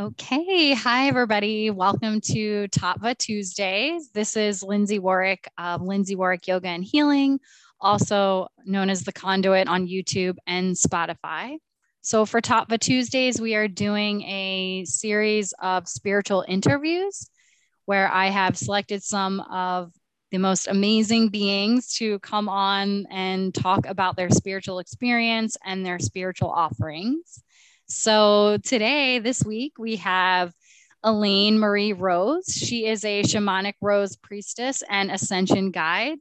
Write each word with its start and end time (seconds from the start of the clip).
Okay. 0.00 0.72
Hi, 0.72 1.08
everybody. 1.08 1.68
Welcome 1.68 2.22
to 2.22 2.68
Tattva 2.68 3.18
Tuesdays. 3.18 4.08
This 4.12 4.34
is 4.34 4.62
Lindsay 4.62 4.98
Warwick 4.98 5.46
of 5.58 5.82
Lindsay 5.82 6.16
Warwick 6.16 6.48
Yoga 6.48 6.68
and 6.68 6.82
Healing, 6.82 7.38
also 7.82 8.48
known 8.64 8.88
as 8.88 9.02
The 9.02 9.12
Conduit 9.12 9.68
on 9.68 9.88
YouTube 9.88 10.36
and 10.46 10.74
Spotify. 10.74 11.58
So, 12.00 12.24
for 12.24 12.40
Tattva 12.40 12.80
Tuesdays, 12.80 13.42
we 13.42 13.54
are 13.56 13.68
doing 13.68 14.22
a 14.22 14.86
series 14.86 15.52
of 15.60 15.86
spiritual 15.86 16.46
interviews 16.48 17.28
where 17.84 18.10
I 18.10 18.28
have 18.28 18.56
selected 18.56 19.02
some 19.02 19.40
of 19.40 19.92
the 20.30 20.38
most 20.38 20.66
amazing 20.66 21.28
beings 21.28 21.92
to 21.96 22.18
come 22.20 22.48
on 22.48 23.04
and 23.10 23.54
talk 23.54 23.84
about 23.84 24.16
their 24.16 24.30
spiritual 24.30 24.78
experience 24.78 25.58
and 25.62 25.84
their 25.84 25.98
spiritual 25.98 26.48
offerings. 26.48 27.42
So 27.90 28.56
today, 28.62 29.18
this 29.18 29.44
week, 29.44 29.72
we 29.76 29.96
have 29.96 30.52
Elaine 31.02 31.58
Marie 31.58 31.92
Rose. 31.92 32.46
She 32.46 32.86
is 32.86 33.04
a 33.04 33.24
shamanic 33.24 33.74
rose 33.80 34.16
priestess 34.16 34.84
and 34.88 35.10
ascension 35.10 35.72
guide. 35.72 36.18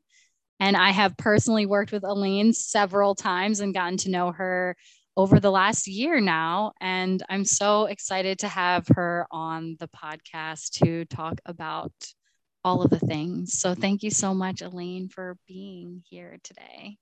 And 0.60 0.76
I 0.76 0.90
have 0.90 1.16
personally 1.16 1.68
worked 1.68 1.92
with 1.92 2.04
Elaine 2.04 2.54
several 2.54 3.14
times 3.14 3.60
and 3.60 3.72
gotten 3.72 3.98
to 3.98 4.10
know 4.10 4.32
her 4.32 4.76
over 5.16 5.40
the 5.40 5.52
last 5.52 5.88
year 5.88 6.20
now. 6.20 6.74
And 6.82 7.22
I'm 7.30 7.46
so 7.46 7.86
excited 7.86 8.40
to 8.40 8.48
have 8.48 8.88
her 8.88 9.28
on 9.30 9.78
the 9.80 9.90
podcast 9.90 10.72
to 10.84 11.06
talk 11.06 11.40
about 11.46 11.94
all 12.64 12.82
of 12.82 12.90
the 12.90 13.00
things. 13.00 13.60
So 13.60 13.76
thank 13.76 14.02
you 14.02 14.10
so 14.10 14.34
much, 14.34 14.64
Elaine, 14.64 15.08
for 15.08 15.38
being 15.48 16.04
here 16.10 16.40
today. 16.44 16.98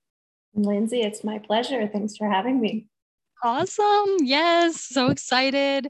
Lindsay, 0.54 1.00
it's 1.00 1.24
my 1.24 1.38
pleasure. 1.38 1.88
Thanks 1.88 2.18
for 2.18 2.28
having 2.28 2.60
me. 2.60 2.86
Awesome. 3.42 4.16
Yes. 4.20 4.80
So 4.80 5.08
excited. 5.08 5.88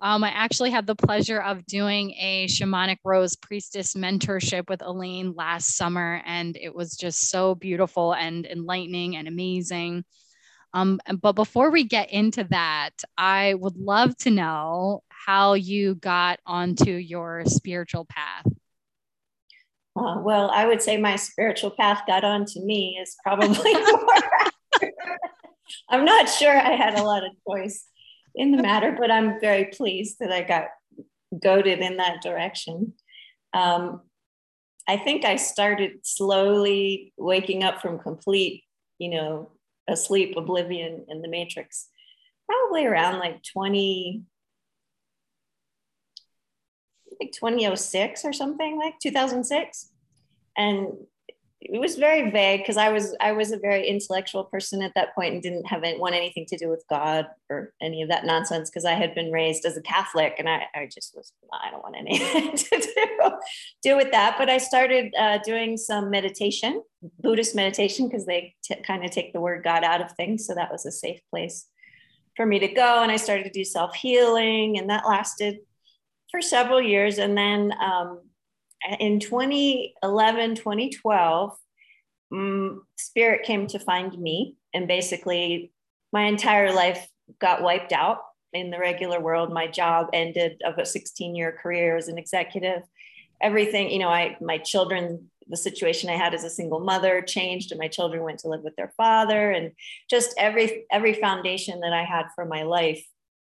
Um, 0.00 0.24
I 0.24 0.28
actually 0.28 0.70
had 0.70 0.86
the 0.86 0.94
pleasure 0.94 1.40
of 1.40 1.64
doing 1.66 2.12
a 2.20 2.46
shamanic 2.48 2.98
rose 3.04 3.34
priestess 3.34 3.94
mentorship 3.94 4.68
with 4.68 4.82
Elaine 4.82 5.32
last 5.34 5.74
summer, 5.74 6.20
and 6.26 6.56
it 6.56 6.74
was 6.74 6.96
just 6.96 7.30
so 7.30 7.54
beautiful 7.54 8.12
and 8.12 8.44
enlightening 8.44 9.16
and 9.16 9.26
amazing. 9.26 10.04
Um, 10.74 11.00
but 11.22 11.32
before 11.32 11.70
we 11.70 11.84
get 11.84 12.10
into 12.10 12.44
that, 12.50 12.90
I 13.16 13.54
would 13.54 13.76
love 13.76 14.14
to 14.18 14.30
know 14.30 15.02
how 15.08 15.54
you 15.54 15.94
got 15.94 16.40
onto 16.44 16.90
your 16.90 17.44
spiritual 17.46 18.04
path. 18.04 18.46
Uh, 19.98 20.20
well, 20.20 20.50
I 20.50 20.66
would 20.66 20.82
say 20.82 20.98
my 20.98 21.16
spiritual 21.16 21.70
path 21.70 22.02
got 22.06 22.22
onto 22.22 22.60
me 22.60 22.98
is 23.00 23.16
probably 23.24 23.72
more 23.74 24.22
I'm 25.88 26.04
not 26.04 26.28
sure 26.28 26.56
I 26.56 26.76
had 26.76 26.98
a 26.98 27.02
lot 27.02 27.24
of 27.24 27.32
choice 27.48 27.86
in 28.34 28.52
the 28.52 28.62
matter, 28.62 28.94
but 28.98 29.10
I'm 29.10 29.40
very 29.40 29.66
pleased 29.66 30.18
that 30.20 30.32
I 30.32 30.42
got 30.42 30.68
goaded 31.42 31.80
in 31.80 31.96
that 31.96 32.22
direction. 32.22 32.94
Um, 33.52 34.02
I 34.88 34.96
think 34.96 35.24
I 35.24 35.36
started 35.36 35.98
slowly 36.02 37.12
waking 37.16 37.64
up 37.64 37.80
from 37.80 37.98
complete, 37.98 38.64
you 38.98 39.08
know, 39.08 39.50
asleep 39.88 40.36
oblivion 40.36 41.06
in 41.08 41.22
the 41.22 41.28
matrix, 41.28 41.88
probably 42.46 42.86
around 42.86 43.18
like 43.18 43.42
20, 43.52 44.22
like 47.20 47.32
2006 47.32 48.24
or 48.24 48.32
something 48.32 48.78
like 48.78 48.98
2006. 49.00 49.90
And 50.56 50.88
it 51.72 51.80
was 51.80 51.96
very 51.96 52.30
vague 52.30 52.60
because 52.60 52.76
I 52.76 52.90
was 52.90 53.14
I 53.20 53.32
was 53.32 53.52
a 53.52 53.58
very 53.58 53.86
intellectual 53.86 54.44
person 54.44 54.82
at 54.82 54.92
that 54.94 55.14
point 55.14 55.34
and 55.34 55.42
didn't 55.42 55.66
have 55.66 55.82
any, 55.82 55.98
want 55.98 56.14
anything 56.14 56.46
to 56.46 56.56
do 56.56 56.68
with 56.68 56.84
God 56.88 57.26
or 57.50 57.72
any 57.80 58.02
of 58.02 58.08
that 58.08 58.24
nonsense 58.24 58.70
because 58.70 58.84
I 58.84 58.92
had 58.92 59.14
been 59.14 59.32
raised 59.32 59.64
as 59.64 59.76
a 59.76 59.82
Catholic 59.82 60.34
and 60.38 60.48
I, 60.48 60.66
I 60.74 60.88
just 60.92 61.14
was 61.14 61.32
I 61.52 61.70
don't 61.70 61.82
want 61.82 61.96
anything 61.96 62.56
to 62.56 62.78
do, 62.80 63.30
do 63.82 63.96
with 63.96 64.10
that. 64.12 64.36
But 64.38 64.50
I 64.50 64.58
started 64.58 65.14
uh, 65.18 65.38
doing 65.44 65.76
some 65.76 66.10
meditation, 66.10 66.82
Buddhist 67.20 67.54
meditation, 67.54 68.08
because 68.08 68.26
they 68.26 68.54
t- 68.62 68.82
kind 68.86 69.04
of 69.04 69.10
take 69.10 69.32
the 69.32 69.40
word 69.40 69.64
God 69.64 69.84
out 69.84 70.00
of 70.00 70.12
things, 70.12 70.46
so 70.46 70.54
that 70.54 70.70
was 70.72 70.86
a 70.86 70.92
safe 70.92 71.20
place 71.30 71.66
for 72.36 72.46
me 72.46 72.58
to 72.58 72.68
go. 72.68 73.02
And 73.02 73.10
I 73.10 73.16
started 73.16 73.44
to 73.44 73.50
do 73.50 73.64
self 73.64 73.94
healing, 73.94 74.78
and 74.78 74.90
that 74.90 75.06
lasted 75.06 75.58
for 76.30 76.40
several 76.40 76.80
years. 76.80 77.18
And 77.18 77.36
then 77.36 77.72
um, 77.80 78.20
in 79.00 79.20
2011, 79.20 80.56
2012, 80.56 81.56
um, 82.32 82.86
Spirit 82.96 83.44
came 83.44 83.66
to 83.68 83.78
find 83.78 84.16
me, 84.18 84.56
and 84.74 84.88
basically, 84.88 85.72
my 86.12 86.22
entire 86.22 86.72
life 86.72 87.08
got 87.40 87.62
wiped 87.62 87.92
out 87.92 88.20
in 88.52 88.70
the 88.70 88.78
regular 88.78 89.20
world. 89.20 89.52
My 89.52 89.66
job 89.66 90.08
ended 90.12 90.62
of 90.64 90.78
a 90.78 90.86
16 90.86 91.34
year 91.34 91.58
career 91.62 91.96
as 91.96 92.08
an 92.08 92.18
executive. 92.18 92.82
Everything, 93.40 93.90
you 93.90 93.98
know, 93.98 94.08
I 94.08 94.36
my 94.40 94.58
children, 94.58 95.30
the 95.48 95.56
situation 95.56 96.10
I 96.10 96.16
had 96.16 96.34
as 96.34 96.44
a 96.44 96.50
single 96.50 96.80
mother 96.80 97.22
changed, 97.22 97.70
and 97.70 97.78
my 97.78 97.88
children 97.88 98.22
went 98.22 98.40
to 98.40 98.48
live 98.48 98.62
with 98.62 98.76
their 98.76 98.92
father, 98.96 99.50
and 99.50 99.72
just 100.08 100.34
every 100.38 100.86
every 100.90 101.14
foundation 101.14 101.80
that 101.80 101.92
I 101.92 102.04
had 102.04 102.26
for 102.34 102.44
my 102.44 102.62
life 102.62 103.04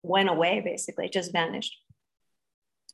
went 0.02 0.28
away. 0.28 0.60
Basically, 0.64 1.08
just 1.08 1.32
vanished. 1.32 1.76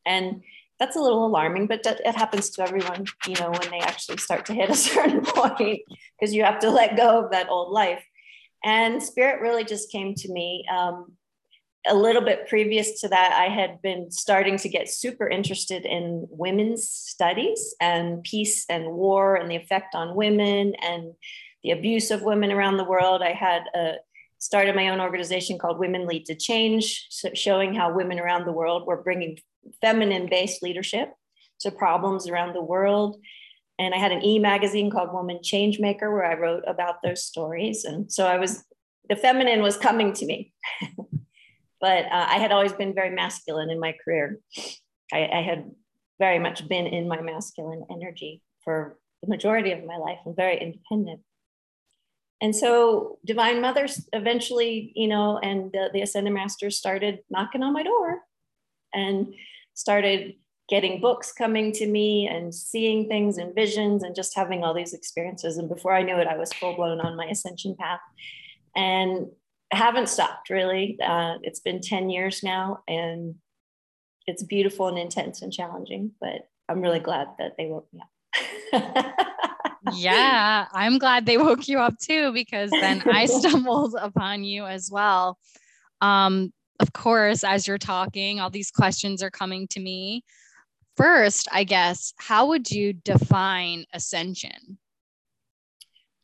And 0.04 0.42
that's 0.80 0.96
a 0.96 1.00
little 1.00 1.26
alarming, 1.26 1.66
but 1.66 1.84
it 1.84 2.16
happens 2.16 2.48
to 2.50 2.62
everyone, 2.62 3.04
you 3.26 3.34
know, 3.34 3.50
when 3.50 3.70
they 3.70 3.80
actually 3.80 4.16
start 4.16 4.46
to 4.46 4.54
hit 4.54 4.70
a 4.70 4.74
certain 4.90 5.22
point, 5.22 5.82
because 6.18 6.34
you 6.34 6.42
have 6.42 6.58
to 6.60 6.70
let 6.70 6.96
go 6.96 7.22
of 7.22 7.30
that 7.30 7.50
old 7.50 7.70
life. 7.70 8.02
And 8.64 9.02
spirit 9.02 9.42
really 9.42 9.64
just 9.64 9.92
came 9.92 10.14
to 10.14 10.32
me. 10.32 10.64
Um, 10.74 11.12
a 11.86 11.94
little 11.94 12.22
bit 12.22 12.48
previous 12.48 13.00
to 13.00 13.08
that, 13.08 13.32
I 13.32 13.52
had 13.52 13.80
been 13.82 14.10
starting 14.10 14.56
to 14.58 14.68
get 14.68 14.90
super 14.90 15.28
interested 15.28 15.84
in 15.86 16.26
women's 16.30 16.88
studies 16.88 17.74
and 17.80 18.22
peace 18.22 18.66
and 18.68 18.92
war 18.92 19.36
and 19.36 19.50
the 19.50 19.56
effect 19.56 19.94
on 19.94 20.14
women 20.14 20.74
and 20.82 21.14
the 21.62 21.70
abuse 21.70 22.10
of 22.10 22.22
women 22.22 22.52
around 22.52 22.76
the 22.76 22.84
world. 22.84 23.22
I 23.22 23.32
had 23.32 23.62
a, 23.74 23.94
started 24.38 24.74
my 24.74 24.88
own 24.88 25.00
organization 25.00 25.58
called 25.58 25.78
Women 25.78 26.06
Lead 26.06 26.26
to 26.26 26.34
Change, 26.34 27.06
showing 27.34 27.74
how 27.74 27.94
women 27.94 28.18
around 28.18 28.46
the 28.46 28.52
world 28.52 28.86
were 28.86 29.02
bringing 29.02 29.38
feminine 29.80 30.28
based 30.28 30.62
leadership 30.62 31.12
to 31.60 31.70
problems 31.70 32.28
around 32.28 32.54
the 32.54 32.62
world. 32.62 33.20
And 33.78 33.94
I 33.94 33.98
had 33.98 34.12
an 34.12 34.24
e 34.24 34.38
magazine 34.38 34.90
called 34.90 35.12
Woman 35.12 35.38
Changemaker 35.42 36.12
where 36.12 36.24
I 36.24 36.34
wrote 36.34 36.64
about 36.66 37.02
those 37.02 37.24
stories. 37.24 37.84
And 37.84 38.12
so 38.12 38.26
I 38.26 38.38
was, 38.38 38.64
the 39.08 39.16
feminine 39.16 39.62
was 39.62 39.76
coming 39.76 40.12
to 40.14 40.26
me. 40.26 40.52
but 41.80 42.04
uh, 42.06 42.26
I 42.28 42.38
had 42.38 42.52
always 42.52 42.72
been 42.72 42.94
very 42.94 43.10
masculine 43.10 43.70
in 43.70 43.80
my 43.80 43.94
career. 44.04 44.38
I, 45.12 45.28
I, 45.32 45.42
had 45.42 45.70
very 46.18 46.38
much 46.38 46.68
been 46.68 46.86
in 46.86 47.08
my 47.08 47.20
masculine 47.20 47.84
energy 47.90 48.42
for 48.62 48.98
the 49.22 49.28
majority 49.28 49.72
of 49.72 49.84
my 49.84 49.96
life 49.96 50.18
and 50.26 50.36
very 50.36 50.60
independent. 50.60 51.20
And 52.42 52.54
so 52.54 53.18
Divine 53.24 53.60
Mothers 53.60 54.08
eventually, 54.12 54.92
you 54.94 55.08
know, 55.08 55.38
and 55.38 55.72
the, 55.72 55.90
the 55.92 56.02
Ascended 56.02 56.32
Masters 56.32 56.76
started 56.76 57.20
knocking 57.30 57.62
on 57.62 57.72
my 57.72 57.82
door 57.82 58.20
and 58.92 59.34
started 59.74 60.34
getting 60.68 61.00
books 61.00 61.32
coming 61.32 61.72
to 61.72 61.86
me 61.86 62.28
and 62.28 62.54
seeing 62.54 63.08
things 63.08 63.38
and 63.38 63.54
visions 63.54 64.04
and 64.04 64.14
just 64.14 64.36
having 64.36 64.62
all 64.62 64.72
these 64.72 64.94
experiences. 64.94 65.58
And 65.58 65.68
before 65.68 65.94
I 65.94 66.02
knew 66.02 66.16
it, 66.16 66.28
I 66.28 66.36
was 66.36 66.52
full 66.52 66.76
blown 66.76 67.00
on 67.00 67.16
my 67.16 67.26
ascension 67.26 67.74
path 67.78 68.00
and 68.76 69.26
haven't 69.72 70.08
stopped 70.08 70.48
really. 70.48 70.96
Uh, 71.02 71.34
it's 71.42 71.60
been 71.60 71.80
10 71.80 72.08
years 72.08 72.42
now 72.44 72.84
and 72.86 73.34
it's 74.26 74.44
beautiful 74.44 74.86
and 74.86 74.98
intense 74.98 75.42
and 75.42 75.52
challenging, 75.52 76.12
but 76.20 76.48
I'm 76.68 76.80
really 76.80 77.00
glad 77.00 77.28
that 77.38 77.56
they 77.58 77.66
woke 77.66 77.88
me 77.92 78.00
up. 78.00 78.10
yeah, 79.94 80.66
I'm 80.72 80.98
glad 80.98 81.26
they 81.26 81.36
woke 81.36 81.66
you 81.66 81.80
up 81.80 81.98
too, 81.98 82.32
because 82.32 82.70
then 82.70 83.02
I 83.06 83.26
stumbled 83.26 83.96
upon 84.00 84.44
you 84.44 84.66
as 84.66 84.88
well. 84.90 85.36
Um, 86.00 86.52
of 86.80 86.92
course, 86.92 87.44
as 87.44 87.68
you're 87.68 87.78
talking, 87.78 88.40
all 88.40 88.50
these 88.50 88.70
questions 88.70 89.22
are 89.22 89.30
coming 89.30 89.68
to 89.68 89.80
me. 89.80 90.24
First, 90.96 91.46
I 91.52 91.64
guess, 91.64 92.12
how 92.18 92.48
would 92.48 92.70
you 92.70 92.92
define 92.92 93.84
ascension? 93.94 94.78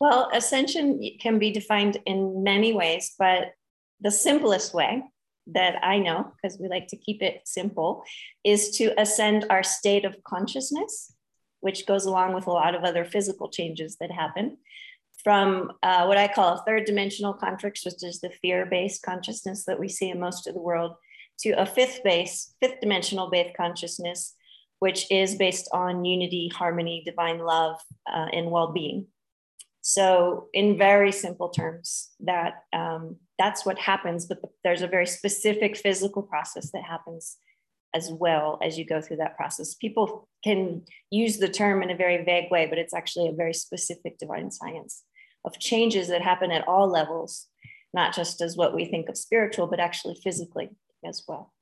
Well, 0.01 0.31
ascension 0.33 1.01
can 1.21 1.39
be 1.39 1.53
defined 1.53 1.99
in 2.05 2.43
many 2.43 2.73
ways, 2.73 3.15
but 3.19 3.53
the 4.01 4.11
simplest 4.11 4.75
way 4.75 5.05
that 5.49 5.77
I 5.83 5.99
know, 5.99 6.33
because 6.43 6.59
we 6.59 6.69
like 6.69 6.89
to 6.89 6.97
keep 6.97 7.23
it 7.23 7.43
simple, 7.45 8.03
is 8.45 8.71
to 8.79 8.99
ascend 9.01 9.47
our 9.49 9.63
state 9.63 10.05
of 10.05 10.23
consciousness, 10.25 11.15
which 11.61 11.87
goes 11.87 12.05
along 12.05 12.35
with 12.35 12.47
a 12.47 12.53
lot 12.53 12.75
of 12.75 12.85
other 12.85 13.05
physical 13.05 13.49
changes 13.49 13.97
that 14.01 14.11
happen 14.11 14.59
from 15.27 15.73
uh, 15.83 16.05
what 16.05 16.17
I 16.17 16.29
call 16.29 16.55
a 16.55 16.63
third 16.65 16.85
dimensional 16.85 17.35
context, 17.35 17.85
which 17.85 18.05
is 18.05 18.21
the 18.21 18.31
fear 18.31 18.65
based 18.65 19.03
consciousness 19.03 19.65
that 19.65 19.81
we 19.81 19.89
see 19.89 20.09
in 20.09 20.21
most 20.21 20.47
of 20.47 20.55
the 20.55 20.61
world, 20.61 20.93
to 21.41 21.51
a 21.61 21.67
fifth 21.67 22.05
base, 22.05 22.55
fifth 22.61 22.79
dimensional 22.81 23.29
based 23.29 23.57
consciousness, 23.57 24.37
which 24.79 25.11
is 25.11 25.35
based 25.35 25.69
on 25.73 26.05
unity, 26.05 26.49
harmony, 26.55 27.03
divine 27.05 27.41
love, 27.41 27.75
uh, 28.09 28.27
and 28.33 28.53
well 28.53 28.73
being. 28.73 29.09
So, 29.81 30.47
in 30.55 30.79
very 30.79 31.11
simple 31.11 31.49
terms, 31.49 32.11
that 32.21 32.63
um, 32.73 33.17
that's 33.37 33.67
what 33.67 33.81
happens, 33.81 34.27
but 34.27 34.39
there's 34.63 34.83
a 34.83 34.87
very 34.87 35.07
specific 35.09 35.77
physical 35.77 36.23
process 36.23 36.71
that 36.71 36.85
happens 36.85 37.37
as 37.97 38.13
well 38.13 38.61
as 38.63 38.79
you 38.79 38.85
go 38.87 39.01
through 39.01 39.17
that 39.17 39.37
process. 39.37 39.75
People 39.75 40.29
can 40.45 40.83
use 41.11 41.39
the 41.39 41.49
term 41.49 41.83
in 41.83 41.91
a 41.91 41.97
very 41.97 42.23
vague 42.25 42.49
way, 42.53 42.67
but 42.67 42.79
it's 42.79 42.95
actually 42.95 43.27
a 43.27 43.33
very 43.33 43.55
specific 43.55 44.19
divine 44.19 44.53
science 44.53 45.03
of 45.47 45.59
changes 45.59 46.09
that 46.09 46.21
happen 46.21 46.51
at 46.51 46.67
all 46.67 46.91
levels, 46.91 47.47
not 47.95 48.15
just 48.15 48.43
as 48.43 48.57
what 48.57 48.75
we 48.75 48.85
think 48.85 49.09
of 49.09 49.17
spiritual, 49.17 49.69
but 49.69 49.81
actually 49.81 50.17
physically 50.23 50.71
as 51.05 51.23
well. 51.27 51.53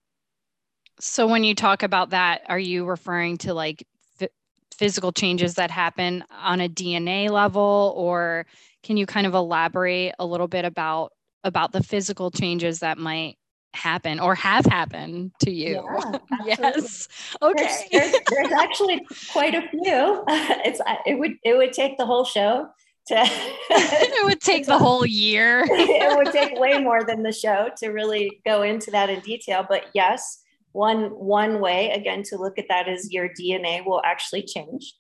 So 1.00 1.26
when 1.26 1.44
you 1.44 1.54
talk 1.54 1.82
about 1.82 2.10
that, 2.10 2.42
are 2.48 2.58
you 2.58 2.84
referring 2.86 3.38
to 3.38 3.52
like 3.52 3.86
f- 4.20 4.30
physical 4.76 5.12
changes 5.12 5.54
that 5.54 5.70
happen 5.70 6.24
on 6.30 6.60
a 6.60 6.68
DNA 6.68 7.30
level? 7.30 7.92
Or 7.96 8.46
can 8.82 8.96
you 8.96 9.06
kind 9.06 9.26
of 9.26 9.34
elaborate 9.34 10.14
a 10.18 10.26
little 10.26 10.48
bit 10.48 10.64
about 10.64 11.12
about 11.42 11.72
the 11.72 11.82
physical 11.82 12.30
changes 12.30 12.78
that 12.78 12.96
might 12.96 13.36
happen 13.74 14.18
or 14.18 14.34
have 14.36 14.64
happened 14.64 15.32
to 15.40 15.50
you? 15.50 15.84
Yeah, 16.00 16.18
yes. 16.44 17.08
Okay. 17.42 17.86
There's, 17.92 18.12
there's, 18.12 18.22
there's, 18.30 18.52
actually 18.52 19.04
quite 19.30 19.54
a 19.54 19.68
few. 19.68 20.24
It's 20.64 20.80
it 21.06 21.18
would 21.18 21.32
it 21.44 21.56
would 21.56 21.72
take 21.72 21.98
the 21.98 22.06
whole 22.06 22.24
show 22.24 22.68
to 23.06 23.14
it 23.70 24.24
would 24.24 24.40
take 24.40 24.66
the 24.66 24.78
whole 24.78 25.04
year. 25.04 25.64
It 25.70 26.16
would 26.16 26.32
take 26.32 26.58
way 26.58 26.78
more 26.78 27.04
than 27.04 27.22
the 27.22 27.32
show 27.32 27.68
to 27.78 27.88
really 27.88 28.40
go 28.44 28.62
into 28.62 28.90
that 28.90 29.10
in 29.10 29.20
detail 29.20 29.64
but 29.68 29.86
yes 29.94 30.42
one 30.72 31.04
one 31.10 31.60
way 31.60 31.90
again 31.90 32.22
to 32.24 32.36
look 32.36 32.58
at 32.58 32.66
that 32.68 32.88
is 32.88 33.12
your 33.12 33.28
dna 33.28 33.84
will 33.84 34.02
actually 34.04 34.42
change. 34.42 34.94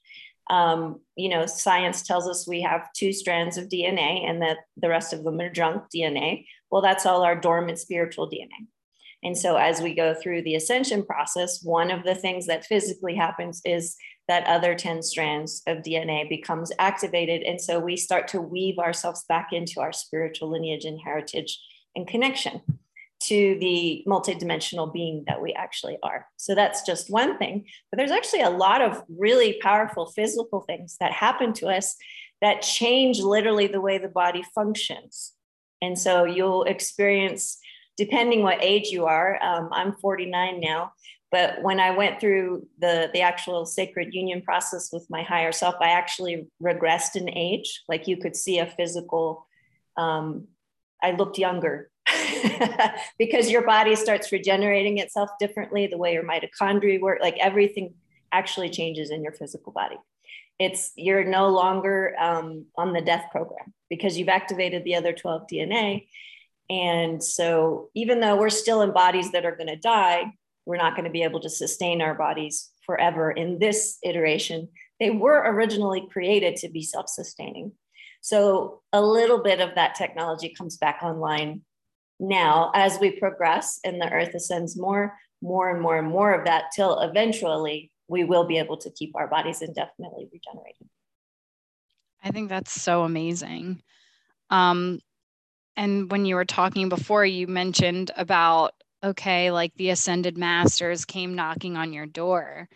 Um, 0.50 1.00
you 1.16 1.30
know 1.30 1.46
science 1.46 2.02
tells 2.02 2.28
us 2.28 2.46
we 2.46 2.60
have 2.62 2.92
two 2.92 3.12
strands 3.12 3.56
of 3.56 3.68
dna 3.68 4.28
and 4.28 4.42
that 4.42 4.58
the 4.76 4.90
rest 4.90 5.14
of 5.14 5.24
them 5.24 5.40
are 5.40 5.48
junk 5.48 5.84
dna 5.94 6.44
well 6.70 6.82
that's 6.82 7.06
all 7.06 7.22
our 7.22 7.34
dormant 7.34 7.78
spiritual 7.78 8.28
dna 8.30 8.66
and 9.22 9.38
so 9.38 9.56
as 9.56 9.80
we 9.80 9.94
go 9.94 10.12
through 10.12 10.42
the 10.42 10.54
ascension 10.54 11.02
process 11.02 11.62
one 11.62 11.90
of 11.90 12.04
the 12.04 12.14
things 12.14 12.46
that 12.46 12.66
physically 12.66 13.14
happens 13.14 13.62
is 13.64 13.96
that 14.28 14.46
other 14.46 14.74
10 14.74 15.02
strands 15.02 15.62
of 15.66 15.78
dna 15.78 16.28
becomes 16.28 16.72
activated 16.78 17.42
and 17.42 17.60
so 17.60 17.78
we 17.78 17.96
start 17.96 18.28
to 18.28 18.40
weave 18.40 18.78
ourselves 18.78 19.24
back 19.28 19.48
into 19.52 19.80
our 19.80 19.92
spiritual 19.92 20.50
lineage 20.50 20.84
and 20.84 21.00
heritage 21.00 21.58
and 21.96 22.06
connection 22.06 22.60
to 23.20 23.56
the 23.58 24.04
multidimensional 24.06 24.92
being 24.92 25.24
that 25.26 25.40
we 25.40 25.52
actually 25.54 25.96
are. 26.02 26.26
So 26.36 26.54
that's 26.54 26.84
just 26.84 27.10
one 27.10 27.38
thing. 27.38 27.64
But 27.90 27.96
there's 27.96 28.10
actually 28.10 28.42
a 28.42 28.50
lot 28.50 28.82
of 28.82 29.02
really 29.08 29.58
powerful 29.62 30.06
physical 30.06 30.60
things 30.60 30.96
that 31.00 31.12
happen 31.12 31.52
to 31.54 31.68
us 31.68 31.96
that 32.42 32.60
change 32.60 33.20
literally 33.20 33.66
the 33.66 33.80
way 33.80 33.96
the 33.96 34.08
body 34.08 34.44
functions. 34.54 35.32
And 35.80 35.98
so 35.98 36.24
you'll 36.24 36.64
experience, 36.64 37.58
depending 37.96 38.42
what 38.42 38.62
age 38.62 38.88
you 38.88 39.06
are, 39.06 39.42
um, 39.42 39.70
I'm 39.72 39.94
49 39.94 40.60
now. 40.60 40.92
But 41.34 41.62
when 41.62 41.80
I 41.80 41.90
went 41.90 42.20
through 42.20 42.68
the, 42.78 43.10
the 43.12 43.22
actual 43.22 43.66
sacred 43.66 44.14
union 44.14 44.40
process 44.40 44.92
with 44.92 45.04
my 45.10 45.24
higher 45.24 45.50
self, 45.50 45.74
I 45.80 45.88
actually 45.88 46.46
regressed 46.62 47.16
in 47.16 47.28
age. 47.28 47.82
Like 47.88 48.06
you 48.06 48.16
could 48.18 48.36
see 48.36 48.60
a 48.60 48.66
physical, 48.66 49.44
um, 49.96 50.46
I 51.02 51.10
looked 51.10 51.36
younger 51.36 51.90
because 53.18 53.50
your 53.50 53.62
body 53.66 53.96
starts 53.96 54.30
regenerating 54.30 54.98
itself 54.98 55.28
differently, 55.40 55.88
the 55.88 55.98
way 55.98 56.12
your 56.12 56.22
mitochondria 56.22 57.00
work, 57.00 57.18
like 57.20 57.36
everything 57.40 57.94
actually 58.30 58.70
changes 58.70 59.10
in 59.10 59.24
your 59.24 59.32
physical 59.32 59.72
body. 59.72 59.96
It's 60.60 60.92
you're 60.94 61.24
no 61.24 61.48
longer 61.48 62.14
um, 62.16 62.66
on 62.76 62.92
the 62.92 63.00
death 63.00 63.24
program 63.32 63.74
because 63.90 64.16
you've 64.16 64.28
activated 64.28 64.84
the 64.84 64.94
other 64.94 65.12
12 65.12 65.48
DNA. 65.52 66.06
And 66.70 67.20
so, 67.20 67.90
even 67.92 68.20
though 68.20 68.36
we're 68.36 68.50
still 68.50 68.82
in 68.82 68.92
bodies 68.92 69.32
that 69.32 69.44
are 69.44 69.56
going 69.56 69.66
to 69.66 69.76
die, 69.76 70.32
we're 70.66 70.76
not 70.76 70.94
going 70.94 71.04
to 71.04 71.10
be 71.10 71.22
able 71.22 71.40
to 71.40 71.50
sustain 71.50 72.00
our 72.00 72.14
bodies 72.14 72.70
forever 72.86 73.30
in 73.30 73.58
this 73.58 73.98
iteration. 74.02 74.68
They 75.00 75.10
were 75.10 75.42
originally 75.52 76.06
created 76.10 76.56
to 76.56 76.68
be 76.68 76.82
self 76.82 77.08
sustaining. 77.08 77.72
So, 78.20 78.80
a 78.92 79.02
little 79.02 79.42
bit 79.42 79.60
of 79.60 79.74
that 79.74 79.94
technology 79.94 80.54
comes 80.56 80.76
back 80.78 81.00
online 81.02 81.62
now 82.20 82.70
as 82.74 82.98
we 83.00 83.10
progress 83.10 83.80
and 83.84 84.00
the 84.00 84.10
earth 84.10 84.34
ascends 84.34 84.78
more 84.78 85.16
more 85.42 85.68
and 85.68 85.80
more 85.80 85.98
and 85.98 86.08
more 86.08 86.32
of 86.32 86.44
that 86.46 86.64
till 86.74 86.98
eventually 87.00 87.90
we 88.08 88.24
will 88.24 88.46
be 88.46 88.58
able 88.58 88.76
to 88.76 88.90
keep 88.90 89.14
our 89.16 89.26
bodies 89.26 89.62
indefinitely 89.62 90.28
regenerated 90.32 90.88
i 92.22 92.30
think 92.30 92.48
that's 92.48 92.72
so 92.72 93.02
amazing 93.02 93.82
um, 94.50 95.00
and 95.76 96.10
when 96.12 96.26
you 96.26 96.36
were 96.36 96.44
talking 96.44 96.88
before 96.88 97.24
you 97.24 97.46
mentioned 97.46 98.10
about 98.16 98.74
okay 99.04 99.50
like 99.50 99.72
the 99.76 99.90
ascended 99.90 100.38
masters 100.38 101.04
came 101.04 101.34
knocking 101.34 101.76
on 101.76 101.92
your 101.92 102.06
door 102.06 102.68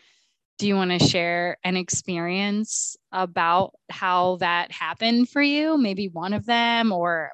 do 0.58 0.66
you 0.66 0.74
want 0.74 0.90
to 0.90 0.98
share 0.98 1.56
an 1.62 1.76
experience 1.76 2.96
about 3.12 3.74
how 3.90 4.36
that 4.36 4.72
happened 4.72 5.28
for 5.28 5.40
you 5.40 5.78
maybe 5.78 6.08
one 6.08 6.32
of 6.32 6.44
them 6.46 6.92
or 6.92 7.30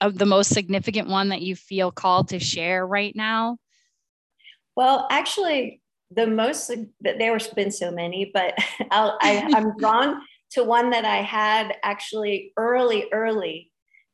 of 0.00 0.18
the 0.18 0.26
most 0.26 0.52
significant 0.52 1.08
one 1.08 1.30
that 1.30 1.42
you 1.42 1.56
feel 1.56 1.90
called 1.90 2.28
to 2.28 2.38
share 2.38 2.86
right 2.86 3.14
now? 3.14 3.58
Well, 4.76 5.06
actually, 5.10 5.80
the 6.10 6.26
most 6.26 6.70
there 7.00 7.38
have 7.38 7.54
been 7.54 7.70
so 7.70 7.90
many, 7.90 8.30
but 8.32 8.54
I'll, 8.90 9.18
I, 9.20 9.50
I'm 9.54 9.76
drawn 9.78 10.20
to 10.52 10.64
one 10.64 10.90
that 10.90 11.04
I 11.04 11.22
had 11.22 11.74
actually 11.82 12.52
early, 12.56 13.06
early 13.12 13.70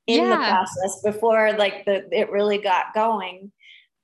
in 0.06 0.24
yeah. 0.24 0.30
the 0.30 0.36
process 0.36 1.00
before 1.04 1.52
like 1.52 1.84
the 1.84 2.06
it 2.10 2.30
really 2.30 2.58
got 2.58 2.94
going. 2.94 3.52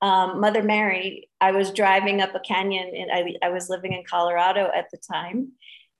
Um, 0.01 0.39
Mother 0.39 0.63
Mary, 0.63 1.29
I 1.41 1.51
was 1.51 1.71
driving 1.71 2.21
up 2.21 2.33
a 2.33 2.39
canyon 2.39 2.93
and 2.95 3.11
I, 3.11 3.47
I 3.47 3.49
was 3.49 3.69
living 3.69 3.93
in 3.93 4.03
Colorado 4.09 4.69
at 4.73 4.89
the 4.91 4.97
time 4.97 5.51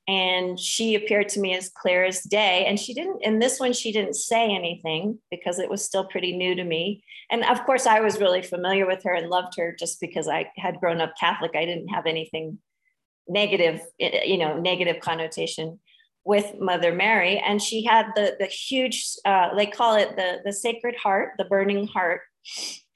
and 0.09 0.59
she 0.59 0.95
appeared 0.95 1.29
to 1.29 1.39
me 1.39 1.55
as 1.55 1.69
clear 1.69 2.03
as 2.03 2.23
day 2.23 2.65
and 2.65 2.79
she 2.79 2.95
didn't 2.95 3.21
in 3.21 3.37
this 3.37 3.59
one 3.59 3.71
she 3.71 3.91
didn't 3.91 4.15
say 4.15 4.49
anything 4.49 5.19
because 5.29 5.59
it 5.59 5.69
was 5.69 5.85
still 5.85 6.03
pretty 6.03 6.35
new 6.35 6.55
to 6.55 6.63
me. 6.63 7.03
And 7.29 7.45
of 7.45 7.63
course 7.63 7.85
i 7.85 7.99
was 7.99 8.19
really 8.19 8.41
familiar 8.41 8.87
with 8.87 9.03
her 9.03 9.13
and 9.13 9.29
loved 9.29 9.53
her 9.57 9.75
just 9.77 10.01
because 10.01 10.27
i 10.27 10.49
had 10.57 10.79
grown 10.79 10.99
up 10.99 11.13
catholic. 11.19 11.51
I 11.55 11.65
didn't 11.65 11.89
have 11.89 12.07
anything 12.07 12.57
negative 13.27 13.81
you 13.99 14.39
know 14.39 14.59
negative 14.59 14.99
connotation 14.99 15.79
with 16.25 16.55
mother 16.59 16.91
mary. 16.91 17.37
And 17.37 17.61
she 17.61 17.83
had 17.83 18.07
the 18.15 18.35
the 18.39 18.47
huge 18.47 19.05
uh, 19.25 19.53
they 19.55 19.67
call 19.67 19.95
it 19.95 20.15
the 20.15 20.39
the 20.43 20.53
sacred 20.53 20.95
heart 20.95 21.33
the 21.37 21.45
burning 21.45 21.85
heart 21.85 22.21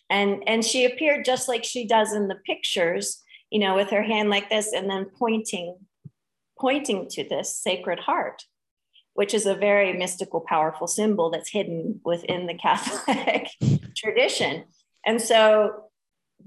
and 0.10 0.44
and 0.48 0.64
she 0.64 0.86
appeared 0.86 1.26
just 1.26 1.48
like 1.48 1.64
she 1.64 1.88
does 1.88 2.14
in 2.14 2.28
the 2.28 2.40
pictures 2.46 3.24
you 3.50 3.60
know 3.60 3.76
with 3.76 3.90
her 3.90 4.04
hand 4.04 4.30
like 4.30 4.50
this 4.50 4.74
and 4.74 4.90
then 4.90 5.06
pointing 5.18 5.78
pointing 6.64 7.10
to 7.10 7.28
this 7.28 7.58
sacred 7.58 8.00
heart, 8.00 8.44
which 9.16 9.34
is 9.34 9.46
a 9.46 9.54
very 9.54 9.92
mystical, 9.92 10.42
powerful 10.42 10.88
symbol 10.88 11.30
that's 11.30 11.50
hidden 11.50 12.00
within 12.06 12.48
the 12.48 12.54
Catholic 12.54 13.50
tradition. 13.98 14.64
And 15.06 15.22
so 15.22 15.90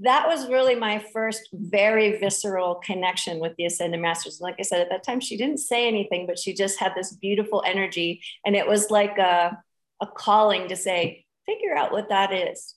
that 0.01 0.27
was 0.27 0.49
really 0.49 0.75
my 0.75 1.05
first 1.13 1.49
very 1.53 2.19
visceral 2.19 2.77
connection 2.77 3.41
with 3.41 3.55
the 3.57 3.67
Ascended 3.67 4.01
Masters. 4.01 4.41
Like 4.41 4.57
I 4.59 4.63
said, 4.63 4.81
at 4.81 4.89
that 4.89 5.05
time, 5.05 5.21
she 5.21 5.37
didn't 5.37 5.59
say 5.59 5.87
anything, 5.87 6.27
but 6.27 6.39
she 6.39 6.55
just 6.55 6.79
had 6.79 6.93
this 6.95 7.15
beautiful 7.15 7.63
energy. 7.67 8.23
And 8.45 8.57
it 8.57 8.67
was 8.67 8.91
like 8.91 9.19
a, 9.19 9.59
a 10.01 10.07
calling 10.07 10.69
to 10.69 10.77
say, 10.77 11.27
figure 11.47 11.77
out 11.77 11.93
what 11.93 12.09
that 12.09 12.33
is. 12.33 12.75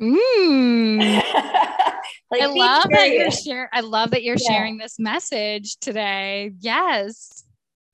Mm. 0.00 1.00
like, 2.30 2.42
I 2.42 2.46
love 2.46 2.84
curious. 2.84 2.90
that 2.90 3.10
you're 3.10 3.30
sharing. 3.30 3.68
I 3.72 3.80
love 3.80 4.10
that 4.10 4.22
you're 4.22 4.36
yeah. 4.38 4.50
sharing 4.50 4.78
this 4.78 4.98
message 4.98 5.76
today. 5.78 6.52
Yes. 6.60 7.44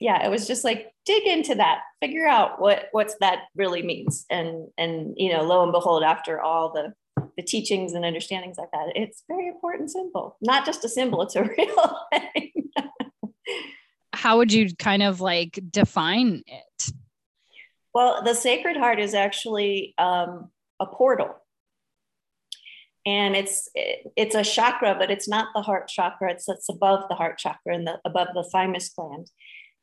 Yeah, 0.01 0.25
it 0.27 0.31
was 0.31 0.49
just 0.49 0.65
like 0.65 0.93
dig 1.07 1.27
into 1.27 1.55
that, 1.55 1.81
figure 2.01 2.27
out 2.27 2.61
what 2.61 2.89
what's 2.91 3.15
that 3.21 3.45
really 3.55 3.83
means, 3.83 4.27
and 4.29 4.69
and 4.77 5.15
you 5.17 5.33
know, 5.33 5.43
lo 5.43 5.63
and 5.63 5.71
behold, 5.71 6.03
after 6.03 6.41
all 6.41 6.73
the 6.73 6.93
the 7.37 7.43
teachings 7.43 7.93
and 7.93 8.05
understandings 8.05 8.59
like 8.59 8.71
that, 8.73 8.97
it's 8.97 9.23
very 9.29 9.47
important 9.47 9.93
symbol. 9.93 10.37
Not 10.41 10.67
just 10.67 10.85
a 10.85 10.89
symbol; 10.89 11.23
it's 11.23 11.37
a 11.37 11.45
real 11.59 11.99
thing. 12.13 12.53
How 14.13 14.39
would 14.39 14.53
you 14.53 14.75
kind 14.75 15.05
of 15.05 15.21
like 15.21 15.61
define 15.71 16.43
it? 16.47 16.93
Well, 17.95 18.23
the 18.25 18.35
Sacred 18.35 18.77
Heart 18.77 18.99
is 18.99 19.15
actually 19.15 19.95
um, 19.99 20.51
a 20.81 20.87
portal 20.87 21.37
and 23.05 23.35
it's 23.35 23.69
it's 23.75 24.35
a 24.35 24.45
chakra 24.45 24.95
but 24.97 25.11
it's 25.11 25.29
not 25.29 25.49
the 25.55 25.63
heart 25.63 25.89
chakra. 25.89 26.33
It's 26.33 26.49
it's 26.49 26.69
above 26.69 27.09
the 27.09 27.15
heart 27.15 27.39
chakra 27.39 27.75
and 27.75 27.87
the 27.87 27.99
above 28.05 28.29
the 28.35 28.45
thymus 28.45 28.89
gland. 28.91 29.31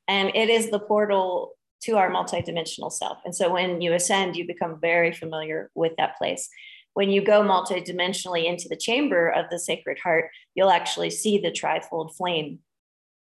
And 0.08 0.32
it 0.36 0.50
is 0.50 0.70
the 0.70 0.80
portal 0.80 1.54
to 1.84 1.98
our 1.98 2.10
multidimensional 2.10 2.92
self. 2.92 3.20
And 3.26 3.36
so 3.36 3.52
when 3.52 3.82
you 3.82 3.94
ascend 3.94 4.36
you 4.36 4.48
become 4.48 4.80
very 4.80 5.12
familiar 5.12 5.70
with 5.76 5.94
that 5.98 6.18
place. 6.18 6.50
When 6.94 7.10
you 7.10 7.24
go 7.24 7.44
multidimensionally 7.44 8.46
into 8.46 8.68
the 8.68 8.76
chamber 8.76 9.30
of 9.30 9.46
the 9.50 9.60
sacred 9.60 10.00
heart 10.00 10.30
you'll 10.56 10.72
actually 10.72 11.10
see 11.10 11.38
the 11.38 11.52
trifold 11.52 12.16
flame 12.16 12.60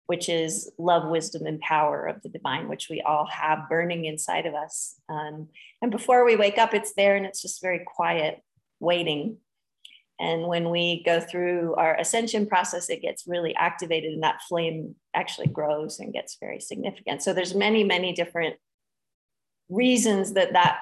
which 0.06 0.28
is 0.28 0.70
love 0.76 1.08
wisdom 1.08 1.46
and 1.46 1.58
power 1.60 2.06
of 2.06 2.20
the 2.22 2.28
divine 2.28 2.68
which 2.68 2.88
we 2.90 3.00
all 3.00 3.26
have 3.26 3.68
burning 3.68 4.06
inside 4.06 4.44
of 4.44 4.54
us. 4.54 4.96
Um, 5.08 5.48
and 5.80 5.92
before 5.92 6.24
we 6.24 6.34
wake 6.34 6.58
up 6.58 6.74
it's 6.74 6.94
there 6.94 7.14
and 7.14 7.24
it's 7.24 7.40
just 7.40 7.62
very 7.62 7.84
quiet 7.86 8.40
waiting 8.80 9.38
And 10.20 10.46
when 10.46 10.70
we 10.70 11.02
go 11.04 11.20
through 11.20 11.74
our 11.74 11.96
ascension 11.98 12.46
process, 12.46 12.88
it 12.88 13.02
gets 13.02 13.26
really 13.26 13.54
activated 13.56 14.12
and 14.12 14.22
that 14.22 14.42
flame 14.48 14.94
actually 15.12 15.48
grows 15.48 15.98
and 15.98 16.12
gets 16.12 16.36
very 16.38 16.60
significant. 16.60 17.22
So 17.22 17.32
there's 17.32 17.54
many, 17.54 17.82
many 17.82 18.12
different 18.12 18.54
reasons 19.68 20.34
that 20.34 20.52
that 20.52 20.78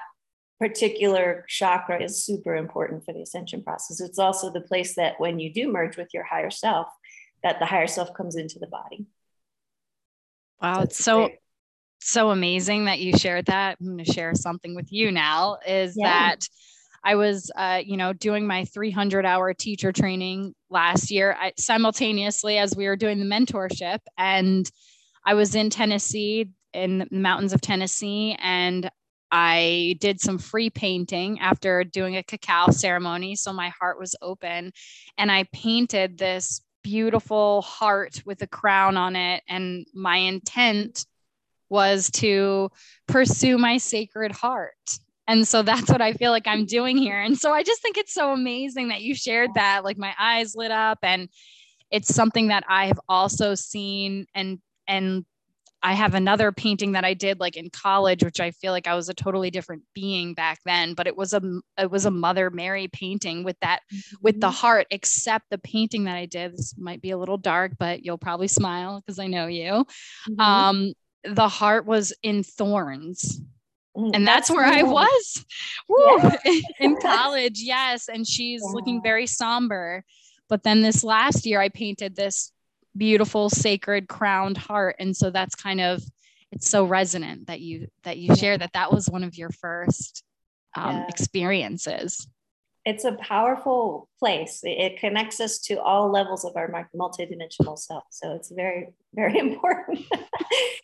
particular 0.59 1.45
chakra 1.47 2.01
is 2.01 2.23
super 2.23 2.55
important 2.55 3.03
for 3.05 3.13
the 3.13 3.21
ascension 3.21 3.63
process. 3.63 3.99
It's 3.99 4.19
also 4.19 4.51
the 4.51 4.61
place 4.61 4.95
that 4.95 5.19
when 5.19 5.39
you 5.39 5.51
do 5.51 5.71
merge 5.71 5.97
with 5.97 6.09
your 6.13 6.23
higher 6.23 6.51
self, 6.51 6.87
that 7.41 7.59
the 7.59 7.65
higher 7.65 7.87
self 7.87 8.13
comes 8.13 8.35
into 8.35 8.59
the 8.59 8.67
body. 8.67 9.07
Wow, 10.61 10.81
it's 10.83 11.03
so 11.03 11.29
so 11.99 12.31
amazing 12.31 12.85
that 12.85 12.99
you 12.99 13.17
shared 13.17 13.45
that. 13.47 13.77
I'm 13.79 13.87
going 13.87 14.03
to 14.03 14.11
share 14.11 14.35
something 14.35 14.75
with 14.75 14.91
you 14.91 15.11
now. 15.11 15.57
Is 15.67 15.95
yeah. 15.97 16.07
that 16.07 16.47
I 17.03 17.15
was, 17.15 17.51
uh, 17.55 17.81
you 17.83 17.97
know, 17.97 18.13
doing 18.13 18.47
my 18.47 18.65
300 18.65 19.25
hour 19.25 19.53
teacher 19.53 19.91
training 19.91 20.53
last 20.69 21.11
year 21.11 21.35
I, 21.39 21.53
simultaneously 21.57 22.57
as 22.57 22.75
we 22.75 22.87
were 22.87 22.95
doing 22.95 23.19
the 23.19 23.25
mentorship. 23.25 23.99
And 24.17 24.69
I 25.25 25.33
was 25.33 25.55
in 25.55 25.69
Tennessee, 25.69 26.49
in 26.73 26.99
the 26.99 27.07
mountains 27.11 27.53
of 27.53 27.61
Tennessee, 27.61 28.35
and 28.39 28.89
I 29.35 29.97
did 29.99 30.21
some 30.21 30.37
free 30.37 30.69
painting 30.69 31.39
after 31.39 31.83
doing 31.83 32.17
a 32.17 32.23
cacao 32.23 32.69
ceremony. 32.71 33.35
So 33.35 33.51
my 33.51 33.69
heart 33.69 33.99
was 33.99 34.15
open. 34.21 34.71
And 35.17 35.31
I 35.31 35.45
painted 35.51 36.19
this 36.19 36.61
beautiful 36.83 37.63
heart 37.63 38.21
with 38.27 38.43
a 38.43 38.47
crown 38.47 38.95
on 38.95 39.15
it. 39.15 39.41
And 39.49 39.87
my 39.93 40.17
intent 40.17 41.07
was 41.67 42.11
to 42.11 42.69
pursue 43.07 43.57
my 43.57 43.77
sacred 43.77 44.31
heart. 44.31 44.99
And 45.27 45.47
so 45.47 45.61
that's 45.61 45.89
what 45.89 46.01
I 46.01 46.13
feel 46.13 46.31
like 46.31 46.47
I'm 46.47 46.65
doing 46.65 46.97
here. 46.97 47.19
And 47.19 47.37
so 47.37 47.53
I 47.53 47.63
just 47.63 47.81
think 47.81 47.97
it's 47.97 48.13
so 48.13 48.33
amazing 48.33 48.89
that 48.89 49.01
you 49.01 49.15
shared 49.15 49.51
that. 49.55 49.83
Like 49.83 49.97
my 49.97 50.13
eyes 50.19 50.55
lit 50.55 50.71
up 50.71 50.99
and 51.01 51.29
it's 51.91 52.13
something 52.13 52.47
that 52.47 52.63
I 52.67 52.87
have 52.87 52.99
also 53.07 53.55
seen 53.55 54.25
and 54.33 54.59
and 54.87 55.25
I 55.85 55.93
have 55.93 56.15
another 56.15 56.53
painting 56.53 56.93
that 56.93 57.03
I 57.03 57.13
did 57.13 57.41
like 57.41 57.57
in 57.57 57.69
college, 57.69 58.23
which 58.23 58.39
I 58.39 58.51
feel 58.51 58.71
like 58.71 58.87
I 58.87 58.95
was 58.95 59.09
a 59.09 59.13
totally 59.13 59.51
different 59.51 59.83
being 59.93 60.33
back 60.33 60.59
then. 60.65 60.93
But 60.93 61.07
it 61.07 61.17
was 61.17 61.33
a 61.33 61.41
it 61.77 61.91
was 61.91 62.05
a 62.05 62.11
Mother 62.11 62.49
Mary 62.49 62.87
painting 62.87 63.43
with 63.43 63.57
that 63.59 63.81
with 64.21 64.39
the 64.39 64.47
mm-hmm. 64.47 64.55
heart. 64.55 64.87
Except 64.91 65.45
the 65.49 65.57
painting 65.57 66.05
that 66.05 66.15
I 66.15 66.25
did, 66.25 66.53
this 66.53 66.73
might 66.77 67.01
be 67.01 67.11
a 67.11 67.17
little 67.17 67.37
dark, 67.37 67.73
but 67.77 68.03
you'll 68.03 68.17
probably 68.17 68.47
smile 68.47 69.01
because 69.01 69.19
I 69.19 69.27
know 69.27 69.47
you. 69.47 69.85
Mm-hmm. 70.29 70.39
Um, 70.39 70.93
the 71.25 71.49
heart 71.49 71.85
was 71.85 72.13
in 72.23 72.43
thorns. 72.43 73.41
Mm, 73.97 74.11
and 74.13 74.27
that's, 74.27 74.49
where. 74.49 74.65
I 74.65 74.83
was 74.83 75.45
Woo, 75.87 76.31
in 76.79 76.95
college. 77.01 77.59
Yes. 77.61 78.09
And 78.09 78.27
she's 78.27 78.61
yeah. 78.63 78.71
looking 78.73 79.01
very 79.01 79.27
somber. 79.27 80.03
But 80.49 80.63
then 80.63 80.81
this 80.81 81.03
last 81.03 81.45
year, 81.45 81.59
I 81.61 81.69
painted 81.69 82.15
this 82.15 82.51
beautiful, 82.95 83.49
sacred, 83.49 84.07
crowned 84.07 84.57
heart. 84.57 84.97
And 84.99 85.15
so 85.15 85.29
that's 85.29 85.55
kind 85.55 85.81
of, 85.81 86.03
it's 86.51 86.69
so 86.69 86.85
resonant 86.85 87.47
that 87.47 87.61
you 87.61 87.87
that 88.03 88.17
you 88.17 88.35
share 88.35 88.55
that 88.55 88.73
that 88.73 88.93
was 88.93 89.09
one 89.09 89.23
of 89.23 89.35
your 89.35 89.49
first 89.49 90.23
um, 90.75 90.97
yeah. 90.97 91.05
experiences 91.09 92.27
it's 92.85 93.05
a 93.05 93.13
powerful 93.13 94.09
place. 94.19 94.59
It 94.63 94.99
connects 94.99 95.39
us 95.39 95.59
to 95.59 95.81
all 95.81 96.11
levels 96.11 96.43
of 96.43 96.55
our 96.55 96.69
multidimensional 96.95 97.77
self. 97.77 98.03
So 98.09 98.33
it's 98.33 98.51
very, 98.51 98.89
very 99.13 99.37
important. 99.37 100.01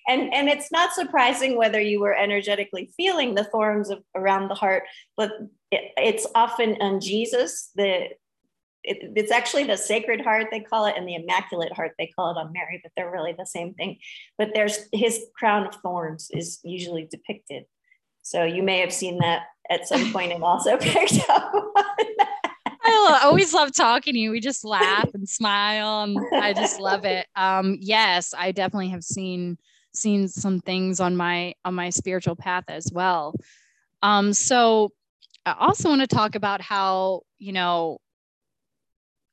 and, 0.08 0.34
and 0.34 0.48
it's 0.48 0.72
not 0.72 0.94
surprising 0.94 1.58
whether 1.58 1.82
you 1.82 2.00
were 2.00 2.16
energetically 2.16 2.90
feeling 2.96 3.36
the 3.36 3.44
thorns 3.44 3.90
of, 3.90 4.02
around 4.16 4.48
the 4.48 4.56
heart, 4.56 4.84
but 5.18 5.32
it, 5.72 5.92
it's 5.98 6.26
often 6.36 6.78
on 6.82 7.02
Jesus, 7.02 7.72
the 7.76 8.10
it, 8.82 9.12
it's 9.18 9.32
actually 9.32 9.66
the 9.66 9.76
sacred 9.76 10.22
heart 10.22 10.48
they 10.52 10.62
call 10.62 10.86
it 10.86 10.96
and 10.96 11.06
the 11.06 11.16
immaculate 11.16 11.74
heart 11.74 11.92
they 12.00 12.08
call 12.08 12.32
it 12.32 12.38
on 12.38 12.54
mary 12.54 12.80
but 12.82 12.94
they're 12.96 13.12
really 13.12 13.36
the 13.38 13.46
same 13.46 13.74
thing 13.74 13.98
but 14.38 14.52
there's 14.54 14.88
his 14.94 15.26
crown 15.38 15.68
of 15.68 15.76
thorns 15.76 16.30
is 16.32 16.60
usually 16.64 17.06
depicted 17.12 17.66
so 18.22 18.46
you 18.46 18.64
may 18.64 18.80
have 18.80 18.94
seen 18.94 19.18
that 19.18 19.48
at 19.70 19.88
some 19.88 20.12
point 20.12 20.32
and 20.32 20.44
also 20.44 20.78
picked 20.82 21.20
up 21.30 21.54
I 22.90 23.22
always 23.24 23.54
love 23.54 23.74
talking 23.74 24.14
to 24.14 24.20
you. 24.20 24.32
We 24.32 24.40
just 24.40 24.64
laugh 24.64 25.10
and 25.14 25.28
smile, 25.28 26.04
and 26.04 26.18
I 26.34 26.54
just 26.54 26.80
love 26.80 27.06
it. 27.06 27.28
Um, 27.36 27.78
yes, 27.80 28.34
I 28.38 28.52
definitely 28.52 28.90
have 28.90 29.04
seen 29.04 29.58
seen 29.94 30.28
some 30.28 30.60
things 30.60 31.00
on 31.00 31.16
my 31.16 31.54
on 31.66 31.74
my 31.74 31.90
spiritual 31.90 32.36
path 32.36 32.66
as 32.68 32.92
well. 32.92 33.36
Um, 34.02 34.34
so 34.34 34.92
I 35.46 35.56
also 35.60 35.90
want 35.90 36.02
to 36.02 36.08
talk 36.08 36.36
about 36.36 36.62
how 36.62 37.22
you 37.38 37.52
know 37.52 38.00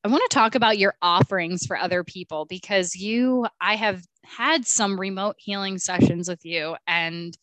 I 0.04 0.08
want 0.08 0.22
to 0.28 0.34
talk 0.34 0.54
about 0.54 0.78
your 0.78 0.94
offerings 1.02 1.66
for 1.66 1.76
other 1.76 2.04
people 2.04 2.46
because 2.46 2.94
you 2.94 3.46
I 3.60 3.76
have 3.76 4.02
had 4.24 4.66
some 4.66 4.98
remote 4.98 5.36
healing 5.38 5.78
sessions 5.78 6.28
with 6.28 6.44
you 6.44 6.76
and 6.86 7.36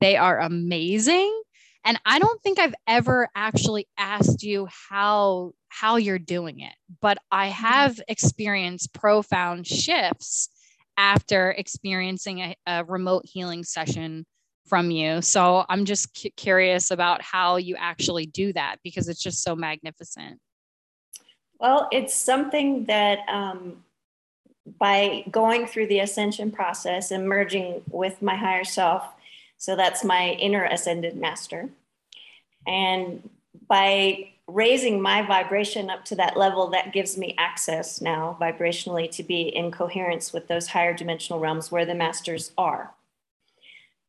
they 0.00 0.16
are 0.16 0.40
amazing. 0.40 1.42
And 1.84 1.98
I 2.04 2.18
don't 2.18 2.42
think 2.42 2.58
I've 2.58 2.74
ever 2.86 3.28
actually 3.34 3.88
asked 3.96 4.42
you 4.42 4.68
how 4.70 5.52
how 5.68 5.96
you're 5.96 6.18
doing 6.18 6.60
it, 6.60 6.74
but 7.00 7.18
I 7.30 7.46
have 7.46 8.00
experienced 8.08 8.92
profound 8.92 9.66
shifts 9.66 10.48
after 10.96 11.52
experiencing 11.52 12.40
a, 12.40 12.56
a 12.66 12.84
remote 12.84 13.24
healing 13.24 13.64
session 13.64 14.26
from 14.66 14.90
you. 14.90 15.22
So 15.22 15.64
I'm 15.68 15.84
just 15.84 16.20
cu- 16.20 16.30
curious 16.36 16.90
about 16.90 17.22
how 17.22 17.56
you 17.56 17.76
actually 17.78 18.26
do 18.26 18.52
that 18.52 18.76
because 18.84 19.08
it's 19.08 19.22
just 19.22 19.42
so 19.42 19.56
magnificent. 19.56 20.38
Well, 21.58 21.88
it's 21.92 22.14
something 22.14 22.84
that 22.86 23.20
um, 23.28 23.84
by 24.78 25.24
going 25.30 25.66
through 25.66 25.88
the 25.88 26.00
ascension 26.00 26.50
process 26.50 27.10
and 27.10 27.28
merging 27.28 27.82
with 27.88 28.22
my 28.22 28.36
higher 28.36 28.64
self, 28.64 29.04
so 29.60 29.76
that's 29.76 30.02
my 30.02 30.30
inner 30.30 30.64
ascended 30.64 31.16
master. 31.16 31.68
And 32.66 33.28
by 33.68 34.30
raising 34.46 35.02
my 35.02 35.20
vibration 35.20 35.90
up 35.90 36.02
to 36.06 36.16
that 36.16 36.38
level, 36.38 36.68
that 36.68 36.94
gives 36.94 37.18
me 37.18 37.34
access 37.36 38.00
now 38.00 38.38
vibrationally 38.40 39.10
to 39.10 39.22
be 39.22 39.42
in 39.42 39.70
coherence 39.70 40.32
with 40.32 40.48
those 40.48 40.68
higher 40.68 40.94
dimensional 40.94 41.40
realms 41.40 41.70
where 41.70 41.84
the 41.84 41.94
masters 41.94 42.52
are. 42.56 42.94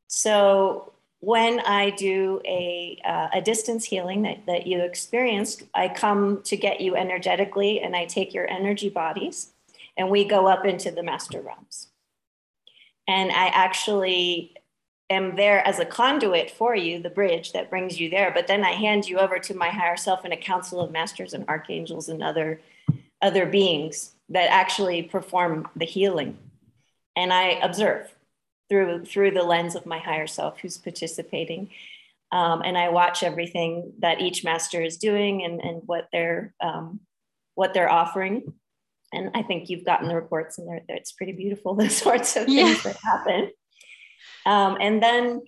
So 0.08 0.94
when 1.20 1.60
I 1.60 1.90
do 1.90 2.42
a, 2.46 3.02
uh, 3.04 3.28
a 3.34 3.42
distance 3.42 3.84
healing 3.84 4.22
that, 4.22 4.46
that 4.46 4.68
you 4.68 4.80
experienced, 4.80 5.64
I 5.74 5.90
come 5.90 6.44
to 6.44 6.56
get 6.56 6.80
you 6.80 6.96
energetically 6.96 7.82
and 7.82 7.94
I 7.94 8.06
take 8.06 8.34
your 8.34 8.50
energy 8.50 8.88
bodies 8.88 9.50
and 9.98 10.10
we 10.10 10.24
go 10.24 10.48
up 10.48 10.66
into 10.66 10.92
the 10.92 11.04
master 11.04 11.42
realms. 11.42 11.90
And 13.06 13.32
I 13.34 13.48
actually 13.48 14.56
am 15.12 15.36
there 15.36 15.66
as 15.68 15.80
a 15.80 15.86
conduit 15.86 16.50
for 16.50 16.76
you, 16.76 17.02
the 17.02 17.10
bridge 17.10 17.52
that 17.54 17.70
brings 17.70 18.00
you 18.00 18.10
there. 18.10 18.32
But 18.32 18.48
then 18.48 18.64
I 18.64 18.72
hand 18.72 19.08
you 19.08 19.20
over 19.20 19.38
to 19.40 19.54
my 19.54 19.70
higher 19.70 19.98
self 19.98 20.24
and 20.24 20.34
a 20.34 20.38
council 20.38 20.80
of 20.80 20.92
masters 20.92 21.34
and 21.34 21.48
archangels 21.48 22.10
and 22.10 22.24
other 22.24 22.60
other 23.22 23.46
beings 23.46 24.16
that 24.30 24.50
actually 24.50 25.04
perform 25.04 25.68
the 25.76 25.86
healing. 25.86 26.38
And 27.16 27.32
I 27.32 27.60
observe 27.62 28.14
through 28.70 29.06
through 29.06 29.32
the 29.32 29.44
lens 29.44 29.76
of 29.76 29.86
my 29.86 30.00
higher 30.00 30.28
self 30.28 30.60
who's 30.60 30.78
participating. 30.78 31.70
Um, 32.32 32.62
and 32.64 32.78
I 32.78 32.90
watch 32.90 33.24
everything 33.24 33.94
that 34.00 34.22
each 34.22 34.44
master 34.46 34.82
is 34.82 34.98
doing 34.98 35.44
and, 35.44 35.60
and 35.60 35.82
what 35.86 36.08
they're 36.12 36.54
um, 36.62 37.02
what 37.56 37.74
they're 37.74 37.92
offering. 37.92 38.54
And 39.14 39.32
I 39.34 39.44
think 39.44 39.70
you've 39.70 39.84
gotten 39.84 40.08
the 40.08 40.16
reports, 40.16 40.58
and 40.58 40.68
they're, 40.70 40.82
it's 40.88 41.12
pretty 41.12 41.34
beautiful. 41.34 41.76
The 41.82 41.90
sorts 41.90 42.38
of 42.38 42.46
things 42.46 42.86
yeah. 42.86 42.92
that 42.92 42.98
happen. 43.04 43.52
Um, 44.46 44.78
and 44.80 45.02
then 45.02 45.42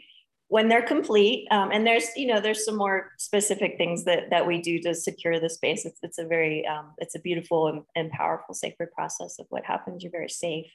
when 0.47 0.67
they're 0.67 0.83
complete, 0.83 1.47
um, 1.51 1.71
and 1.71 1.85
there's 1.85 2.07
you 2.15 2.27
know 2.27 2.39
there's 2.39 2.65
some 2.65 2.75
more 2.75 3.11
specific 3.17 3.77
things 3.77 4.03
that 4.05 4.29
that 4.29 4.45
we 4.45 4.61
do 4.61 4.79
to 4.81 4.93
secure 4.93 5.39
the 5.39 5.49
space. 5.49 5.85
It's, 5.85 5.99
it's 6.03 6.19
a 6.19 6.25
very 6.25 6.65
um, 6.67 6.93
it's 6.99 7.15
a 7.15 7.19
beautiful 7.19 7.67
and, 7.67 7.81
and 7.95 8.11
powerful 8.11 8.53
sacred 8.53 8.91
process 8.91 9.39
of 9.39 9.47
what 9.49 9.65
happens. 9.65 10.03
You're 10.03 10.11
very 10.11 10.29
safe 10.29 10.71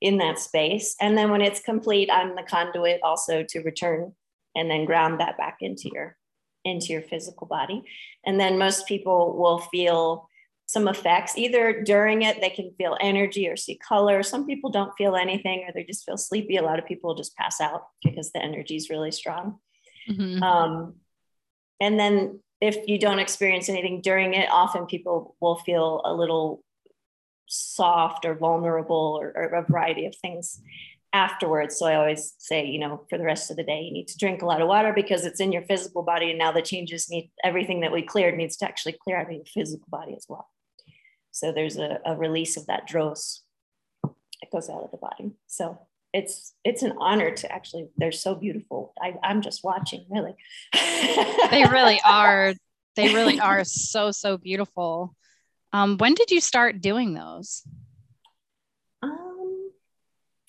in 0.00 0.18
that 0.18 0.38
space, 0.38 0.96
and 1.00 1.16
then 1.16 1.30
when 1.30 1.42
it's 1.42 1.60
complete, 1.60 2.10
I'm 2.12 2.34
the 2.34 2.42
conduit 2.42 3.00
also 3.02 3.44
to 3.48 3.60
return 3.60 4.12
and 4.54 4.70
then 4.70 4.84
ground 4.84 5.20
that 5.20 5.38
back 5.38 5.58
into 5.60 5.90
your 5.92 6.16
into 6.64 6.86
your 6.86 7.02
physical 7.02 7.46
body. 7.46 7.82
And 8.24 8.38
then 8.38 8.58
most 8.58 8.86
people 8.86 9.36
will 9.36 9.58
feel 9.58 10.28
some 10.68 10.86
effects. 10.86 11.36
Either 11.36 11.82
during 11.82 12.22
it, 12.22 12.42
they 12.42 12.50
can 12.50 12.70
feel 12.76 12.96
energy 13.00 13.48
or 13.48 13.56
see 13.56 13.76
color. 13.76 14.22
Some 14.22 14.46
people 14.46 14.70
don't 14.70 14.92
feel 14.98 15.16
anything 15.16 15.64
or 15.66 15.72
they 15.72 15.82
just 15.82 16.04
feel 16.04 16.18
sleepy. 16.18 16.56
A 16.56 16.62
lot 16.62 16.78
of 16.78 16.86
people 16.86 17.14
just 17.14 17.34
pass 17.36 17.58
out 17.58 17.86
because 18.04 18.32
the 18.32 18.42
energy 18.42 18.76
is 18.76 18.90
really 18.90 19.10
strong. 19.10 19.58
Mm-hmm. 20.08 20.42
Um, 20.42 20.96
and 21.80 21.98
then 21.98 22.40
if 22.60 22.86
you 22.86 22.98
don't 22.98 23.18
experience 23.18 23.70
anything 23.70 24.02
during 24.02 24.34
it, 24.34 24.50
often 24.52 24.84
people 24.84 25.36
will 25.40 25.56
feel 25.56 26.02
a 26.04 26.12
little 26.12 26.62
soft 27.46 28.26
or 28.26 28.34
vulnerable 28.34 29.18
or, 29.18 29.32
or 29.34 29.44
a 29.44 29.62
variety 29.62 30.04
of 30.04 30.14
things 30.16 30.60
afterwards. 31.14 31.78
So 31.78 31.86
I 31.86 31.94
always 31.94 32.34
say, 32.36 32.66
you 32.66 32.78
know, 32.78 33.06
for 33.08 33.16
the 33.16 33.24
rest 33.24 33.50
of 33.50 33.56
the 33.56 33.64
day, 33.64 33.80
you 33.80 33.92
need 33.92 34.08
to 34.08 34.18
drink 34.18 34.42
a 34.42 34.46
lot 34.46 34.60
of 34.60 34.68
water 34.68 34.92
because 34.92 35.24
it's 35.24 35.40
in 35.40 35.50
your 35.50 35.62
physical 35.62 36.02
body. 36.02 36.28
And 36.28 36.38
now 36.38 36.52
the 36.52 36.60
changes 36.60 37.08
need 37.08 37.30
everything 37.42 37.80
that 37.80 37.92
we 37.92 38.02
cleared 38.02 38.36
needs 38.36 38.58
to 38.58 38.66
actually 38.66 38.98
clear 39.02 39.18
out 39.18 39.28
of 39.28 39.32
your 39.32 39.46
physical 39.46 39.86
body 39.88 40.14
as 40.14 40.26
well. 40.28 40.46
So 41.38 41.52
there's 41.52 41.76
a, 41.76 42.00
a 42.04 42.16
release 42.16 42.56
of 42.56 42.66
that 42.66 42.88
dross 42.88 43.42
It 44.42 44.50
goes 44.50 44.68
out 44.68 44.82
of 44.82 44.90
the 44.90 44.96
body. 44.96 45.30
So 45.46 45.78
it's 46.12 46.54
it's 46.64 46.82
an 46.82 46.94
honor 46.98 47.30
to 47.30 47.52
actually 47.52 47.90
they're 47.96 48.10
so 48.10 48.34
beautiful. 48.34 48.92
I, 49.00 49.14
I'm 49.22 49.40
just 49.40 49.62
watching 49.62 50.04
really. 50.10 50.34
they 50.72 51.64
really 51.70 52.00
are. 52.04 52.54
They 52.96 53.14
really 53.14 53.38
are 53.38 53.62
so, 53.62 54.10
so 54.10 54.36
beautiful. 54.36 55.14
Um, 55.72 55.96
when 55.98 56.14
did 56.14 56.32
you 56.32 56.40
start 56.40 56.80
doing 56.80 57.14
those? 57.14 57.62
Um, 59.00 59.70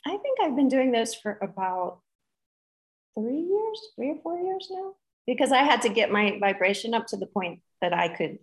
I 0.07 0.17
think 0.17 0.39
I've 0.41 0.55
been 0.55 0.69
doing 0.69 0.91
those 0.91 1.13
for 1.13 1.37
about 1.39 1.99
three 3.13 3.41
years, 3.41 3.79
three 3.95 4.09
or 4.09 4.17
four 4.23 4.39
years 4.39 4.67
now, 4.71 4.95
because 5.27 5.51
I 5.51 5.59
had 5.59 5.83
to 5.83 5.89
get 5.89 6.11
my 6.11 6.39
vibration 6.39 6.95
up 6.95 7.05
to 7.07 7.17
the 7.17 7.27
point 7.27 7.59
that 7.79 7.93
I 7.93 8.07
could 8.07 8.39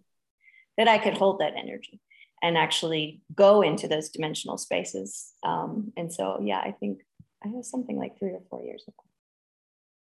that 0.79 0.87
I 0.87 0.99
could 0.99 1.15
hold 1.15 1.41
that 1.41 1.55
energy 1.57 2.01
and 2.47 2.57
actually 2.57 3.21
go 3.35 3.61
into 3.61 3.89
those 3.89 4.09
dimensional 4.09 4.57
spaces. 4.57 5.33
Um, 5.43 5.93
and 5.97 6.13
so, 6.13 6.41
yeah, 6.41 6.61
I 6.61 6.71
think 6.79 7.01
I 7.45 7.49
was 7.49 7.69
something 7.69 7.99
like 7.99 8.17
three 8.21 8.31
or 8.31 8.43
four 8.49 8.63
years 8.63 8.85
ago. 8.87 8.95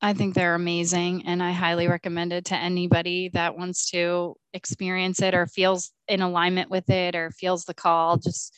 I 0.01 0.13
think 0.13 0.33
they're 0.33 0.55
amazing 0.55 1.27
and 1.27 1.43
I 1.43 1.51
highly 1.51 1.89
recommend 1.89 2.31
it 2.31 2.45
to 2.45 2.55
anybody 2.55 3.29
that 3.33 3.57
wants 3.57 3.91
to 3.91 4.37
experience 4.53 5.21
it 5.21 5.35
or 5.35 5.47
feels 5.47 5.91
in 6.07 6.21
alignment 6.21 6.69
with 6.69 6.89
it 6.89 7.13
or 7.13 7.31
feels 7.31 7.65
the 7.65 7.73
call. 7.73 8.15
Just 8.15 8.55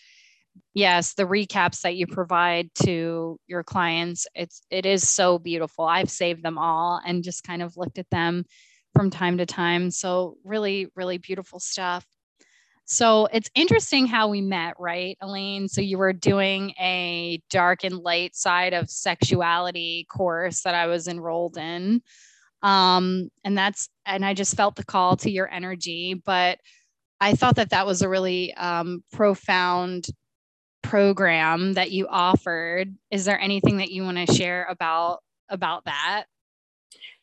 yes, 0.76 1.16
the 1.16 1.24
recaps 1.24 1.82
that 1.82 1.96
you 1.96 2.06
provide 2.06 2.70
to 2.84 3.40
your 3.48 3.64
clients, 3.64 4.28
it's 4.36 4.62
it 4.70 4.86
is 4.86 5.10
so 5.10 5.40
beautiful. 5.40 5.86
I've 5.86 6.12
saved 6.12 6.44
them 6.44 6.60
all 6.60 7.02
and 7.04 7.24
just 7.24 7.44
kind 7.44 7.64
of 7.64 7.76
looked 7.76 7.98
at 7.98 8.12
them 8.12 8.46
from 8.94 9.10
time 9.10 9.40
to 9.40 9.48
time. 9.48 9.90
So 9.90 10.38
really, 10.44 10.90
really 10.96 11.18
beautiful 11.18 11.60
stuff. 11.60 12.06
So 12.86 13.28
it's 13.32 13.50
interesting 13.56 14.08
how 14.08 14.28
we 14.28 14.42
met, 14.42 14.74
right, 14.78 15.18
Elaine? 15.22 15.68
So 15.68 15.82
you 15.82 15.98
were 15.98 16.14
doing 16.14 16.72
a 16.80 17.42
dark 17.50 17.84
and 17.84 17.96
light 17.96 18.36
side 18.36 18.74
of 18.74 18.90
sexuality 18.90 20.06
course 20.12 20.64
that 20.64 20.76
I 20.76 20.88
was 20.88 21.08
enrolled 21.08 21.58
in. 21.58 22.02
Um, 22.62 23.30
and 23.44 23.58
that's, 23.58 23.90
and 24.06 24.26
I 24.26 24.34
just 24.34 24.56
felt 24.56 24.76
the 24.76 24.84
call 24.84 25.16
to 25.18 25.32
your 25.32 25.50
energy. 25.50 26.14
But 26.14 26.60
I 27.22 27.34
thought 27.36 27.56
that 27.56 27.70
that 27.70 27.86
was 27.86 28.02
a 28.02 28.10
really 28.10 28.54
um, 28.56 29.04
profound 29.14 30.08
program 30.82 31.74
that 31.74 31.92
you 31.92 32.08
offered. 32.10 32.94
Is 33.12 33.26
there 33.26 33.40
anything 33.40 33.78
that 33.78 33.92
you 33.92 34.04
want 34.04 34.18
to 34.18 34.34
share 34.34 34.66
about 34.70 35.20
about 35.50 35.86
that? 35.86 36.26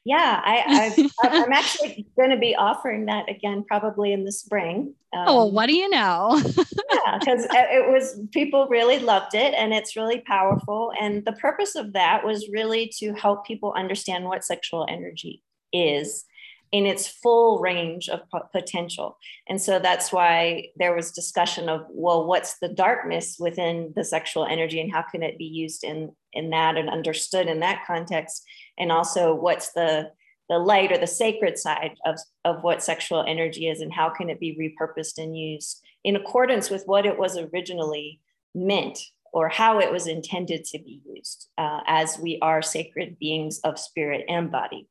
Yeah, 0.08 0.40
I, 0.42 1.10
I 1.22 1.36
am 1.36 1.52
actually 1.52 2.06
going 2.16 2.30
to 2.30 2.38
be 2.38 2.56
offering 2.56 3.04
that 3.06 3.28
again 3.28 3.62
probably 3.68 4.14
in 4.14 4.24
the 4.24 4.32
spring. 4.32 4.94
Um, 5.14 5.24
oh, 5.26 5.34
well, 5.36 5.52
what 5.52 5.66
do 5.66 5.76
you 5.76 5.90
know? 5.90 6.40
yeah, 6.46 7.18
because 7.18 7.46
it 7.50 7.92
was 7.92 8.18
people 8.32 8.66
really 8.68 8.98
loved 9.00 9.34
it 9.34 9.52
and 9.52 9.74
it's 9.74 9.96
really 9.96 10.20
powerful. 10.20 10.92
And 10.98 11.26
the 11.26 11.32
purpose 11.32 11.74
of 11.74 11.92
that 11.92 12.24
was 12.24 12.48
really 12.50 12.90
to 12.98 13.12
help 13.12 13.46
people 13.46 13.74
understand 13.76 14.24
what 14.24 14.44
sexual 14.44 14.86
energy 14.88 15.42
is 15.74 16.24
in 16.70 16.87
its 16.87 17.08
full 17.08 17.60
range 17.60 18.08
of 18.08 18.20
potential. 18.52 19.18
And 19.48 19.60
so 19.60 19.78
that's 19.78 20.12
why 20.12 20.68
there 20.76 20.94
was 20.94 21.12
discussion 21.12 21.68
of, 21.68 21.82
well, 21.88 22.26
what's 22.26 22.58
the 22.58 22.68
darkness 22.68 23.37
within 23.38 23.92
the 23.96 24.04
sexual 24.04 24.44
energy 24.44 24.80
and 24.80 24.92
how 24.92 25.02
can 25.02 25.22
it 25.22 25.38
be 25.38 25.44
used 25.44 25.84
in, 25.84 26.12
in 26.32 26.50
that 26.50 26.76
and 26.76 26.90
understood 26.90 27.46
in 27.46 27.60
that 27.60 27.84
context? 27.87 28.44
And 28.78 28.92
also 28.92 29.34
what's 29.34 29.72
the, 29.72 30.10
the 30.48 30.58
light 30.58 30.92
or 30.92 30.98
the 30.98 31.06
sacred 31.06 31.58
side 31.58 31.96
of, 32.04 32.18
of 32.44 32.62
what 32.62 32.82
sexual 32.82 33.25
energy 33.26 33.68
is 33.68 33.80
and 33.80 33.92
how 33.92 34.10
can 34.10 34.28
it 34.28 34.40
be 34.40 34.56
repurposed 34.56 35.18
and 35.18 35.37
used 35.37 35.82
in 36.04 36.16
accordance 36.16 36.70
with 36.70 36.85
what 36.87 37.07
it 37.07 37.18
was 37.18 37.38
originally 37.38 38.20
meant 38.54 38.98
or 39.33 39.48
how 39.48 39.78
it 39.78 39.92
was 39.92 40.07
intended 40.07 40.64
to 40.64 40.78
be 40.78 41.02
used 41.14 41.48
uh, 41.59 41.81
as 41.87 42.18
we 42.18 42.38
are 42.40 42.62
sacred 42.62 43.18
beings 43.18 43.61
of 43.64 43.78
spirit 43.78 44.24
and 44.28 44.50
body. 44.50 44.88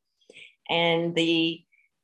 And 0.70 1.14
the 1.14 1.60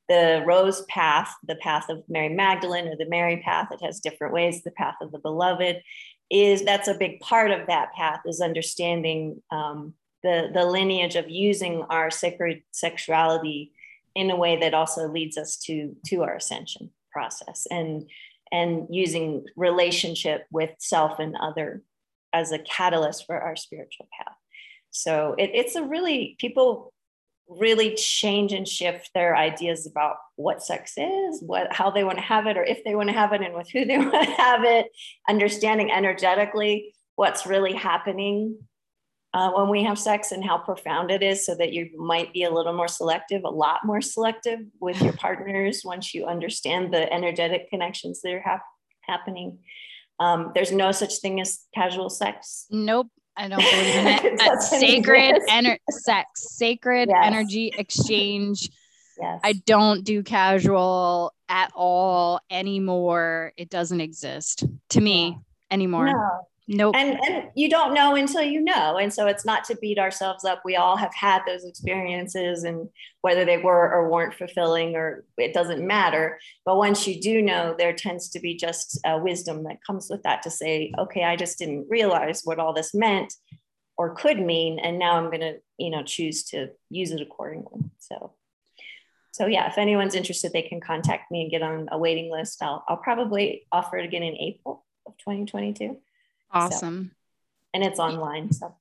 the 0.07 0.43
rose 0.45 0.83
path, 0.83 1.33
the 1.47 1.55
path 1.55 1.89
of 1.89 2.03
Mary 2.07 2.29
Magdalene 2.29 2.87
or 2.87 2.95
the 2.95 3.09
Mary 3.09 3.41
path, 3.43 3.69
it 3.71 3.83
has 3.83 3.99
different 3.99 4.33
ways, 4.33 4.63
the 4.63 4.71
path 4.71 4.95
of 5.01 5.11
the 5.11 5.19
beloved 5.19 5.81
is 6.29 6.63
that's 6.63 6.87
a 6.87 6.93
big 6.93 7.19
part 7.19 7.51
of 7.51 7.67
that 7.67 7.93
path 7.93 8.21
is 8.25 8.41
understanding 8.41 9.41
um, 9.51 9.93
the, 10.23 10.49
the 10.53 10.65
lineage 10.65 11.15
of 11.15 11.29
using 11.29 11.83
our 11.89 12.09
sacred 12.09 12.63
sexuality 12.71 13.71
in 14.15 14.31
a 14.31 14.35
way 14.35 14.57
that 14.59 14.73
also 14.73 15.07
leads 15.07 15.37
us 15.37 15.57
to, 15.57 15.95
to 16.07 16.23
our 16.23 16.35
ascension 16.35 16.89
process 17.11 17.67
and, 17.69 18.09
and 18.51 18.87
using 18.89 19.45
relationship 19.55 20.45
with 20.51 20.71
self 20.79 21.19
and 21.19 21.35
other 21.39 21.83
as 22.33 22.51
a 22.51 22.59
catalyst 22.59 23.25
for 23.25 23.39
our 23.39 23.55
spiritual 23.55 24.07
path. 24.17 24.35
So 24.89 25.35
it, 25.37 25.51
it's 25.53 25.75
a 25.75 25.83
really, 25.83 26.35
people 26.39 26.91
really 27.47 27.95
change 27.95 28.53
and 28.53 28.67
shift 28.67 29.11
their 29.13 29.35
ideas 29.35 29.85
about 29.85 30.15
what 30.35 30.63
sex 30.63 30.93
is, 30.97 31.41
what 31.41 31.71
how 31.71 31.91
they 31.91 32.03
want 32.03 32.17
to 32.17 32.23
have 32.23 32.47
it, 32.47 32.57
or 32.57 32.63
if 32.63 32.83
they 32.83 32.95
want 32.95 33.09
to 33.09 33.15
have 33.15 33.33
it, 33.33 33.41
and 33.41 33.53
with 33.53 33.69
who 33.71 33.85
they 33.85 33.97
want 34.05 34.27
to 34.27 34.35
have 34.35 34.63
it. 34.63 34.87
Understanding 35.29 35.91
energetically 35.91 36.93
what's 37.15 37.45
really 37.45 37.73
happening 37.73 38.57
uh, 39.33 39.51
when 39.51 39.69
we 39.69 39.83
have 39.83 39.99
sex 39.99 40.31
and 40.31 40.43
how 40.43 40.57
profound 40.57 41.11
it 41.11 41.21
is, 41.21 41.45
so 41.45 41.55
that 41.55 41.73
you 41.73 41.89
might 41.97 42.33
be 42.33 42.43
a 42.43 42.51
little 42.51 42.73
more 42.73 42.87
selective, 42.87 43.43
a 43.43 43.49
lot 43.49 43.85
more 43.85 44.01
selective 44.01 44.59
with 44.79 45.01
your 45.01 45.13
partners 45.13 45.81
once 45.83 46.13
you 46.13 46.25
understand 46.25 46.93
the 46.93 47.11
energetic 47.13 47.69
connections 47.69 48.21
that 48.21 48.33
are 48.33 48.41
hap- 48.41 48.65
happening. 49.01 49.59
Um, 50.19 50.51
there's 50.55 50.71
no 50.71 50.91
such 50.91 51.17
thing 51.17 51.41
as 51.41 51.65
casual 51.73 52.09
sex. 52.09 52.65
Nope. 52.71 53.07
I 53.37 53.47
don't 53.47 53.59
believe 53.59 53.95
in 53.95 54.39
it. 54.39 54.61
sacred 54.61 55.41
ener- 55.49 55.79
sex, 55.89 56.27
sacred 56.55 57.09
yes. 57.09 57.21
energy 57.23 57.73
exchange. 57.77 58.69
Yes. 59.19 59.41
I 59.43 59.53
don't 59.65 60.03
do 60.03 60.23
casual 60.23 61.33
at 61.49 61.71
all 61.75 62.39
anymore. 62.49 63.53
It 63.57 63.69
doesn't 63.69 64.01
exist 64.01 64.63
to 64.89 65.01
me 65.01 65.29
yeah. 65.29 65.35
anymore. 65.71 66.07
No, 66.07 66.47
Nope. 66.67 66.95
And, 66.95 67.19
and 67.23 67.49
you 67.55 67.69
don't 67.69 67.93
know 67.93 68.15
until 68.15 68.41
you 68.41 68.59
know. 68.59 68.97
And 68.97 69.13
so 69.13 69.27
it's 69.27 69.45
not 69.45 69.65
to 69.65 69.77
beat 69.77 69.99
ourselves 69.99 70.43
up. 70.43 70.61
We 70.65 70.75
all 70.75 70.97
have 70.97 71.13
had 71.13 71.43
those 71.45 71.63
experiences 71.63 72.63
and 72.63 72.89
whether 73.21 73.45
they 73.45 73.57
were 73.57 73.91
or 73.91 74.09
weren't 74.09 74.33
fulfilling 74.33 74.95
or 74.95 75.23
it 75.37 75.53
doesn't 75.53 75.85
matter. 75.85 76.39
But 76.65 76.77
once 76.77 77.07
you 77.07 77.21
do 77.21 77.41
know, 77.41 77.75
there 77.77 77.93
tends 77.93 78.29
to 78.29 78.39
be 78.39 78.55
just 78.55 78.99
a 79.05 79.19
wisdom 79.19 79.63
that 79.65 79.83
comes 79.85 80.07
with 80.09 80.23
that 80.23 80.41
to 80.43 80.49
say, 80.49 80.91
okay, 80.97 81.23
I 81.23 81.35
just 81.35 81.59
didn't 81.59 81.87
realize 81.87 82.41
what 82.43 82.57
all 82.57 82.73
this 82.73 82.95
meant 82.95 83.31
or 83.95 84.15
could 84.15 84.39
mean. 84.39 84.79
And 84.79 84.97
now 84.97 85.17
I'm 85.17 85.29
going 85.29 85.41
to, 85.41 85.57
you 85.77 85.91
know, 85.91 86.03
choose 86.03 86.45
to 86.45 86.69
use 86.89 87.11
it 87.11 87.21
accordingly. 87.21 87.81
So 87.99 88.33
so 89.35 89.47
yeah, 89.47 89.67
if 89.67 89.77
anyone's 89.77 90.15
interested, 90.15 90.53
they 90.53 90.61
can 90.61 90.79
contact 90.79 91.29
me 91.29 91.41
and 91.41 91.51
get 91.51 91.61
on 91.61 91.89
a 91.91 91.97
waiting 91.97 92.31
list. 92.31 92.63
I'll, 92.63 92.85
I'll 92.87 92.95
probably 92.95 93.67
offer 93.69 93.97
it 93.97 94.05
again 94.05 94.23
in 94.23 94.33
April 94.37 94.85
of 95.05 95.17
2022. 95.17 95.97
Awesome. 96.55 97.11
So, 97.11 97.15
and 97.75 97.83
it's 97.83 97.99
online. 97.99 98.51
So 98.51 98.73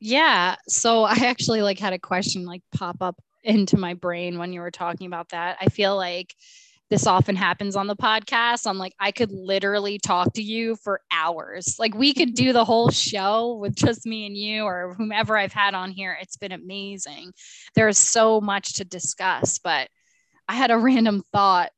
yeah. 0.00 0.56
So 0.68 1.04
I 1.04 1.14
actually 1.14 1.62
like 1.62 1.78
had 1.78 1.92
a 1.92 1.98
question 1.98 2.44
like 2.44 2.62
pop 2.74 2.96
up 3.00 3.20
into 3.44 3.78
my 3.78 3.94
brain 3.94 4.38
when 4.38 4.52
you 4.52 4.60
were 4.60 4.70
talking 4.70 5.06
about 5.06 5.28
that. 5.30 5.58
I 5.60 5.66
feel 5.66 5.96
like 5.96 6.34
this 6.88 7.06
often 7.06 7.34
happens 7.34 7.74
on 7.74 7.88
the 7.88 7.96
podcast. 7.96 8.66
I'm 8.66 8.78
like, 8.78 8.94
I 9.00 9.10
could 9.10 9.32
literally 9.32 9.98
talk 9.98 10.34
to 10.34 10.42
you 10.42 10.76
for 10.76 11.00
hours. 11.10 11.76
Like, 11.78 11.96
we 11.96 12.14
could 12.14 12.34
do 12.34 12.52
the 12.52 12.64
whole 12.64 12.90
show 12.90 13.54
with 13.54 13.74
just 13.74 14.06
me 14.06 14.26
and 14.26 14.36
you 14.36 14.62
or 14.62 14.94
whomever 14.94 15.36
I've 15.36 15.52
had 15.52 15.74
on 15.74 15.90
here. 15.90 16.16
It's 16.20 16.36
been 16.36 16.52
amazing. 16.52 17.32
There's 17.74 17.98
so 17.98 18.40
much 18.40 18.74
to 18.74 18.84
discuss, 18.84 19.58
but 19.58 19.88
I 20.48 20.54
had 20.54 20.70
a 20.70 20.78
random 20.78 21.24
thought 21.32 21.70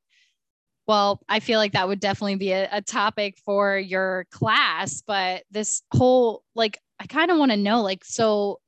well, 0.89 1.21
I 1.29 1.41
feel 1.41 1.59
like 1.59 1.73
that 1.73 1.87
would 1.87 2.01
definitely 2.01 2.37
be 2.37 2.53
a, 2.53 2.67
a 2.73 2.83
topic 2.83 3.37
for 3.45 3.79
your 3.79 4.27
class. 4.31 5.03
But 5.07 5.45
this 5.51 5.83
whole, 5.93 6.43
like, 6.55 6.79
I 6.99 7.07
kind 7.07 7.31
of 7.31 7.37
want 7.37 7.53
to 7.53 7.59
know, 7.59 7.83
like, 7.83 8.05
so 8.05 8.59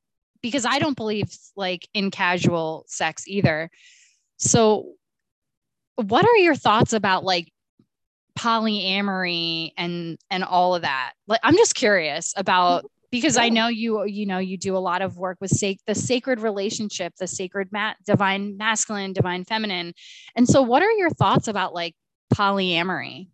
because 0.41 0.65
I 0.65 0.79
don't 0.79 0.95
believe 0.95 1.35
like 1.55 1.87
in 1.93 2.11
casual 2.11 2.85
sex 2.87 3.27
either. 3.27 3.69
So, 4.37 4.93
what 5.95 6.25
are 6.25 6.37
your 6.37 6.55
thoughts 6.55 6.93
about 6.93 7.23
like 7.23 7.51
polyamory 8.37 9.71
and 9.77 10.17
and 10.29 10.43
all 10.43 10.75
of 10.75 10.83
that? 10.83 11.13
Like, 11.27 11.41
I'm 11.43 11.55
just 11.55 11.75
curious 11.75 12.33
about 12.37 12.85
because 13.11 13.37
I 13.37 13.49
know 13.49 13.67
you 13.67 14.05
you 14.05 14.25
know 14.25 14.39
you 14.39 14.57
do 14.57 14.75
a 14.75 14.79
lot 14.79 15.01
of 15.01 15.17
work 15.17 15.37
with 15.41 15.51
sac- 15.51 15.85
the 15.85 15.95
sacred 15.95 16.39
relationship, 16.39 17.13
the 17.19 17.27
sacred 17.27 17.71
ma- 17.71 17.93
divine 18.05 18.57
masculine, 18.57 19.13
divine 19.13 19.43
feminine. 19.43 19.93
And 20.35 20.47
so 20.47 20.61
what 20.61 20.81
are 20.81 20.91
your 20.91 21.09
thoughts 21.09 21.47
about 21.47 21.73
like 21.73 21.95
polyamory? 22.33 23.29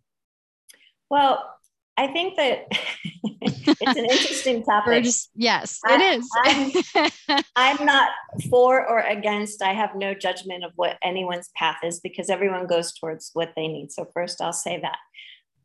Well, 1.10 1.58
I 1.98 2.06
think 2.06 2.36
that 2.36 2.68
it's 3.40 3.98
an 3.98 4.04
interesting 4.04 4.62
topic. 4.64 5.02
Just, 5.02 5.30
yes, 5.34 5.80
it 5.84 6.00
I, 6.00 6.14
is. 6.14 7.12
I'm, 7.26 7.42
I'm, 7.56 7.84
not 7.84 8.10
for 8.48 8.88
or 8.88 9.00
against. 9.00 9.62
I 9.62 9.72
have 9.72 9.96
no 9.96 10.14
judgment 10.14 10.64
of 10.64 10.70
what 10.76 10.96
anyone's 11.02 11.50
path 11.56 11.78
is 11.82 11.98
because 11.98 12.30
everyone 12.30 12.68
goes 12.68 12.92
towards 12.92 13.30
what 13.34 13.52
they 13.56 13.66
need. 13.66 13.90
So 13.90 14.06
first, 14.14 14.40
I'll 14.40 14.52
say 14.52 14.80
that, 14.80 14.98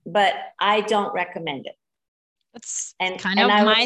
but 0.07 0.33
I 0.59 0.81
don't 0.81 1.13
recommend 1.13 1.67
it. 1.67 1.75
That's 2.53 2.95
and, 2.99 3.19
kind 3.19 3.39
of 3.39 3.47
my 3.47 3.85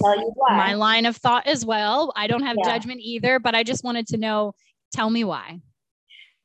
my 0.50 0.74
line 0.74 1.06
of 1.06 1.18
thought 1.18 1.48
as 1.48 1.66
well. 1.66 2.14
I 2.16 2.28
don't 2.28 2.44
have 2.44 2.58
yeah. 2.64 2.74
judgment 2.74 3.02
either, 3.02 3.40
but 3.40 3.56
I 3.56 3.64
just 3.64 3.84
wanted 3.84 4.08
to 4.08 4.18
know. 4.18 4.54
Tell 4.94 5.10
me 5.10 5.26
why. 5.26 5.60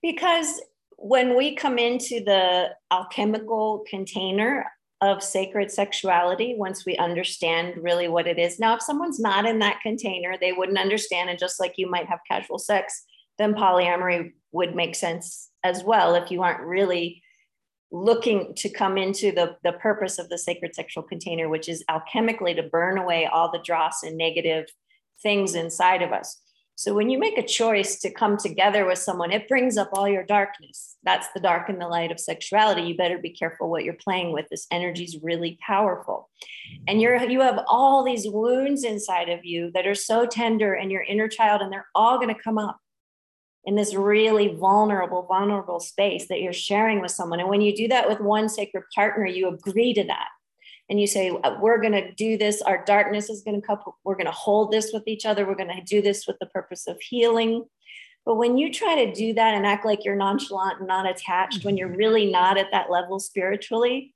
Because 0.02 0.60
when 1.02 1.36
we 1.36 1.56
come 1.56 1.78
into 1.78 2.22
the 2.24 2.68
alchemical 2.92 3.84
container 3.90 4.64
of 5.00 5.20
sacred 5.20 5.68
sexuality 5.68 6.54
once 6.56 6.86
we 6.86 6.96
understand 6.96 7.74
really 7.76 8.06
what 8.06 8.28
it 8.28 8.38
is. 8.38 8.60
Now, 8.60 8.76
if 8.76 8.82
someone's 8.82 9.18
not 9.18 9.44
in 9.44 9.58
that 9.58 9.80
container, 9.82 10.36
they 10.40 10.52
wouldn't 10.52 10.78
understand. 10.78 11.28
And 11.28 11.40
just 11.40 11.58
like 11.58 11.74
you 11.76 11.90
might 11.90 12.06
have 12.06 12.20
casual 12.30 12.60
sex, 12.60 13.02
then 13.36 13.52
polyamory 13.52 14.30
would 14.52 14.76
make 14.76 14.94
sense 14.94 15.50
as 15.64 15.82
well 15.82 16.14
if 16.14 16.30
you 16.30 16.40
aren't 16.42 16.60
really 16.60 17.20
looking 17.90 18.54
to 18.58 18.68
come 18.68 18.96
into 18.96 19.32
the, 19.32 19.56
the 19.64 19.72
purpose 19.72 20.20
of 20.20 20.28
the 20.28 20.38
sacred 20.38 20.72
sexual 20.72 21.02
container, 21.02 21.48
which 21.48 21.68
is 21.68 21.84
alchemically 21.90 22.54
to 22.54 22.62
burn 22.62 22.96
away 22.96 23.26
all 23.26 23.50
the 23.50 23.62
dross 23.64 24.04
and 24.04 24.16
negative 24.16 24.66
things 25.20 25.56
inside 25.56 26.02
of 26.02 26.12
us. 26.12 26.38
So 26.76 26.94
when 26.94 27.10
you 27.10 27.18
make 27.18 27.38
a 27.38 27.46
choice 27.46 27.98
to 28.00 28.10
come 28.10 28.36
together 28.36 28.86
with 28.86 28.98
someone, 28.98 29.32
it 29.32 29.48
brings 29.48 29.76
up 29.76 29.90
all 29.92 30.08
your 30.08 30.24
darkness. 30.24 30.91
That's 31.04 31.28
the 31.34 31.40
dark 31.40 31.68
and 31.68 31.80
the 31.80 31.88
light 31.88 32.12
of 32.12 32.20
sexuality. 32.20 32.82
You 32.82 32.96
better 32.96 33.18
be 33.18 33.30
careful 33.30 33.68
what 33.68 33.84
you're 33.84 33.94
playing 33.94 34.32
with. 34.32 34.46
This 34.50 34.66
energy 34.70 35.04
is 35.04 35.18
really 35.22 35.58
powerful. 35.66 36.30
And 36.86 37.00
you're 37.00 37.22
you 37.24 37.40
have 37.40 37.64
all 37.66 38.04
these 38.04 38.26
wounds 38.28 38.84
inside 38.84 39.28
of 39.28 39.44
you 39.44 39.70
that 39.74 39.86
are 39.86 39.94
so 39.94 40.26
tender 40.26 40.74
and 40.74 40.90
your 40.90 41.02
inner 41.02 41.28
child, 41.28 41.60
and 41.60 41.72
they're 41.72 41.88
all 41.94 42.18
going 42.18 42.34
to 42.34 42.40
come 42.40 42.58
up 42.58 42.78
in 43.64 43.76
this 43.76 43.94
really 43.94 44.54
vulnerable, 44.54 45.22
vulnerable 45.22 45.80
space 45.80 46.26
that 46.28 46.40
you're 46.40 46.52
sharing 46.52 47.00
with 47.00 47.12
someone. 47.12 47.40
And 47.40 47.48
when 47.48 47.60
you 47.60 47.76
do 47.76 47.88
that 47.88 48.08
with 48.08 48.20
one 48.20 48.48
sacred 48.48 48.84
partner, 48.94 49.26
you 49.26 49.48
agree 49.48 49.94
to 49.94 50.04
that 50.04 50.28
and 50.92 51.00
you 51.00 51.06
say 51.06 51.30
uh, 51.30 51.56
we're 51.60 51.80
going 51.80 51.92
to 51.92 52.12
do 52.12 52.36
this 52.36 52.60
our 52.62 52.84
darkness 52.84 53.30
is 53.30 53.42
going 53.42 53.60
to 53.60 53.66
come 53.66 53.78
we're 54.04 54.14
going 54.14 54.26
to 54.26 54.32
hold 54.32 54.70
this 54.70 54.90
with 54.92 55.02
each 55.06 55.24
other 55.24 55.46
we're 55.46 55.54
going 55.54 55.74
to 55.74 55.82
do 55.82 56.02
this 56.02 56.26
with 56.26 56.36
the 56.38 56.46
purpose 56.46 56.86
of 56.86 57.00
healing 57.00 57.64
but 58.24 58.36
when 58.36 58.56
you 58.56 58.72
try 58.72 59.04
to 59.04 59.12
do 59.12 59.34
that 59.34 59.54
and 59.54 59.66
act 59.66 59.84
like 59.84 60.04
you're 60.04 60.16
nonchalant 60.16 60.78
and 60.78 60.88
not 60.88 61.08
attached 61.08 61.64
when 61.64 61.76
you're 61.76 61.88
mm-hmm. 61.88 61.98
really 61.98 62.30
not 62.30 62.58
at 62.58 62.70
that 62.72 62.90
level 62.90 63.18
spiritually 63.18 64.14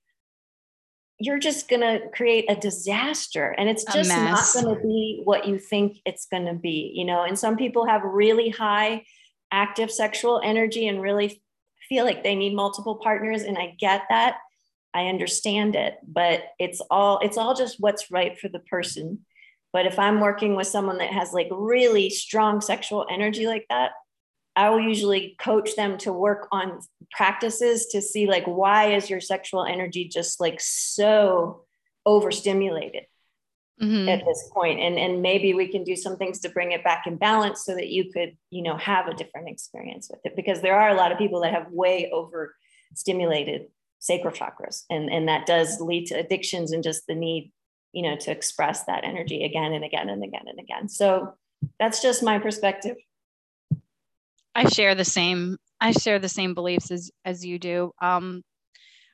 you're 1.18 1.38
just 1.38 1.68
going 1.68 1.80
to 1.80 2.06
create 2.14 2.44
a 2.50 2.56
disaster 2.56 3.54
and 3.56 3.70
it's 3.70 3.84
just 3.84 4.10
not 4.10 4.44
going 4.52 4.74
to 4.74 4.82
be 4.82 5.22
what 5.24 5.46
you 5.46 5.58
think 5.58 5.98
it's 6.04 6.26
going 6.26 6.44
to 6.44 6.52
be 6.54 6.92
you 6.94 7.04
know? 7.04 7.22
And 7.22 7.38
some 7.38 7.56
people 7.56 7.86
have 7.86 8.02
really 8.04 8.50
high 8.50 9.04
active 9.50 9.90
sexual 9.90 10.40
energy 10.44 10.88
and 10.88 11.00
really 11.00 11.42
feel 11.88 12.04
like 12.04 12.22
they 12.22 12.34
need 12.34 12.54
multiple 12.54 12.96
partners 12.96 13.42
and 13.42 13.56
i 13.56 13.74
get 13.78 14.02
that. 14.10 14.38
I 14.92 15.08
understand 15.08 15.76
it, 15.76 15.98
but 16.06 16.42
it's 16.58 16.80
all 16.90 17.20
it's 17.22 17.36
all 17.36 17.54
just 17.54 17.76
what's 17.78 18.10
right 18.10 18.38
for 18.38 18.48
the 18.48 18.60
person. 18.60 19.26
But 19.76 19.84
if 19.84 19.98
I'm 19.98 20.20
working 20.20 20.56
with 20.56 20.68
someone 20.68 20.96
that 20.98 21.12
has 21.12 21.34
like 21.34 21.48
really 21.50 22.08
strong 22.08 22.62
sexual 22.62 23.06
energy 23.10 23.46
like 23.46 23.66
that, 23.68 23.90
I 24.56 24.70
will 24.70 24.80
usually 24.80 25.36
coach 25.38 25.76
them 25.76 25.98
to 25.98 26.14
work 26.14 26.48
on 26.50 26.80
practices 27.10 27.88
to 27.88 28.00
see 28.00 28.26
like 28.26 28.46
why 28.46 28.94
is 28.94 29.10
your 29.10 29.20
sexual 29.20 29.66
energy 29.66 30.08
just 30.08 30.40
like 30.40 30.62
so 30.62 31.66
overstimulated 32.06 33.02
mm-hmm. 33.78 34.08
at 34.08 34.24
this 34.24 34.48
point 34.54 34.80
and 34.80 34.98
and 34.98 35.20
maybe 35.20 35.52
we 35.52 35.68
can 35.68 35.84
do 35.84 35.94
some 35.94 36.16
things 36.16 36.40
to 36.40 36.48
bring 36.48 36.72
it 36.72 36.82
back 36.82 37.06
in 37.06 37.18
balance 37.18 37.62
so 37.62 37.74
that 37.74 37.88
you 37.88 38.10
could 38.10 38.34
you 38.48 38.62
know 38.62 38.78
have 38.78 39.08
a 39.08 39.14
different 39.14 39.50
experience 39.50 40.08
with 40.10 40.20
it 40.24 40.34
because 40.36 40.62
there 40.62 40.80
are 40.80 40.88
a 40.88 40.96
lot 40.96 41.12
of 41.12 41.18
people 41.18 41.42
that 41.42 41.52
have 41.52 41.70
way 41.70 42.10
overstimulated 42.10 43.66
sacral 43.98 44.32
chakras 44.32 44.84
and 44.88 45.12
and 45.12 45.28
that 45.28 45.44
does 45.44 45.82
lead 45.82 46.06
to 46.06 46.14
addictions 46.14 46.72
and 46.72 46.82
just 46.82 47.06
the 47.06 47.14
need 47.14 47.52
you 47.96 48.02
know 48.02 48.16
to 48.16 48.30
express 48.30 48.84
that 48.84 49.04
energy 49.04 49.44
again 49.44 49.72
and 49.72 49.84
again 49.84 50.10
and 50.10 50.22
again 50.22 50.44
and 50.46 50.60
again. 50.60 50.88
So 50.88 51.32
that's 51.80 52.02
just 52.02 52.22
my 52.22 52.38
perspective. 52.38 52.96
I 54.54 54.68
share 54.68 54.94
the 54.94 55.04
same 55.04 55.58
i 55.80 55.92
share 55.92 56.18
the 56.18 56.28
same 56.28 56.54
beliefs 56.54 56.90
as 56.90 57.10
as 57.24 57.44
you 57.44 57.58
do. 57.58 57.92
Um 58.00 58.42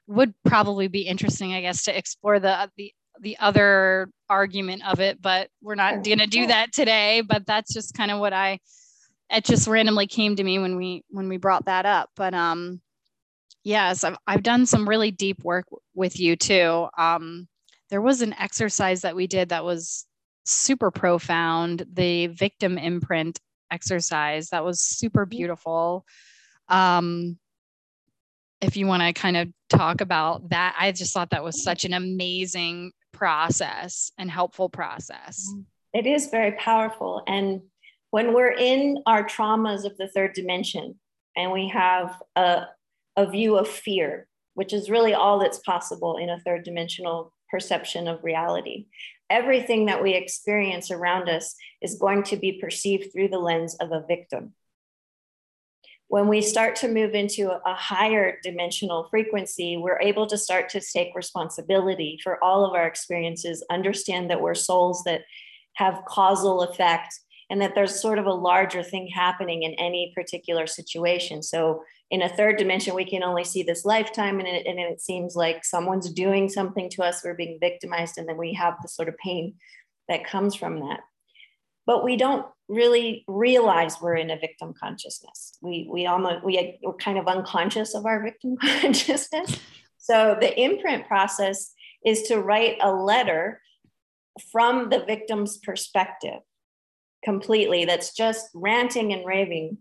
would 0.09 0.35
probably 0.45 0.89
be 0.89 1.03
interesting 1.03 1.55
i 1.55 1.61
guess 1.61 1.85
to 1.85 1.97
explore 1.97 2.41
the 2.41 2.69
the 2.77 2.93
the 3.21 3.39
other 3.39 4.11
argument 4.29 4.83
of 4.87 4.99
it 4.99 5.23
but 5.23 5.49
we're 5.63 5.77
not 5.77 6.03
going 6.03 6.19
to 6.19 6.27
do 6.27 6.49
that 6.49 6.73
today 6.73 7.21
but 7.21 7.47
that's 7.47 7.73
just 7.73 7.95
kind 7.95 8.11
of 8.11 8.19
what 8.19 8.33
i 8.33 8.59
it 9.31 9.45
just 9.45 9.69
randomly 9.69 10.09
came 10.09 10.35
to 10.37 10.43
me 10.43 10.59
when 10.59 10.77
we 10.77 11.05
when 11.09 11.29
we 11.29 11.37
brought 11.37 11.67
that 11.67 11.87
up. 11.87 12.11
But 12.17 12.35
um 12.35 12.81
Yes, 13.65 14.03
I've, 14.03 14.17
I've 14.27 14.43
done 14.43 14.67
some 14.67 14.89
really 14.89 15.11
deep 15.11 15.45
work 15.45 15.67
with 15.95 16.19
you 16.19 16.35
too. 16.35 16.89
Um, 16.99 17.47
there 17.93 18.01
was 18.01 18.23
an 18.23 18.33
exercise 18.39 19.03
that 19.03 19.15
we 19.15 19.27
did 19.27 19.51
that 19.51 19.67
was 19.67 20.07
super 20.45 20.91
profound 20.91 21.85
the 21.93 22.29
victim 22.29 22.79
imprint 22.79 23.39
exercise 23.71 24.49
that 24.49 24.65
was 24.65 24.81
super 24.81 25.25
mm-hmm. 25.27 25.37
beautiful. 25.37 26.07
Um, 26.69 27.39
if 28.63 28.79
you 28.79 28.87
want 28.87 29.03
to 29.03 29.13
kind 29.13 29.37
of 29.37 29.49
talk 29.69 30.01
about 30.01 30.49
that, 30.49 30.75
I 30.81 30.93
just 30.93 31.13
thought 31.13 31.31
that 31.31 31.45
was 31.45 31.63
such 31.63 31.85
an 31.85 31.93
amazing 31.93 32.93
process 33.13 34.11
and 34.17 34.31
helpful 34.31 34.71
process. 34.71 35.47
Mm-hmm. 35.51 35.61
It 35.93 36.07
is 36.07 36.29
very 36.29 36.53
powerful. 36.53 37.23
And 37.27 37.61
when 38.11 38.33
we're 38.33 38.53
in 38.53 39.03
our 39.05 39.23
traumas 39.23 39.85
of 39.85 39.99
the 39.99 40.09
third 40.09 40.33
dimension 40.33 40.99
and 41.37 41.53
we 41.53 41.69
have 41.69 42.17
a, 42.37 42.69
a 43.19 43.27
view 43.27 43.59
of 43.59 43.69
fear, 43.69 44.29
which 44.55 44.73
is 44.73 44.89
really 44.89 45.13
all 45.13 45.39
that's 45.39 45.59
possible 45.59 46.17
in 46.17 46.31
a 46.31 46.41
third 46.41 46.65
dimensional 46.65 47.35
perception 47.53 48.09
of 48.09 48.25
reality. 48.25 48.87
Everything 49.31 49.87
that 49.87 50.03
we 50.03 50.15
experience 50.15 50.91
around 50.91 51.29
us 51.29 51.55
is 51.81 51.95
going 51.95 52.25
to 52.25 52.37
be 52.37 52.59
perceived 52.61 53.13
through 53.13 53.29
the 53.29 53.39
lens 53.39 53.77
of 53.77 53.93
a 53.93 54.05
victim. 54.09 54.55
When 56.09 56.29
we 56.29 56.43
start 56.43 56.77
to 56.77 56.89
move 56.89 57.15
into 57.15 57.51
a 57.51 57.75
higher 57.75 58.39
dimensional 58.43 59.07
frequency, 59.09 59.77
we're 59.77 60.01
able 60.01 60.27
to 60.27 60.37
start 60.37 60.69
to 60.71 60.81
take 60.81 61.15
responsibility 61.15 62.19
for 62.23 62.43
all 62.43 62.67
of 62.67 62.75
our 62.75 62.87
experiences, 62.87 63.65
understand 63.71 64.29
that 64.29 64.41
we're 64.41 64.55
souls 64.55 65.05
that 65.05 65.23
have 65.75 66.05
causal 66.07 66.63
effect 66.63 67.15
and 67.49 67.61
that 67.61 67.75
there's 67.75 68.01
sort 68.01 68.19
of 68.19 68.27
a 68.27 68.33
larger 68.33 68.83
thing 68.83 69.07
happening 69.07 69.63
in 69.63 69.73
any 69.75 70.13
particular 70.15 70.67
situation. 70.67 71.43
So 71.43 71.83
in 72.13 72.21
a 72.21 72.29
third 72.29 72.59
dimension, 72.59 72.95
we 72.95 73.07
can 73.07 73.23
only 73.23 73.43
see 73.43 73.63
this 73.63 73.87
lifetime, 73.87 74.39
and 74.39 74.47
it, 74.47 74.67
and 74.67 74.79
it 74.79 75.01
seems 75.01 75.35
like 75.35 75.65
someone's 75.65 76.13
doing 76.13 76.51
something 76.51 76.91
to 76.91 77.03
us, 77.03 77.23
we're 77.25 77.33
being 77.33 77.59
victimized, 77.59 78.19
and 78.19 78.29
then 78.29 78.37
we 78.37 78.53
have 78.53 78.75
the 78.83 78.89
sort 78.89 79.09
of 79.09 79.17
pain 79.17 79.55
that 80.11 80.27
comes 80.27 80.55
from 80.55 80.81
that. 80.81 81.01
But 81.87 82.05
we 82.05 82.19
don't 82.19 82.47
really 82.69 83.25
realize 83.27 83.97
we're 83.99 84.17
in 84.17 84.31
a 84.31 84.39
victim 84.39 84.75
consciousness. 84.79 85.57
We 85.63 85.89
we 85.91 86.05
almost 86.05 86.45
we, 86.45 86.79
we're 86.83 86.93
kind 86.95 87.17
of 87.17 87.27
unconscious 87.27 87.95
of 87.95 88.05
our 88.05 88.23
victim 88.23 88.57
consciousness. 88.61 89.59
So 89.97 90.37
the 90.39 90.61
imprint 90.61 91.09
process 91.09 91.73
is 92.05 92.23
to 92.25 92.41
write 92.41 92.77
a 92.83 92.93
letter 92.93 93.63
from 94.51 94.91
the 94.91 95.03
victim's 95.05 95.57
perspective 95.57 96.41
completely 97.25 97.87
that's 97.87 98.15
just 98.15 98.49
ranting 98.55 99.15
and 99.15 99.25
raving 99.25 99.79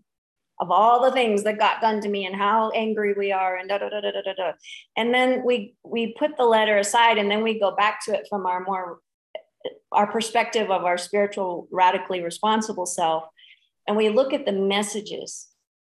of 0.60 0.70
all 0.70 1.02
the 1.02 1.12
things 1.12 1.42
that 1.42 1.58
got 1.58 1.80
done 1.80 2.00
to 2.00 2.08
me 2.08 2.24
and 2.24 2.36
how 2.36 2.70
angry 2.70 3.14
we 3.14 3.32
are 3.32 3.56
and 3.56 3.68
da 3.68 3.78
da 3.78 3.88
da 3.88 4.00
da 4.00 4.10
da 4.10 4.32
da. 4.36 4.52
And 4.96 5.12
then 5.12 5.42
we 5.44 5.74
we 5.84 6.14
put 6.18 6.36
the 6.36 6.44
letter 6.44 6.78
aside 6.78 7.18
and 7.18 7.30
then 7.30 7.42
we 7.42 7.58
go 7.58 7.74
back 7.74 8.04
to 8.04 8.12
it 8.12 8.26
from 8.28 8.46
our 8.46 8.62
more 8.64 9.00
our 9.90 10.06
perspective 10.06 10.70
of 10.70 10.84
our 10.84 10.98
spiritual 10.98 11.68
radically 11.70 12.22
responsible 12.22 12.86
self. 12.86 13.24
And 13.86 13.96
we 13.96 14.08
look 14.08 14.32
at 14.32 14.46
the 14.46 14.52
messages 14.52 15.48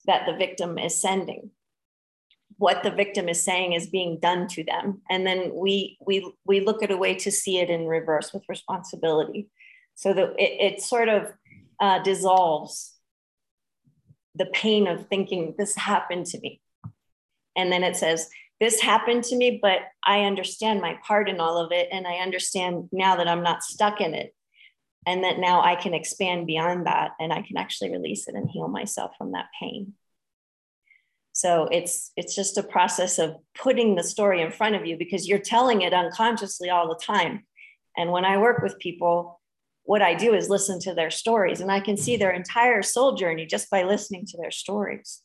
that 0.05 0.25
the 0.25 0.35
victim 0.35 0.77
is 0.77 0.99
sending. 1.01 1.51
What 2.57 2.83
the 2.83 2.91
victim 2.91 3.29
is 3.29 3.43
saying 3.43 3.73
is 3.73 3.87
being 3.87 4.19
done 4.19 4.47
to 4.49 4.63
them. 4.63 5.01
And 5.09 5.25
then 5.25 5.51
we 5.55 5.97
we 6.05 6.31
we 6.45 6.59
look 6.59 6.83
at 6.83 6.91
a 6.91 6.97
way 6.97 7.15
to 7.15 7.31
see 7.31 7.59
it 7.59 7.69
in 7.69 7.87
reverse 7.87 8.33
with 8.33 8.43
responsibility. 8.49 9.47
So 9.95 10.13
that 10.13 10.33
it, 10.37 10.73
it 10.73 10.81
sort 10.81 11.09
of 11.09 11.33
uh, 11.79 11.99
dissolves 12.03 12.98
the 14.35 14.47
pain 14.47 14.87
of 14.87 15.07
thinking 15.07 15.55
this 15.57 15.75
happened 15.75 16.25
to 16.27 16.39
me. 16.39 16.61
And 17.55 17.71
then 17.71 17.83
it 17.83 17.95
says, 17.95 18.29
this 18.59 18.81
happened 18.81 19.23
to 19.25 19.35
me, 19.35 19.59
but 19.61 19.79
I 20.03 20.21
understand 20.21 20.81
my 20.81 20.97
part 21.05 21.29
in 21.29 21.39
all 21.39 21.57
of 21.57 21.71
it. 21.71 21.87
And 21.91 22.05
I 22.05 22.15
understand 22.15 22.89
now 22.91 23.15
that 23.15 23.27
I'm 23.27 23.43
not 23.43 23.63
stuck 23.63 24.01
in 24.01 24.13
it. 24.13 24.33
And 25.05 25.23
that 25.23 25.39
now 25.39 25.61
I 25.61 25.75
can 25.75 25.93
expand 25.93 26.45
beyond 26.45 26.85
that 26.85 27.11
and 27.19 27.31
I 27.31 27.41
can 27.41 27.57
actually 27.57 27.91
release 27.91 28.27
it 28.27 28.35
and 28.35 28.49
heal 28.49 28.67
myself 28.67 29.11
from 29.17 29.31
that 29.31 29.45
pain. 29.59 29.93
So 31.31 31.69
it's 31.71 32.11
it's 32.17 32.35
just 32.35 32.57
a 32.57 32.63
process 32.63 33.17
of 33.17 33.37
putting 33.57 33.95
the 33.95 34.03
story 34.03 34.41
in 34.41 34.51
front 34.51 34.75
of 34.75 34.85
you 34.85 34.97
because 34.97 35.25
you're 35.25 35.39
telling 35.39 35.81
it 35.81 35.93
unconsciously 35.93 36.69
all 36.69 36.89
the 36.89 37.01
time. 37.01 37.45
And 37.95 38.11
when 38.11 38.25
I 38.25 38.37
work 38.37 38.61
with 38.61 38.77
people, 38.77 39.38
what 39.89 40.03
I 40.03 40.13
do 40.13 40.35
is 40.35 40.49
listen 40.49 40.79
to 40.81 40.93
their 40.93 41.09
stories 41.09 41.61
and 41.61 41.71
I 41.71 41.79
can 41.79 41.97
see 41.97 42.13
mm-hmm. 42.13 42.19
their 42.19 42.31
entire 42.31 42.83
soul 42.83 43.15
journey 43.15 43.47
just 43.47 43.71
by 43.71 43.81
listening 43.81 44.23
to 44.27 44.37
their 44.37 44.51
stories. 44.51 45.23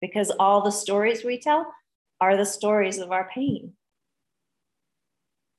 Because 0.00 0.32
all 0.40 0.62
the 0.62 0.72
stories 0.72 1.22
we 1.22 1.38
tell 1.38 1.70
are 2.18 2.34
the 2.34 2.46
stories 2.46 2.96
of 2.96 3.12
our 3.12 3.28
pain. 3.28 3.74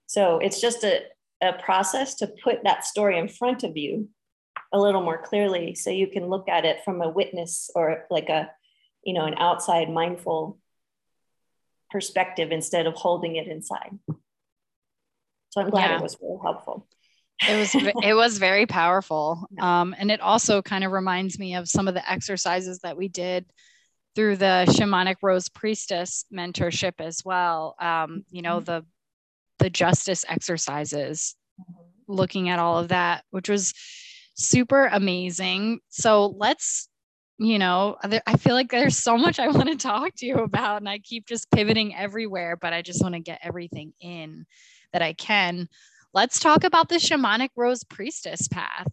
So 0.08 0.39
it's 0.39 0.60
just 0.60 0.84
a, 0.84 1.01
a 1.39 1.53
process 1.53 2.15
to 2.15 2.34
put 2.43 2.63
that 2.63 2.84
story 2.84 3.19
in 3.19 3.27
front 3.27 3.63
of 3.63 3.77
you 3.77 4.10
a 4.73 4.79
little 4.79 5.03
more 5.03 5.21
clearly 5.21 5.75
so 5.75 5.91
you 5.91 6.08
can 6.08 6.25
look 6.25 6.49
at 6.49 6.65
it 6.65 6.84
from 6.84 6.99
a 6.99 7.10
witness 7.10 7.69
or 7.75 8.08
like 8.10 8.29
a 8.29 8.49
you 9.03 9.13
know 9.13 9.25
an 9.25 9.36
outside 9.38 9.91
mindful 9.91 10.58
perspective 11.91 12.51
instead 12.51 12.88
of 12.88 12.95
holding 12.95 13.36
it 13.36 13.47
inside 13.47 13.99
so 15.51 15.62
i'm 15.62 15.69
glad 15.69 15.91
yeah. 15.91 15.97
it 15.97 16.01
was 16.01 16.17
really 16.19 16.39
helpful 16.41 16.88
it 17.49 17.58
was 17.58 17.75
it 18.03 18.13
was 18.13 18.38
very 18.38 18.65
powerful. 18.65 19.47
Um, 19.60 19.95
and 19.97 20.12
it 20.12 20.21
also 20.21 20.62
kind 20.62 20.84
of 20.84 20.91
reminds 20.91 21.39
me 21.39 21.56
of 21.56 21.67
some 21.67 21.88
of 21.88 21.93
the 21.93 22.10
exercises 22.10 22.79
that 22.79 22.97
we 22.97 23.08
did 23.08 23.45
through 24.15 24.38
the 24.38 24.65
shamanic 24.69 25.15
rose 25.21 25.49
priestess 25.49 26.25
mentorship 26.34 26.93
as 26.99 27.21
well. 27.25 27.75
Um, 27.79 28.25
you 28.29 28.41
know 28.41 28.58
mm-hmm. 28.58 28.65
the 28.65 28.86
the 29.60 29.69
justice 29.69 30.25
exercises 30.27 31.36
mm-hmm. 31.60 32.13
looking 32.13 32.49
at 32.49 32.60
all 32.60 32.79
of 32.79 32.89
that 32.89 33.23
which 33.29 33.49
was 33.49 33.73
super 34.36 34.86
amazing. 34.86 35.79
So 35.89 36.27
let's 36.38 36.89
you 37.39 37.58
know 37.58 37.97
i 38.27 38.38
feel 38.38 38.53
like 38.53 38.69
there's 38.69 38.97
so 38.97 39.17
much 39.17 39.39
i 39.39 39.47
want 39.47 39.67
to 39.67 39.75
talk 39.75 40.13
to 40.15 40.25
you 40.25 40.36
about 40.36 40.77
and 40.77 40.88
i 40.88 40.99
keep 40.99 41.25
just 41.25 41.49
pivoting 41.49 41.95
everywhere 41.95 42.56
but 42.56 42.73
i 42.73 42.82
just 42.82 43.01
want 43.01 43.15
to 43.15 43.19
get 43.19 43.39
everything 43.41 43.91
in 43.99 44.45
that 44.91 45.01
i 45.01 45.13
can 45.13 45.67
let's 46.13 46.39
talk 46.39 46.63
about 46.63 46.89
the 46.89 46.95
shamanic 46.95 47.49
rose 47.56 47.84
priestess 47.84 48.47
path. 48.47 48.88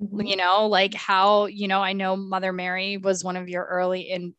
Mm-hmm. 0.00 0.26
you 0.26 0.36
know 0.36 0.66
like 0.66 0.92
how 0.92 1.46
you 1.46 1.68
know 1.68 1.80
i 1.80 1.94
know 1.94 2.16
mother 2.16 2.52
mary 2.52 2.98
was 2.98 3.24
one 3.24 3.34
of 3.34 3.48
your 3.48 3.64
early 3.64 4.02
in 4.02 4.34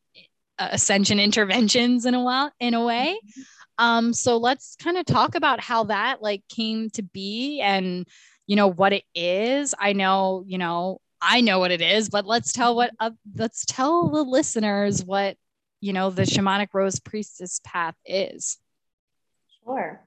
uh, 0.59 0.67
ascension 0.71 1.19
interventions 1.19 2.05
in 2.05 2.13
a 2.13 2.21
while 2.21 2.51
in 2.59 2.75
a 2.75 2.85
way. 2.85 3.17
Mm-hmm. 3.25 3.83
um 3.83 4.13
so 4.13 4.37
let's 4.37 4.75
kind 4.75 4.97
of 4.97 5.05
talk 5.05 5.33
about 5.33 5.59
how 5.59 5.85
that 5.85 6.21
like 6.21 6.43
came 6.47 6.91
to 6.91 7.01
be 7.01 7.59
and 7.59 8.07
you 8.45 8.55
know 8.55 8.67
what 8.67 8.93
it 8.93 9.03
is. 9.15 9.73
I 9.79 9.93
know 9.93 10.43
you 10.45 10.59
know 10.59 11.01
i 11.21 11.41
know 11.41 11.57
what 11.57 11.71
it 11.71 11.81
is 11.81 12.09
but 12.09 12.27
let's 12.27 12.53
tell 12.53 12.75
what 12.75 12.91
uh, 12.99 13.09
let's 13.35 13.65
tell 13.65 14.09
the 14.09 14.21
listeners 14.21 15.03
what 15.03 15.35
you 15.81 15.91
know 15.91 16.11
the 16.11 16.21
shamanic 16.21 16.67
rose 16.73 16.99
priestess 16.99 17.61
path 17.63 17.95
is. 18.05 18.57
Sure. 19.63 20.05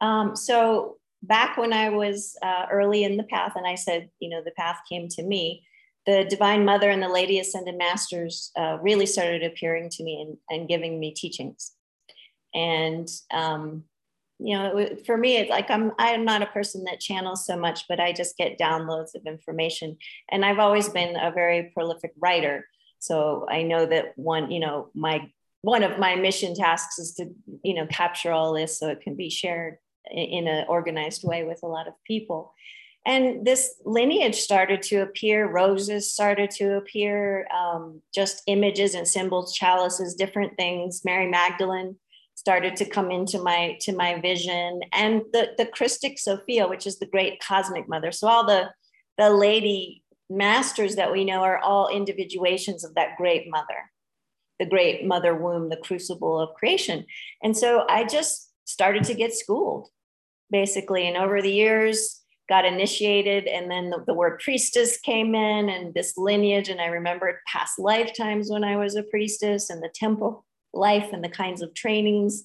Um, 0.00 0.36
so 0.36 0.97
back 1.22 1.56
when 1.56 1.72
I 1.72 1.90
was 1.90 2.36
uh, 2.42 2.66
early 2.70 3.04
in 3.04 3.16
the 3.16 3.24
path, 3.24 3.52
and 3.56 3.66
I 3.66 3.74
said, 3.74 4.10
you 4.20 4.30
know, 4.30 4.42
the 4.44 4.52
path 4.52 4.78
came 4.88 5.08
to 5.08 5.22
me, 5.22 5.64
the 6.06 6.24
Divine 6.24 6.64
Mother 6.64 6.90
and 6.90 7.02
the 7.02 7.08
Lady 7.08 7.38
Ascended 7.38 7.76
Masters 7.76 8.50
uh, 8.56 8.78
really 8.80 9.06
started 9.06 9.42
appearing 9.42 9.90
to 9.90 10.04
me 10.04 10.22
and, 10.22 10.38
and 10.48 10.68
giving 10.68 10.98
me 10.98 11.12
teachings. 11.12 11.72
And, 12.54 13.08
um, 13.30 13.84
you 14.38 14.56
know, 14.56 14.88
for 15.04 15.16
me, 15.16 15.36
it's 15.36 15.50
like 15.50 15.70
I'm 15.70 15.92
I'm 15.98 16.24
not 16.24 16.42
a 16.42 16.46
person 16.46 16.84
that 16.84 17.00
channels 17.00 17.44
so 17.44 17.56
much, 17.56 17.86
but 17.88 18.00
I 18.00 18.12
just 18.12 18.36
get 18.36 18.58
downloads 18.58 19.14
of 19.14 19.26
information. 19.26 19.98
And 20.30 20.44
I've 20.44 20.60
always 20.60 20.88
been 20.88 21.16
a 21.16 21.32
very 21.32 21.72
prolific 21.74 22.12
writer, 22.18 22.66
so 23.00 23.46
I 23.50 23.62
know 23.62 23.84
that 23.84 24.12
one, 24.16 24.50
you 24.50 24.60
know, 24.60 24.90
my 24.94 25.28
one 25.62 25.82
of 25.82 25.98
my 25.98 26.14
mission 26.14 26.54
tasks 26.54 26.98
is 27.00 27.14
to, 27.14 27.30
you 27.64 27.74
know, 27.74 27.86
capture 27.88 28.32
all 28.32 28.52
this 28.54 28.78
so 28.78 28.88
it 28.88 29.00
can 29.00 29.16
be 29.16 29.28
shared 29.28 29.78
in 30.10 30.46
an 30.48 30.66
organized 30.68 31.24
way 31.24 31.44
with 31.44 31.60
a 31.62 31.66
lot 31.66 31.88
of 31.88 31.94
people. 32.04 32.54
And 33.06 33.46
this 33.46 33.74
lineage 33.84 34.36
started 34.36 34.82
to 34.82 34.96
appear, 35.00 35.50
roses 35.50 36.12
started 36.12 36.50
to 36.52 36.76
appear, 36.76 37.46
um, 37.48 38.02
just 38.14 38.42
images 38.46 38.94
and 38.94 39.08
symbols, 39.08 39.54
chalices, 39.54 40.14
different 40.14 40.56
things. 40.56 41.02
Mary 41.04 41.26
Magdalene 41.26 41.96
started 42.34 42.76
to 42.76 42.84
come 42.84 43.10
into 43.10 43.42
my 43.42 43.78
to 43.80 43.92
my 43.92 44.20
vision, 44.20 44.80
and 44.92 45.22
the 45.32 45.52
the 45.56 45.66
Christic 45.66 46.18
Sophia, 46.18 46.68
which 46.68 46.86
is 46.86 46.98
the 46.98 47.06
great 47.06 47.40
cosmic 47.40 47.88
mother. 47.88 48.12
So 48.12 48.28
all 48.28 48.46
the 48.46 48.70
the 49.16 49.30
lady 49.30 50.02
masters 50.28 50.96
that 50.96 51.10
we 51.10 51.24
know 51.24 51.42
are 51.42 51.58
all 51.58 51.88
individuations 51.88 52.84
of 52.84 52.94
that 52.94 53.16
great 53.16 53.48
mother, 53.48 53.90
the 54.58 54.66
great 54.66 55.06
mother 55.06 55.34
womb, 55.34 55.70
the 55.70 55.76
crucible 55.76 56.38
of 56.38 56.54
creation. 56.54 57.06
And 57.42 57.56
so 57.56 57.86
I 57.88 58.04
just 58.04 58.50
started 58.66 59.04
to 59.04 59.14
get 59.14 59.32
schooled 59.32 59.88
basically. 60.50 61.06
And 61.06 61.16
over 61.16 61.42
the 61.42 61.52
years, 61.52 62.22
got 62.48 62.64
initiated, 62.64 63.46
and 63.46 63.70
then 63.70 63.90
the, 63.90 64.02
the 64.06 64.14
word 64.14 64.40
priestess 64.40 64.98
came 64.98 65.34
in, 65.34 65.68
and 65.68 65.92
this 65.92 66.16
lineage. 66.16 66.68
And 66.68 66.80
I 66.80 66.86
remembered 66.86 67.36
past 67.46 67.78
lifetimes 67.78 68.50
when 68.50 68.64
I 68.64 68.76
was 68.76 68.96
a 68.96 69.02
priestess, 69.02 69.70
and 69.70 69.82
the 69.82 69.92
temple 69.94 70.44
life, 70.72 71.10
and 71.12 71.22
the 71.22 71.28
kinds 71.28 71.62
of 71.62 71.74
trainings 71.74 72.44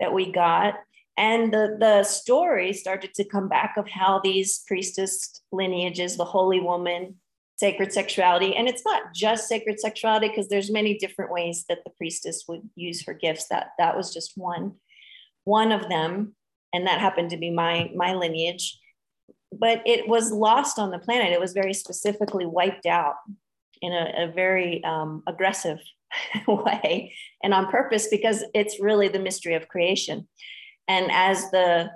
that 0.00 0.12
we 0.12 0.32
got. 0.32 0.74
And 1.16 1.52
the, 1.52 1.76
the 1.80 2.02
story 2.02 2.72
started 2.72 3.14
to 3.14 3.24
come 3.24 3.48
back 3.48 3.76
of 3.78 3.88
how 3.88 4.20
these 4.22 4.62
priestess 4.66 5.40
lineages, 5.50 6.16
the 6.16 6.24
holy 6.24 6.60
woman, 6.60 7.16
sacred 7.56 7.90
sexuality 7.92 8.54
and 8.54 8.68
it's 8.68 8.84
not 8.84 9.14
just 9.14 9.48
sacred 9.48 9.80
sexuality 9.80 10.28
because 10.28 10.48
there's 10.48 10.70
many 10.70 10.98
different 10.98 11.32
ways 11.32 11.64
that 11.68 11.78
the 11.84 11.90
priestess 11.96 12.44
would 12.46 12.60
use 12.74 13.04
her 13.06 13.14
gifts 13.14 13.48
that 13.48 13.68
that 13.78 13.96
was 13.96 14.12
just 14.12 14.32
one 14.36 14.74
one 15.44 15.72
of 15.72 15.88
them 15.88 16.34
and 16.72 16.86
that 16.86 17.00
happened 17.00 17.30
to 17.30 17.36
be 17.36 17.50
my 17.50 17.90
my 17.94 18.14
lineage. 18.14 18.78
But 19.52 19.82
it 19.86 20.08
was 20.08 20.32
lost 20.32 20.78
on 20.78 20.90
the 20.90 20.98
planet. 20.98 21.32
It 21.32 21.40
was 21.40 21.52
very 21.52 21.72
specifically 21.72 22.46
wiped 22.46 22.86
out 22.86 23.14
in 23.80 23.92
a, 23.92 24.28
a 24.28 24.32
very 24.32 24.82
um, 24.84 25.22
aggressive 25.26 25.78
way 26.48 27.14
and 27.42 27.54
on 27.54 27.70
purpose 27.70 28.08
because 28.08 28.44
it's 28.54 28.80
really 28.80 29.08
the 29.08 29.18
mystery 29.18 29.54
of 29.54 29.68
creation. 29.68 30.26
And 30.88 31.10
as 31.10 31.50
the 31.50 31.90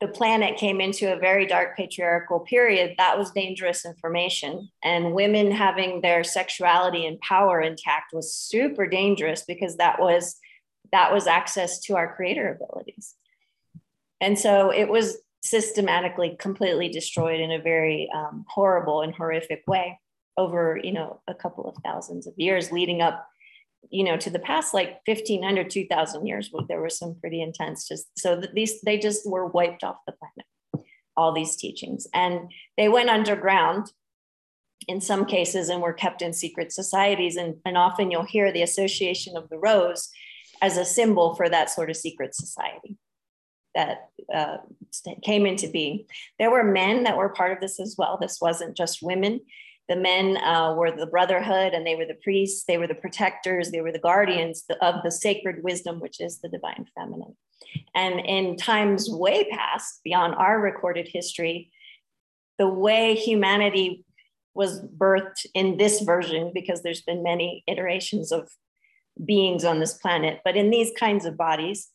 the 0.00 0.08
planet 0.08 0.58
came 0.58 0.80
into 0.80 1.10
a 1.10 1.18
very 1.18 1.46
dark 1.46 1.76
patriarchal 1.76 2.40
period 2.40 2.94
that 2.98 3.16
was 3.16 3.30
dangerous 3.30 3.86
information. 3.86 4.68
And 4.82 5.14
women 5.14 5.50
having 5.50 6.00
their 6.00 6.24
sexuality 6.24 7.06
and 7.06 7.18
power 7.20 7.60
intact 7.60 8.12
was 8.12 8.34
super 8.34 8.86
dangerous 8.86 9.44
because 9.46 9.76
that 9.76 10.00
was 10.00 10.36
that 10.92 11.12
was 11.12 11.26
access 11.26 11.80
to 11.80 11.96
our 11.96 12.14
creator 12.14 12.52
abilities 12.52 13.14
and 14.24 14.38
so 14.38 14.70
it 14.70 14.88
was 14.88 15.18
systematically 15.42 16.34
completely 16.40 16.88
destroyed 16.88 17.40
in 17.40 17.52
a 17.52 17.60
very 17.60 18.08
um, 18.14 18.46
horrible 18.48 19.02
and 19.02 19.14
horrific 19.14 19.62
way 19.66 20.00
over, 20.38 20.80
you 20.82 20.92
know, 20.92 21.20
a 21.28 21.34
couple 21.34 21.68
of 21.68 21.76
thousands 21.84 22.26
of 22.26 22.32
years 22.38 22.72
leading 22.72 23.02
up, 23.02 23.28
you 23.90 24.02
know, 24.02 24.16
to 24.16 24.30
the 24.30 24.38
past 24.38 24.72
like 24.72 25.00
1500, 25.04 25.68
2000 25.68 26.26
years, 26.26 26.50
there 26.68 26.80
were 26.80 26.88
some 26.88 27.16
pretty 27.20 27.42
intense, 27.42 27.86
just 27.86 28.06
so 28.18 28.40
these, 28.54 28.80
they 28.80 28.98
just 28.98 29.28
were 29.28 29.46
wiped 29.46 29.84
off 29.84 29.96
the 30.06 30.14
planet, 30.14 30.88
all 31.18 31.34
these 31.34 31.54
teachings. 31.54 32.06
And 32.14 32.50
they 32.78 32.88
went 32.88 33.10
underground 33.10 33.92
in 34.88 35.02
some 35.02 35.26
cases 35.26 35.68
and 35.68 35.82
were 35.82 35.92
kept 35.92 36.22
in 36.22 36.32
secret 36.32 36.72
societies. 36.72 37.36
And, 37.36 37.56
and 37.66 37.76
often 37.76 38.10
you'll 38.10 38.24
hear 38.24 38.50
the 38.50 38.62
association 38.62 39.36
of 39.36 39.50
the 39.50 39.58
rose 39.58 40.08
as 40.62 40.78
a 40.78 40.84
symbol 40.86 41.34
for 41.34 41.50
that 41.50 41.68
sort 41.68 41.90
of 41.90 41.96
secret 41.98 42.34
society 42.34 42.96
that 43.74 44.08
uh, 44.32 44.58
came 45.22 45.46
into 45.46 45.68
being. 45.68 46.04
There 46.38 46.50
were 46.50 46.64
men 46.64 47.04
that 47.04 47.16
were 47.16 47.28
part 47.28 47.52
of 47.52 47.60
this 47.60 47.80
as 47.80 47.96
well. 47.98 48.18
This 48.20 48.40
wasn't 48.40 48.76
just 48.76 49.02
women. 49.02 49.40
The 49.88 49.96
men 49.96 50.38
uh, 50.38 50.74
were 50.74 50.90
the 50.90 51.06
brotherhood 51.06 51.74
and 51.74 51.86
they 51.86 51.94
were 51.94 52.06
the 52.06 52.18
priests, 52.22 52.64
they 52.66 52.78
were 52.78 52.86
the 52.86 52.94
protectors, 52.94 53.70
they 53.70 53.82
were 53.82 53.92
the 53.92 53.98
guardians 53.98 54.64
of 54.80 55.02
the 55.02 55.10
sacred 55.10 55.62
wisdom, 55.62 56.00
which 56.00 56.20
is 56.20 56.40
the 56.40 56.48
divine 56.48 56.86
feminine. 56.94 57.36
And 57.94 58.20
in 58.20 58.56
times 58.56 59.10
way 59.10 59.44
past, 59.50 60.00
beyond 60.02 60.36
our 60.36 60.58
recorded 60.58 61.08
history, 61.12 61.70
the 62.56 62.68
way 62.68 63.14
humanity 63.14 64.04
was 64.54 64.80
birthed 64.80 65.46
in 65.52 65.76
this 65.76 66.00
version, 66.00 66.52
because 66.54 66.82
there's 66.82 67.02
been 67.02 67.22
many 67.22 67.64
iterations 67.66 68.32
of 68.32 68.48
beings 69.22 69.64
on 69.64 69.80
this 69.80 69.94
planet, 69.94 70.40
but 70.44 70.56
in 70.56 70.70
these 70.70 70.92
kinds 70.98 71.24
of 71.26 71.36
bodies, 71.36 71.90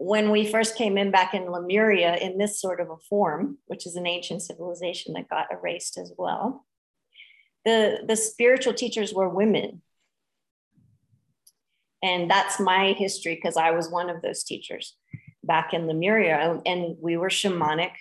when 0.00 0.30
we 0.30 0.46
first 0.46 0.76
came 0.76 0.96
in 0.96 1.10
back 1.10 1.34
in 1.34 1.50
Lemuria 1.50 2.16
in 2.16 2.38
this 2.38 2.58
sort 2.58 2.80
of 2.80 2.88
a 2.88 2.96
form, 2.96 3.58
which 3.66 3.86
is 3.86 3.96
an 3.96 4.06
ancient 4.06 4.40
civilization 4.40 5.12
that 5.12 5.28
got 5.28 5.52
erased 5.52 5.98
as 5.98 6.10
well, 6.16 6.64
the, 7.66 7.98
the 8.08 8.16
spiritual 8.16 8.72
teachers 8.72 9.12
were 9.12 9.28
women. 9.28 9.82
And 12.02 12.30
that's 12.30 12.58
my 12.58 12.94
history 12.94 13.34
because 13.34 13.58
I 13.58 13.72
was 13.72 13.90
one 13.90 14.08
of 14.08 14.22
those 14.22 14.42
teachers 14.42 14.96
back 15.44 15.74
in 15.74 15.86
Lemuria. 15.86 16.62
And 16.64 16.96
we 16.98 17.18
were 17.18 17.28
shamanic 17.28 17.92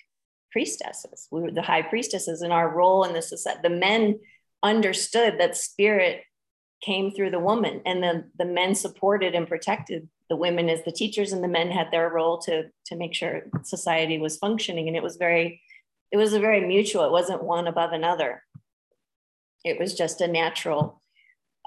priestesses. 0.53 1.27
We 1.31 1.41
were 1.41 1.51
the 1.51 1.62
high 1.62 1.81
priestesses, 1.81 2.41
and 2.41 2.53
our 2.53 2.73
role 2.73 3.03
in 3.03 3.13
this 3.13 3.33
is 3.33 3.43
that 3.43 3.62
the 3.62 3.69
men 3.69 4.21
understood 4.63 5.38
that 5.39 5.57
spirit 5.57 6.23
came 6.81 7.12
through 7.12 7.31
the 7.31 7.39
woman 7.39 7.81
and 7.85 8.01
then 8.01 8.31
the 8.38 8.45
men 8.45 8.73
supported 8.73 9.35
and 9.35 9.49
protected 9.49 10.07
the 10.29 10.35
women 10.35 10.69
as 10.69 10.83
the 10.83 10.91
teachers 10.91 11.31
and 11.31 11.43
the 11.43 11.47
men 11.47 11.71
had 11.71 11.91
their 11.91 12.09
role 12.09 12.37
to 12.39 12.69
to 12.85 12.95
make 12.95 13.13
sure 13.13 13.43
society 13.63 14.17
was 14.17 14.37
functioning. 14.37 14.87
And 14.87 14.95
it 14.95 15.03
was 15.03 15.17
very 15.17 15.61
it 16.11 16.17
was 16.17 16.33
a 16.33 16.39
very 16.39 16.65
mutual 16.65 17.05
it 17.05 17.11
wasn't 17.11 17.43
one 17.43 17.67
above 17.67 17.91
another. 17.91 18.43
It 19.63 19.79
was 19.79 19.93
just 19.93 20.21
a 20.21 20.27
natural 20.27 21.01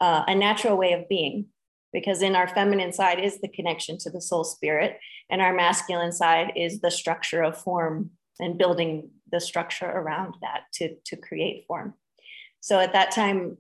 uh, 0.01 0.25
a 0.27 0.35
natural 0.35 0.77
way 0.77 0.93
of 0.93 1.09
being. 1.09 1.47
Because 1.93 2.23
in 2.23 2.35
our 2.35 2.49
feminine 2.49 2.93
side 2.95 3.21
is 3.21 3.39
the 3.41 3.49
connection 3.49 3.99
to 3.99 4.11
the 4.11 4.23
soul 4.23 4.45
spirit 4.45 4.99
and 5.29 5.43
our 5.43 5.53
masculine 5.53 6.13
side 6.13 6.53
is 6.57 6.81
the 6.81 6.91
structure 6.91 7.43
of 7.43 7.59
form 7.59 8.13
and 8.41 8.57
building 8.57 9.11
the 9.31 9.41
structure 9.41 9.91
around 9.91 10.37
that 10.41 10.63
to 10.75 10.97
to 11.05 11.17
create 11.17 11.67
form. 11.67 11.95
So 12.61 12.79
at 12.79 12.93
that 12.93 13.11
time 13.11 13.59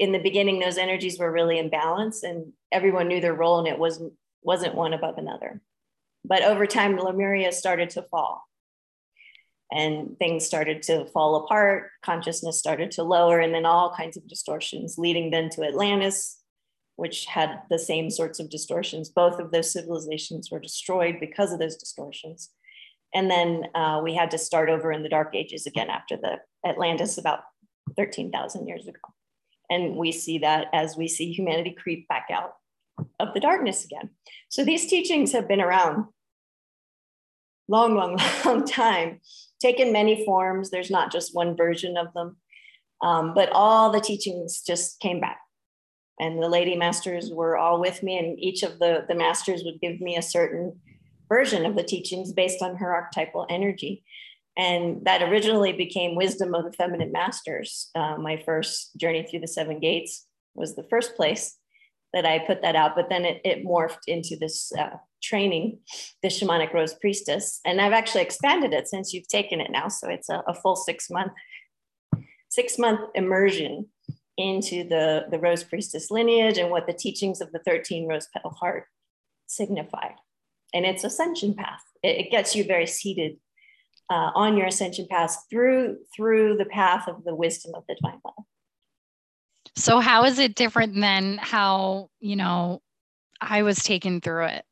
in 0.00 0.12
the 0.12 0.18
beginning, 0.18 0.58
those 0.58 0.78
energies 0.78 1.18
were 1.18 1.30
really 1.30 1.58
in 1.58 1.68
balance 1.68 2.22
and 2.22 2.54
everyone 2.72 3.06
knew 3.06 3.20
their 3.20 3.34
role 3.34 3.58
and 3.58 3.68
it 3.68 3.78
wasn't, 3.78 4.14
wasn't 4.42 4.74
one 4.74 4.92
above 4.92 5.18
another. 5.18 5.60
But 6.24 6.42
over 6.42 6.66
time, 6.66 6.98
Lemuria 6.98 7.52
started 7.52 7.90
to 7.90 8.02
fall 8.02 8.44
and 9.72 10.18
things 10.18 10.44
started 10.44 10.82
to 10.82 11.06
fall 11.06 11.36
apart. 11.36 11.90
Consciousness 12.02 12.58
started 12.58 12.90
to 12.92 13.02
lower 13.02 13.38
and 13.38 13.54
then 13.54 13.66
all 13.66 13.94
kinds 13.94 14.16
of 14.16 14.28
distortions 14.28 14.98
leading 14.98 15.30
then 15.30 15.48
to 15.50 15.64
Atlantis, 15.64 16.38
which 16.96 17.26
had 17.26 17.62
the 17.70 17.78
same 17.78 18.10
sorts 18.10 18.40
of 18.40 18.50
distortions. 18.50 19.08
Both 19.08 19.38
of 19.38 19.52
those 19.52 19.72
civilizations 19.72 20.50
were 20.50 20.60
destroyed 20.60 21.18
because 21.20 21.52
of 21.52 21.58
those 21.58 21.76
distortions. 21.76 22.50
And 23.14 23.30
then 23.30 23.64
uh, 23.74 24.00
we 24.02 24.14
had 24.14 24.30
to 24.32 24.38
start 24.38 24.68
over 24.68 24.92
in 24.92 25.02
the 25.02 25.08
Dark 25.08 25.34
Ages 25.34 25.66
again 25.66 25.90
after 25.90 26.16
the 26.16 26.38
Atlantis 26.68 27.18
about 27.18 27.40
13,000 27.96 28.68
years 28.68 28.86
ago. 28.86 28.98
And 29.68 29.96
we 29.96 30.12
see 30.12 30.38
that 30.38 30.66
as 30.72 30.96
we 30.96 31.08
see 31.08 31.32
humanity 31.32 31.76
creep 31.80 32.08
back 32.08 32.26
out 32.30 32.54
of 33.18 33.34
the 33.34 33.40
darkness 33.40 33.84
again. 33.84 34.10
So 34.48 34.64
these 34.64 34.86
teachings 34.86 35.32
have 35.32 35.48
been 35.48 35.60
around 35.60 36.06
long, 37.68 37.94
long, 37.94 38.18
long 38.44 38.66
time, 38.66 39.20
taken 39.60 39.92
many 39.92 40.24
forms. 40.24 40.70
There's 40.70 40.90
not 40.90 41.12
just 41.12 41.34
one 41.34 41.56
version 41.56 41.96
of 41.96 42.12
them, 42.14 42.36
um, 43.02 43.34
but 43.34 43.50
all 43.52 43.90
the 43.90 44.00
teachings 44.00 44.62
just 44.66 45.00
came 45.00 45.20
back. 45.20 45.38
And 46.18 46.42
the 46.42 46.48
lady 46.48 46.76
masters 46.76 47.30
were 47.32 47.56
all 47.56 47.80
with 47.80 48.02
me, 48.02 48.18
and 48.18 48.38
each 48.38 48.62
of 48.62 48.78
the, 48.78 49.06
the 49.08 49.14
masters 49.14 49.62
would 49.64 49.80
give 49.80 50.00
me 50.00 50.16
a 50.16 50.22
certain 50.22 50.78
version 51.30 51.64
of 51.64 51.76
the 51.76 51.82
teachings 51.82 52.32
based 52.32 52.60
on 52.60 52.76
her 52.76 52.92
archetypal 52.92 53.46
energy 53.48 54.04
and 54.56 55.04
that 55.04 55.22
originally 55.22 55.72
became 55.72 56.16
wisdom 56.16 56.54
of 56.54 56.64
the 56.64 56.72
feminine 56.72 57.12
masters 57.12 57.88
uh, 57.94 58.16
my 58.16 58.36
first 58.44 58.90
journey 58.96 59.22
through 59.22 59.40
the 59.40 59.48
seven 59.48 59.78
gates 59.78 60.26
was 60.54 60.74
the 60.74 60.86
first 60.90 61.16
place 61.16 61.56
that 62.12 62.26
i 62.26 62.38
put 62.38 62.62
that 62.62 62.76
out 62.76 62.94
but 62.94 63.08
then 63.08 63.24
it, 63.24 63.40
it 63.44 63.64
morphed 63.64 64.06
into 64.06 64.36
this 64.36 64.72
uh, 64.78 64.96
training 65.22 65.78
the 66.22 66.28
shamanic 66.28 66.72
rose 66.72 66.94
priestess. 66.94 67.60
And 67.64 67.80
i've 67.80 67.92
actually 67.92 68.22
expanded 68.22 68.72
it 68.72 68.88
since 68.88 69.12
you've 69.12 69.28
taken 69.28 69.60
it 69.60 69.70
now. 69.70 69.88
So 69.88 70.08
it's 70.08 70.28
a, 70.28 70.42
a 70.46 70.54
full 70.54 70.76
six 70.76 71.10
month 71.10 71.32
six 72.48 72.78
month 72.78 73.00
immersion 73.14 73.86
into 74.36 74.88
the 74.88 75.26
the 75.30 75.38
rose 75.38 75.64
priestess 75.64 76.10
lineage 76.10 76.58
and 76.58 76.70
what 76.70 76.86
the 76.86 76.92
teachings 76.92 77.40
of 77.40 77.52
the 77.52 77.60
13 77.60 78.08
rose 78.08 78.28
petal 78.32 78.50
heart 78.50 78.84
signify. 79.46 80.08
And 80.72 80.86
it's 80.86 81.04
ascension 81.04 81.54
path. 81.54 81.82
It, 82.02 82.26
it 82.26 82.30
gets 82.30 82.54
you 82.54 82.64
very 82.64 82.86
seated 82.86 83.36
uh, 84.08 84.30
on 84.34 84.56
your 84.56 84.66
ascension 84.66 85.06
path 85.08 85.44
through 85.50 85.98
through 86.14 86.56
the 86.56 86.64
path 86.64 87.08
of 87.08 87.24
the 87.24 87.34
wisdom 87.34 87.72
of 87.74 87.84
the 87.88 87.96
divine 87.96 88.20
love. 88.24 88.46
So 89.80 90.00
how 90.00 90.24
is 90.24 90.38
it 90.38 90.54
different 90.54 90.94
than 91.00 91.38
how 91.38 92.10
you 92.20 92.36
know 92.36 92.82
I 93.40 93.62
was 93.62 93.82
taken 93.82 94.20
through 94.20 94.46
it? 94.46 94.64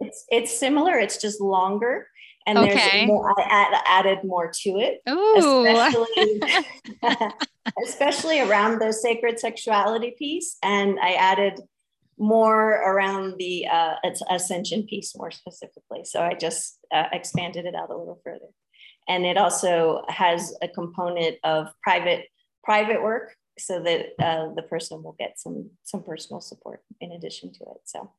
it's 0.00 0.24
it's 0.28 0.58
similar. 0.58 0.98
It's 0.98 1.20
just 1.20 1.40
longer, 1.40 2.08
and 2.46 2.58
okay. 2.58 2.74
there's 2.74 3.06
more, 3.06 3.32
I 3.38 3.42
add, 3.48 3.82
added 3.86 4.24
more 4.24 4.50
to 4.62 4.70
it, 4.78 5.00
Ooh. 5.08 5.66
especially 5.66 6.42
especially 7.84 8.40
around 8.40 8.80
the 8.80 8.92
sacred 8.92 9.38
sexuality 9.38 10.14
piece, 10.18 10.56
and 10.62 10.98
I 11.00 11.12
added 11.12 11.60
more 12.18 12.70
around 12.70 13.34
the 13.38 13.66
uh, 13.66 13.94
ascension 14.30 14.84
piece 14.84 15.14
more 15.16 15.30
specifically. 15.30 16.04
So 16.04 16.22
I 16.22 16.34
just 16.34 16.78
uh, 16.92 17.04
expanded 17.12 17.66
it 17.66 17.74
out 17.74 17.90
a 17.90 17.96
little 17.96 18.20
further. 18.24 18.46
And 19.08 19.26
it 19.26 19.36
also 19.36 20.02
has 20.08 20.54
a 20.62 20.68
component 20.68 21.36
of 21.44 21.68
private 21.82 22.26
private 22.64 23.02
work 23.02 23.36
so 23.58 23.82
that 23.82 24.12
uh, 24.18 24.54
the 24.54 24.62
person 24.62 25.02
will 25.02 25.16
get 25.18 25.38
some 25.38 25.70
some 25.82 26.02
personal 26.02 26.40
support 26.40 26.82
in 27.00 27.12
addition 27.12 27.52
to 27.52 27.60
it. 27.60 27.80
So 27.84 28.10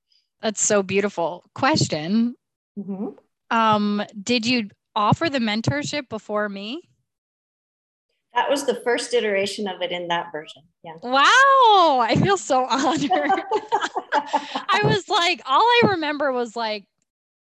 that's 0.42 0.62
so 0.62 0.84
beautiful. 0.84 1.44
Question. 1.54 2.36
Mm-hmm. 2.78 3.08
Um, 3.50 4.04
did 4.22 4.46
you 4.46 4.70
offer 4.96 5.30
the 5.30 5.40
mentorship 5.40 6.10
before 6.10 6.50
me? 6.50 6.90
That 8.34 8.50
was 8.50 8.66
the 8.66 8.76
first 8.76 9.14
iteration 9.14 9.68
of 9.68 9.82
it 9.82 9.92
in 9.92 10.10
that 10.10 10.32
version. 10.32 10.62
Yeah. 10.84 10.94
Wow. 11.02 12.00
I 12.02 12.16
feel 12.22 12.38
so 12.38 12.66
honored. 12.70 13.32
I 14.70 14.82
was 14.84 15.10
like, 15.10 15.42
all 15.46 15.62
I 15.62 15.82
remember 15.92 16.32
was 16.32 16.56
like, 16.56 16.86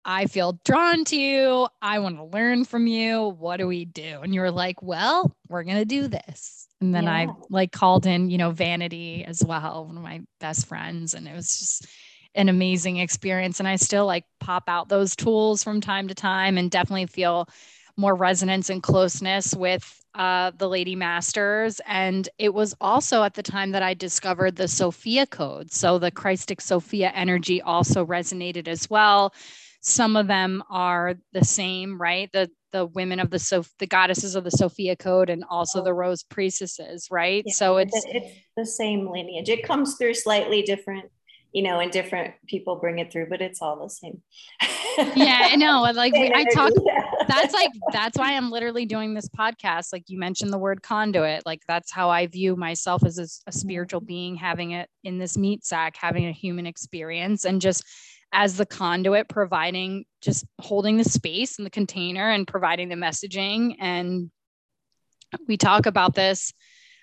I 0.07 0.27
feel 0.27 0.59
drawn 0.65 1.05
to 1.07 1.17
you. 1.17 1.69
I 1.83 1.99
want 1.99 2.17
to 2.17 2.25
learn 2.25 2.65
from 2.65 2.87
you. 2.87 3.35
What 3.39 3.59
do 3.59 3.67
we 3.67 3.85
do? 3.85 4.21
And 4.23 4.35
you 4.35 4.41
were 4.41 4.53
like, 4.53 4.81
well, 4.81 5.37
we're 5.49 5.65
going 5.65 5.79
to 5.79 5.85
do 5.85 6.09
this. 6.09 6.66
And 6.81 6.95
then 6.95 7.05
yeah. 7.05 7.13
I 7.13 7.29
like 7.49 7.73
called 7.73 8.07
in, 8.07 8.29
you 8.29 8.39
know, 8.39 8.51
Vanity 8.51 9.25
as 9.25 9.43
well, 9.43 9.87
one 9.87 9.97
of 9.97 10.03
my 10.03 10.21
best 10.41 10.67
friends. 10.67 11.15
And 11.15 11.27
it 11.27 11.35
was 11.35 11.59
just 11.59 11.87
an 12.35 12.49
amazing 12.49 12.99
experience. 12.99 13.61
And 13.61 13.69
I 13.69 13.77
still 13.77 14.07
like 14.07 14.25
pop 14.41 14.65
out 14.69 14.89
those 14.89 15.17
tools 15.17 15.65
from 15.65 15.81
time 15.81 16.09
to 16.09 16.15
time 16.15 16.59
and 16.59 16.71
definitely 16.71 17.07
feel 17.07 17.49
more 17.97 18.15
resonance 18.15 18.69
and 18.69 18.83
closeness 18.83 19.55
with 19.55 20.05
uh, 20.15 20.51
the 20.59 20.69
Lady 20.69 20.95
Masters. 20.95 21.81
And 21.87 22.29
it 22.39 22.53
was 22.53 22.75
also 22.81 23.23
at 23.23 23.35
the 23.35 23.43
time 23.43 23.71
that 23.73 23.83
I 23.83 23.95
discovered 23.95 24.57
the 24.57 24.69
Sophia 24.69 25.27
code. 25.27 25.73
So 25.73 25.99
the 25.99 26.11
Christic 26.11 26.61
Sophia 26.61 27.11
energy 27.15 27.63
also 27.63 28.05
resonated 28.05 28.69
as 28.69 28.91
well. 28.91 29.33
Some 29.81 30.17
of 30.17 30.27
them 30.27 30.63
are 30.69 31.15
the 31.33 31.45
same, 31.45 32.01
right? 32.01 32.31
The 32.33 32.51
the 32.77 32.87
women 32.87 33.21
of 33.21 33.31
the 33.31 33.39
so 33.39 33.65
the 33.79 33.87
goddesses 33.87 34.35
of 34.35 34.45
the 34.45 34.51
Sophia 34.51 34.97
code 34.97 35.31
and 35.31 35.45
also 35.49 35.83
the 35.83 35.95
rose 35.95 36.23
priestesses, 36.23 37.09
right? 37.11 37.43
Yeah, 37.47 37.55
so 37.55 37.77
it's 37.79 38.05
it's 38.07 38.35
the 38.57 38.67
same 38.67 39.11
lineage. 39.11 39.49
It 39.49 39.63
comes 39.65 39.97
through 39.97 40.15
slightly 40.15 40.63
different 40.63 41.11
you 41.53 41.63
know, 41.63 41.81
and 41.81 41.91
different 41.91 42.35
people 42.47 42.77
bring 42.77 42.99
it 42.99 43.11
through, 43.11 43.31
but 43.31 43.41
it's 43.41 43.63
all 43.63 43.83
the 43.83 43.89
same. 43.89 44.21
yeah, 45.17 45.49
I 45.51 45.57
know. 45.57 45.81
Like 45.95 46.13
we, 46.13 46.31
I 46.31 46.45
talk, 46.53 46.71
that's 47.29 47.55
like, 47.55 47.71
that's 47.93 48.19
why 48.19 48.37
I'm 48.37 48.51
literally 48.51 48.85
doing 48.85 49.15
this 49.15 49.27
podcast. 49.31 49.91
Like 49.91 50.05
you 50.09 50.19
mentioned 50.19 50.53
the 50.53 50.59
word 50.59 50.83
conduit. 50.83 51.47
Like 51.47 51.63
that's 51.67 51.91
how 51.91 52.11
I 52.11 52.27
view 52.27 52.57
myself 52.57 53.07
as 53.07 53.19
a, 53.19 53.27
a 53.49 53.53
spiritual 53.53 54.03
being, 54.03 54.37
having 54.37 54.73
it 54.73 54.91
in 55.03 55.17
this 55.17 55.39
meat 55.39 55.65
sack, 55.65 55.97
having 55.97 56.27
a 56.27 56.33
human 56.33 56.67
experience 56.67 57.47
and 57.47 57.59
just 57.59 57.85
as 58.33 58.57
the 58.57 58.67
conduit 58.67 59.29
providing 59.29 60.05
just 60.21 60.45
holding 60.61 60.97
the 60.97 61.05
space 61.05 61.59
and 61.59 61.67
the 61.67 61.71
container 61.71 62.31
and 62.31 62.47
providing 62.47 62.89
the 62.89 62.95
messaging. 62.95 63.77
And 63.79 64.31
we 65.49 65.57
talk 65.57 65.87
about 65.87 66.15
this 66.15 66.53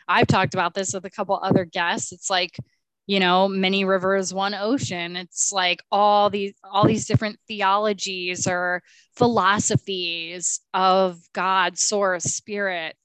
i've 0.07 0.27
talked 0.27 0.53
about 0.53 0.73
this 0.73 0.93
with 0.93 1.05
a 1.05 1.09
couple 1.09 1.39
other 1.41 1.65
guests. 1.65 2.11
It's 2.11 2.29
like 2.29 2.57
you 3.05 3.19
know 3.19 3.47
many 3.47 3.85
rivers 3.85 4.33
one 4.33 4.53
ocean. 4.53 5.15
It's 5.15 5.51
like 5.51 5.81
all 5.91 6.29
these 6.29 6.53
all 6.63 6.85
these 6.85 7.05
different 7.05 7.39
theologies 7.47 8.47
or 8.47 8.81
philosophies 9.15 10.61
of 10.73 11.19
god 11.33 11.77
source 11.77 12.23
spirit 12.23 12.95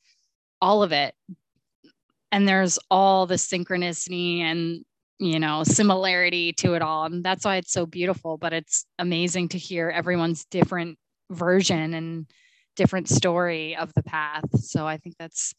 all 0.60 0.82
of 0.82 0.92
it. 0.92 1.14
And 2.30 2.46
there's 2.46 2.78
all 2.90 3.26
the 3.26 3.36
synchronicity 3.36 4.40
and 4.40 4.84
you 5.18 5.38
know 5.38 5.64
similarity 5.64 6.52
to 6.52 6.74
it 6.74 6.82
all 6.82 7.04
and 7.04 7.24
that's 7.24 7.44
why 7.44 7.56
it's 7.56 7.72
so 7.72 7.86
beautiful 7.86 8.36
but 8.36 8.52
it's 8.52 8.84
amazing 8.98 9.48
to 9.48 9.58
hear 9.58 9.90
everyone's 9.90 10.44
different 10.46 10.96
version 11.30 11.94
and 11.94 12.26
different 12.76 13.08
story 13.08 13.76
of 13.76 13.92
the 13.94 14.02
path 14.02 14.44
so 14.60 14.86
i 14.86 14.96
think 14.96 15.16
that's 15.18 15.52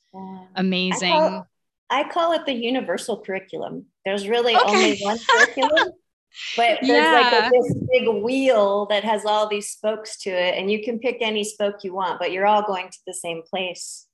amazing 0.56 1.44
I 1.90 2.08
call 2.08 2.34
it 2.34 2.46
the 2.46 2.54
universal 2.54 3.20
curriculum. 3.20 3.86
There's 4.06 4.28
really 4.28 4.56
okay. 4.56 4.66
only 4.68 5.00
one 5.00 5.18
curriculum, 5.28 5.92
but 6.56 6.80
there's 6.82 6.88
yeah. 6.88 7.30
like 7.32 7.46
a, 7.46 7.50
this 7.52 7.76
big 7.92 8.24
wheel 8.24 8.86
that 8.88 9.04
has 9.04 9.26
all 9.26 9.48
these 9.48 9.70
spokes 9.70 10.18
to 10.22 10.30
it, 10.30 10.56
and 10.58 10.72
you 10.72 10.84
can 10.84 11.00
pick 11.00 11.18
any 11.22 11.44
spoke 11.44 11.84
you 11.84 11.94
want, 11.94 12.20
but 12.20 12.32
you're 12.32 12.46
all 12.46 12.62
going 12.62 12.90
to 12.90 13.00
the 13.08 13.14
same 13.14 13.42
place, 13.50 14.06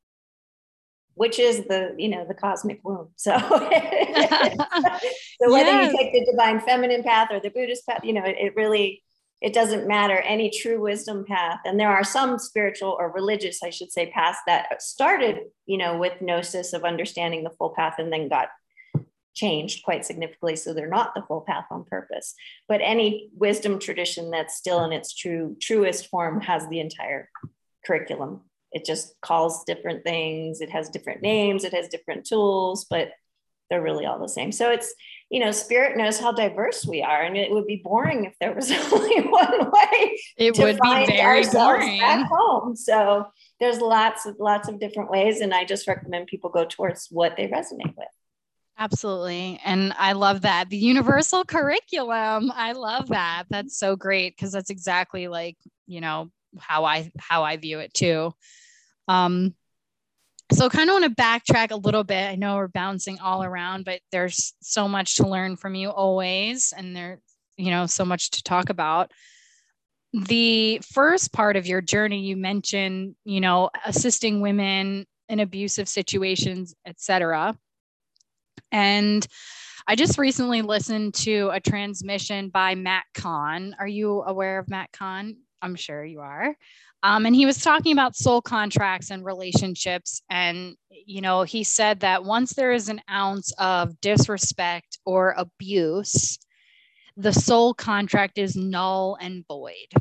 which 1.15 1.39
is 1.39 1.65
the 1.65 1.95
you 1.97 2.09
know 2.09 2.25
the 2.25 2.33
cosmic 2.33 2.79
womb. 2.83 3.09
So, 3.15 3.31
so 3.39 3.51
whether 5.51 5.71
yes. 5.71 5.91
you 5.91 5.97
take 5.97 6.13
the 6.13 6.31
divine 6.31 6.59
feminine 6.61 7.03
path 7.03 7.29
or 7.31 7.39
the 7.39 7.49
Buddhist 7.49 7.85
path, 7.87 8.01
you 8.03 8.13
know, 8.13 8.23
it, 8.23 8.35
it 8.39 8.55
really 8.55 9.01
it 9.41 9.53
doesn't 9.53 9.87
matter 9.87 10.17
any 10.19 10.49
true 10.49 10.81
wisdom 10.81 11.25
path 11.25 11.59
and 11.65 11.79
there 11.79 11.91
are 11.91 12.03
some 12.03 12.39
spiritual 12.39 12.95
or 12.97 13.11
religious 13.11 13.61
i 13.63 13.69
should 13.69 13.91
say 13.91 14.09
paths 14.11 14.39
that 14.47 14.81
started 14.81 15.39
you 15.65 15.77
know 15.77 15.97
with 15.97 16.21
gnosis 16.21 16.73
of 16.73 16.83
understanding 16.83 17.43
the 17.43 17.49
full 17.51 17.71
path 17.71 17.95
and 17.99 18.11
then 18.11 18.29
got 18.29 18.47
changed 19.35 19.83
quite 19.83 20.05
significantly 20.05 20.55
so 20.55 20.73
they're 20.73 20.87
not 20.87 21.13
the 21.13 21.21
full 21.27 21.41
path 21.41 21.65
on 21.69 21.83
purpose 21.83 22.33
but 22.67 22.79
any 22.81 23.29
wisdom 23.35 23.77
tradition 23.77 24.31
that's 24.31 24.55
still 24.55 24.83
in 24.85 24.93
its 24.93 25.13
true 25.13 25.55
truest 25.61 26.07
form 26.07 26.39
has 26.39 26.67
the 26.69 26.79
entire 26.79 27.29
curriculum 27.85 28.41
it 28.75 28.85
just 28.85 29.15
calls 29.21 29.63
different 29.63 30.03
things 30.03 30.61
it 30.61 30.69
has 30.69 30.89
different 30.89 31.19
mm-hmm. 31.19 31.37
names 31.37 31.63
it 31.63 31.73
has 31.73 31.87
different 31.87 32.25
tools 32.25 32.85
but 32.87 33.09
they're 33.69 33.81
really 33.81 34.05
all 34.05 34.19
the 34.19 34.29
same 34.29 34.51
so 34.51 34.69
it's 34.69 34.93
you 35.31 35.39
know 35.39 35.49
spirit 35.49 35.97
knows 35.97 36.19
how 36.19 36.31
diverse 36.31 36.85
we 36.85 37.01
are 37.01 37.23
and 37.23 37.35
it 37.35 37.49
would 37.49 37.65
be 37.65 37.81
boring 37.83 38.25
if 38.25 38.33
there 38.39 38.53
was 38.53 38.69
only 38.91 39.21
one 39.21 39.71
way 39.71 40.19
it 40.37 40.55
would 40.59 40.79
be 40.79 41.05
very 41.07 41.43
boring 41.51 41.99
at 42.01 42.25
home 42.25 42.75
so 42.75 43.25
there's 43.59 43.79
lots 43.79 44.27
of 44.27 44.35
lots 44.39 44.67
of 44.67 44.79
different 44.79 45.09
ways 45.09 45.41
and 45.41 45.53
i 45.53 45.65
just 45.65 45.87
recommend 45.87 46.27
people 46.27 46.51
go 46.51 46.65
towards 46.65 47.07
what 47.09 47.35
they 47.35 47.47
resonate 47.47 47.95
with 47.97 48.07
Absolutely. 48.77 49.57
And 49.63 49.93
I 49.97 50.11
love 50.11 50.41
that. 50.41 50.69
The 50.69 50.75
universal 50.75 51.45
curriculum. 51.45 52.51
I 52.53 52.73
love 52.73 53.07
that. 53.07 53.45
That's 53.49 53.79
so 53.79 53.95
great 53.95 54.35
because 54.35 54.51
that's 54.51 54.69
exactly 54.69 55.29
like, 55.29 55.55
you 55.87 56.01
know, 56.01 56.29
how 56.59 56.83
I 56.85 57.11
how 57.17 57.43
I 57.43 57.57
view 57.57 57.79
it 57.79 57.93
too. 57.93 58.33
Um 59.07 59.55
so 60.51 60.69
kind 60.69 60.89
of 60.89 60.93
want 60.93 61.05
to 61.05 61.21
backtrack 61.21 61.71
a 61.71 61.75
little 61.75 62.03
bit. 62.03 62.29
I 62.29 62.35
know 62.35 62.55
we're 62.55 62.67
bouncing 62.67 63.19
all 63.19 63.43
around, 63.43 63.83
but 63.83 63.99
there's 64.11 64.53
so 64.61 64.87
much 64.87 65.15
to 65.15 65.27
learn 65.27 65.55
from 65.55 65.73
you 65.73 65.89
always 65.89 66.71
and 66.75 66.95
there 66.95 67.19
you 67.57 67.71
know 67.71 67.85
so 67.85 68.05
much 68.05 68.31
to 68.31 68.43
talk 68.43 68.69
about. 68.69 69.11
The 70.13 70.79
first 70.93 71.33
part 71.33 71.57
of 71.57 71.67
your 71.67 71.81
journey 71.81 72.21
you 72.21 72.37
mentioned, 72.37 73.15
you 73.25 73.41
know, 73.41 73.69
assisting 73.85 74.39
women 74.39 75.05
in 75.27 75.39
abusive 75.39 75.89
situations, 75.89 76.73
etc 76.85 77.57
and 78.71 79.25
I 79.87 79.95
just 79.95 80.17
recently 80.17 80.61
listened 80.61 81.13
to 81.15 81.49
a 81.53 81.59
transmission 81.59 82.49
by 82.49 82.75
Matt 82.75 83.05
Kahn. 83.13 83.75
Are 83.79 83.87
you 83.87 84.23
aware 84.23 84.59
of 84.59 84.69
Matt 84.69 84.91
Kahn? 84.91 85.37
I'm 85.61 85.75
sure 85.75 86.03
you 86.03 86.21
are. 86.21 86.55
Um, 87.03 87.25
and 87.25 87.35
he 87.35 87.45
was 87.45 87.61
talking 87.61 87.93
about 87.93 88.15
soul 88.15 88.41
contracts 88.41 89.11
and 89.11 89.23
relationships. 89.23 90.21
And, 90.29 90.75
you 90.89 91.21
know, 91.21 91.43
he 91.43 91.63
said 91.63 91.99
that 91.99 92.23
once 92.23 92.53
there 92.53 92.71
is 92.71 92.89
an 92.89 93.01
ounce 93.09 93.53
of 93.59 93.99
disrespect 94.01 94.99
or 95.05 95.35
abuse, 95.37 96.39
the 97.17 97.33
soul 97.33 97.73
contract 97.73 98.37
is 98.37 98.55
null 98.55 99.17
and 99.21 99.45
void. 99.47 99.93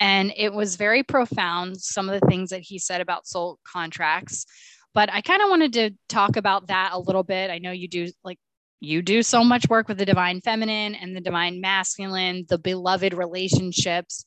And 0.00 0.32
it 0.36 0.52
was 0.52 0.76
very 0.76 1.02
profound, 1.02 1.80
some 1.80 2.08
of 2.08 2.20
the 2.20 2.26
things 2.26 2.50
that 2.50 2.62
he 2.62 2.78
said 2.78 3.00
about 3.00 3.26
soul 3.26 3.58
contracts. 3.64 4.46
But 4.92 5.12
I 5.12 5.22
kind 5.22 5.42
of 5.42 5.48
wanted 5.48 5.72
to 5.74 5.90
talk 6.08 6.36
about 6.36 6.68
that 6.68 6.90
a 6.92 6.98
little 6.98 7.24
bit. 7.24 7.50
I 7.50 7.58
know 7.58 7.72
you 7.72 7.88
do 7.88 8.08
like 8.22 8.38
you 8.80 9.02
do 9.02 9.22
so 9.22 9.42
much 9.42 9.68
work 9.68 9.88
with 9.88 9.98
the 9.98 10.04
divine 10.04 10.40
feminine 10.40 10.94
and 10.94 11.16
the 11.16 11.20
divine 11.20 11.60
masculine, 11.60 12.44
the 12.48 12.58
beloved 12.58 13.14
relationships. 13.14 14.24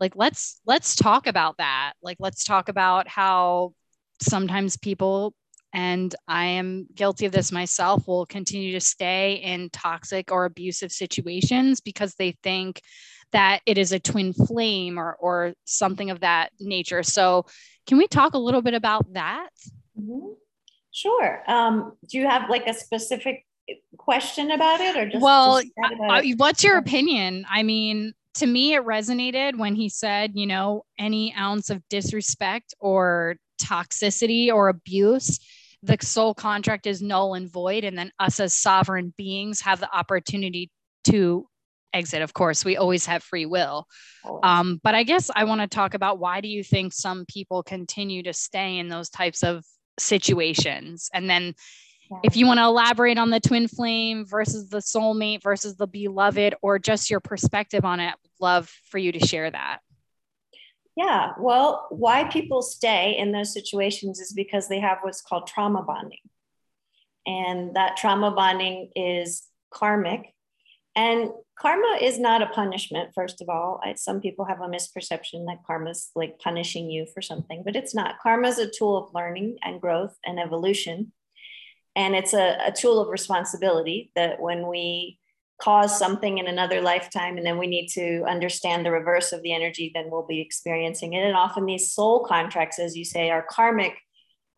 Like 0.00 0.16
let's 0.16 0.60
let's 0.66 0.96
talk 0.96 1.26
about 1.26 1.58
that. 1.58 1.92
Like 2.02 2.16
let's 2.18 2.44
talk 2.44 2.68
about 2.68 3.06
how 3.06 3.74
sometimes 4.20 4.76
people 4.76 5.34
and 5.72 6.14
I 6.26 6.46
am 6.46 6.88
guilty 6.94 7.26
of 7.26 7.32
this 7.32 7.52
myself 7.52 8.08
will 8.08 8.26
continue 8.26 8.72
to 8.72 8.80
stay 8.80 9.34
in 9.34 9.70
toxic 9.70 10.32
or 10.32 10.44
abusive 10.44 10.90
situations 10.90 11.80
because 11.80 12.14
they 12.14 12.32
think 12.42 12.80
that 13.32 13.60
it 13.66 13.78
is 13.78 13.92
a 13.92 14.00
twin 14.00 14.32
flame 14.32 14.98
or 14.98 15.14
or 15.20 15.52
something 15.64 16.10
of 16.10 16.20
that 16.20 16.50
nature. 16.58 17.02
So, 17.02 17.46
can 17.86 17.98
we 17.98 18.08
talk 18.08 18.34
a 18.34 18.38
little 18.38 18.62
bit 18.62 18.74
about 18.74 19.12
that? 19.12 19.50
Mm-hmm. 19.98 20.32
Sure. 20.92 21.42
Um, 21.46 21.96
do 22.08 22.18
you 22.18 22.26
have 22.26 22.50
like 22.50 22.66
a 22.66 22.74
specific 22.74 23.46
question 23.96 24.50
about 24.50 24.80
it 24.80 24.96
or 24.96 25.08
just 25.08 25.22
well 25.22 25.62
what's 26.36 26.64
your 26.64 26.76
opinion 26.76 27.44
i 27.48 27.62
mean 27.62 28.12
to 28.34 28.46
me 28.46 28.74
it 28.74 28.84
resonated 28.84 29.58
when 29.58 29.74
he 29.74 29.88
said 29.88 30.32
you 30.34 30.46
know 30.46 30.84
any 30.98 31.34
ounce 31.34 31.70
of 31.70 31.82
disrespect 31.88 32.74
or 32.80 33.36
toxicity 33.60 34.52
or 34.52 34.68
abuse 34.68 35.38
the 35.82 35.96
soul 36.02 36.34
contract 36.34 36.86
is 36.86 37.00
null 37.00 37.34
and 37.34 37.50
void. 37.50 37.84
And 37.84 37.96
then 37.96 38.12
us 38.18 38.40
as 38.40 38.58
sovereign 38.58 39.14
beings 39.16 39.60
have 39.62 39.80
the 39.80 39.92
opportunity 39.94 40.70
to 41.04 41.46
exit. 41.92 42.22
Of 42.22 42.34
course 42.34 42.64
we 42.64 42.76
always 42.76 43.06
have 43.06 43.22
free 43.22 43.46
will. 43.46 43.86
Um, 44.42 44.80
but 44.82 44.94
i 44.94 45.02
guess 45.02 45.30
i 45.34 45.44
want 45.44 45.60
to 45.60 45.66
talk 45.66 45.94
about 45.94 46.18
why 46.18 46.40
do 46.40 46.48
you 46.48 46.62
think 46.62 46.92
some 46.92 47.24
people 47.26 47.62
continue 47.62 48.22
to 48.22 48.32
stay 48.32 48.78
in 48.78 48.88
those 48.88 49.08
types 49.08 49.42
of 49.42 49.64
situations. 49.98 51.10
And 51.12 51.28
then 51.28 51.54
if 52.22 52.36
you 52.36 52.46
want 52.46 52.58
to 52.58 52.64
elaborate 52.64 53.18
on 53.18 53.30
the 53.30 53.40
twin 53.40 53.68
flame 53.68 54.24
versus 54.26 54.68
the 54.68 54.78
soulmate 54.78 55.42
versus 55.42 55.76
the 55.76 55.86
beloved 55.86 56.54
or 56.62 56.78
just 56.78 57.10
your 57.10 57.20
perspective 57.20 57.84
on 57.84 58.00
it, 58.00 58.14
love 58.40 58.68
for 58.90 58.98
you 58.98 59.12
to 59.12 59.20
share 59.20 59.50
that. 59.50 59.80
Yeah, 60.96 61.32
well, 61.38 61.86
why 61.90 62.24
people 62.24 62.62
stay 62.62 63.16
in 63.16 63.32
those 63.32 63.54
situations 63.54 64.20
is 64.20 64.32
because 64.32 64.68
they 64.68 64.80
have 64.80 64.98
what's 65.02 65.22
called 65.22 65.46
trauma 65.46 65.82
bonding. 65.82 66.18
And 67.26 67.76
that 67.76 67.96
trauma 67.96 68.32
bonding 68.32 68.90
is 68.96 69.44
karmic. 69.70 70.34
And 70.96 71.30
karma 71.56 71.98
is 72.00 72.18
not 72.18 72.42
a 72.42 72.46
punishment, 72.46 73.10
first 73.14 73.40
of 73.40 73.48
all. 73.48 73.80
I, 73.84 73.94
some 73.94 74.20
people 74.20 74.44
have 74.46 74.60
a 74.60 74.68
misperception 74.68 75.46
that 75.46 75.62
karma 75.64 75.90
is 75.90 76.10
like 76.16 76.40
punishing 76.40 76.90
you 76.90 77.06
for 77.14 77.22
something, 77.22 77.62
but 77.64 77.76
it's 77.76 77.94
not. 77.94 78.18
Karma 78.20 78.48
is 78.48 78.58
a 78.58 78.68
tool 78.68 78.96
of 78.96 79.14
learning 79.14 79.58
and 79.62 79.80
growth 79.80 80.16
and 80.24 80.40
evolution. 80.40 81.12
And 82.00 82.14
it's 82.14 82.32
a, 82.32 82.56
a 82.64 82.72
tool 82.72 82.98
of 82.98 83.08
responsibility 83.08 84.10
that 84.14 84.40
when 84.40 84.66
we 84.66 85.18
cause 85.60 85.98
something 85.98 86.38
in 86.38 86.46
another 86.46 86.80
lifetime 86.80 87.36
and 87.36 87.44
then 87.44 87.58
we 87.58 87.66
need 87.66 87.88
to 87.88 88.24
understand 88.26 88.86
the 88.86 88.90
reverse 88.90 89.32
of 89.32 89.42
the 89.42 89.52
energy, 89.52 89.92
then 89.94 90.06
we'll 90.10 90.26
be 90.26 90.40
experiencing 90.40 91.12
it. 91.12 91.22
And 91.22 91.36
often 91.36 91.66
these 91.66 91.92
soul 91.92 92.24
contracts, 92.24 92.78
as 92.78 92.96
you 92.96 93.04
say, 93.04 93.28
are 93.28 93.44
karmic 93.50 93.92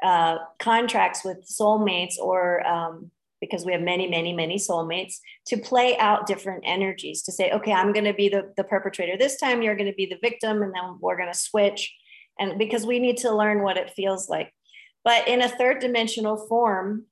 uh, 0.04 0.36
contracts 0.60 1.24
with 1.24 1.38
soulmates 1.44 2.16
or 2.16 2.64
um, 2.64 3.10
because 3.40 3.64
we 3.66 3.72
have 3.72 3.82
many, 3.82 4.06
many, 4.08 4.32
many 4.32 4.56
soulmates 4.56 5.16
to 5.48 5.56
play 5.56 5.98
out 5.98 6.28
different 6.28 6.62
energies 6.64 7.22
to 7.22 7.32
say, 7.32 7.50
okay, 7.50 7.72
I'm 7.72 7.92
going 7.92 8.04
to 8.04 8.14
be 8.14 8.28
the, 8.28 8.52
the 8.56 8.62
perpetrator 8.62 9.16
this 9.18 9.36
time, 9.40 9.62
you're 9.62 9.74
going 9.74 9.90
to 9.90 9.96
be 9.96 10.06
the 10.06 10.22
victim, 10.22 10.62
and 10.62 10.72
then 10.72 10.98
we're 11.00 11.16
going 11.16 11.32
to 11.32 11.36
switch. 11.36 11.92
And 12.38 12.56
because 12.56 12.86
we 12.86 13.00
need 13.00 13.16
to 13.18 13.34
learn 13.34 13.64
what 13.64 13.78
it 13.78 13.90
feels 13.90 14.28
like. 14.28 14.54
But 15.02 15.26
in 15.26 15.42
a 15.42 15.48
third 15.48 15.80
dimensional 15.80 16.36
form, 16.46 17.06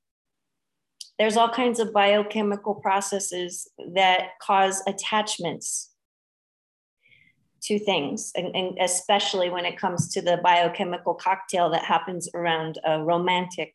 there's 1.20 1.36
all 1.36 1.50
kinds 1.50 1.78
of 1.78 1.92
biochemical 1.92 2.76
processes 2.76 3.70
that 3.92 4.30
cause 4.40 4.82
attachments 4.86 5.90
to 7.64 7.78
things, 7.78 8.32
and, 8.34 8.56
and, 8.56 8.78
especially 8.80 9.50
when 9.50 9.66
it 9.66 9.76
comes 9.78 10.10
to 10.14 10.22
the 10.22 10.40
biochemical 10.42 11.12
cocktail 11.12 11.68
that 11.68 11.84
happens 11.84 12.30
around 12.32 12.78
a 12.86 13.02
romantic 13.02 13.74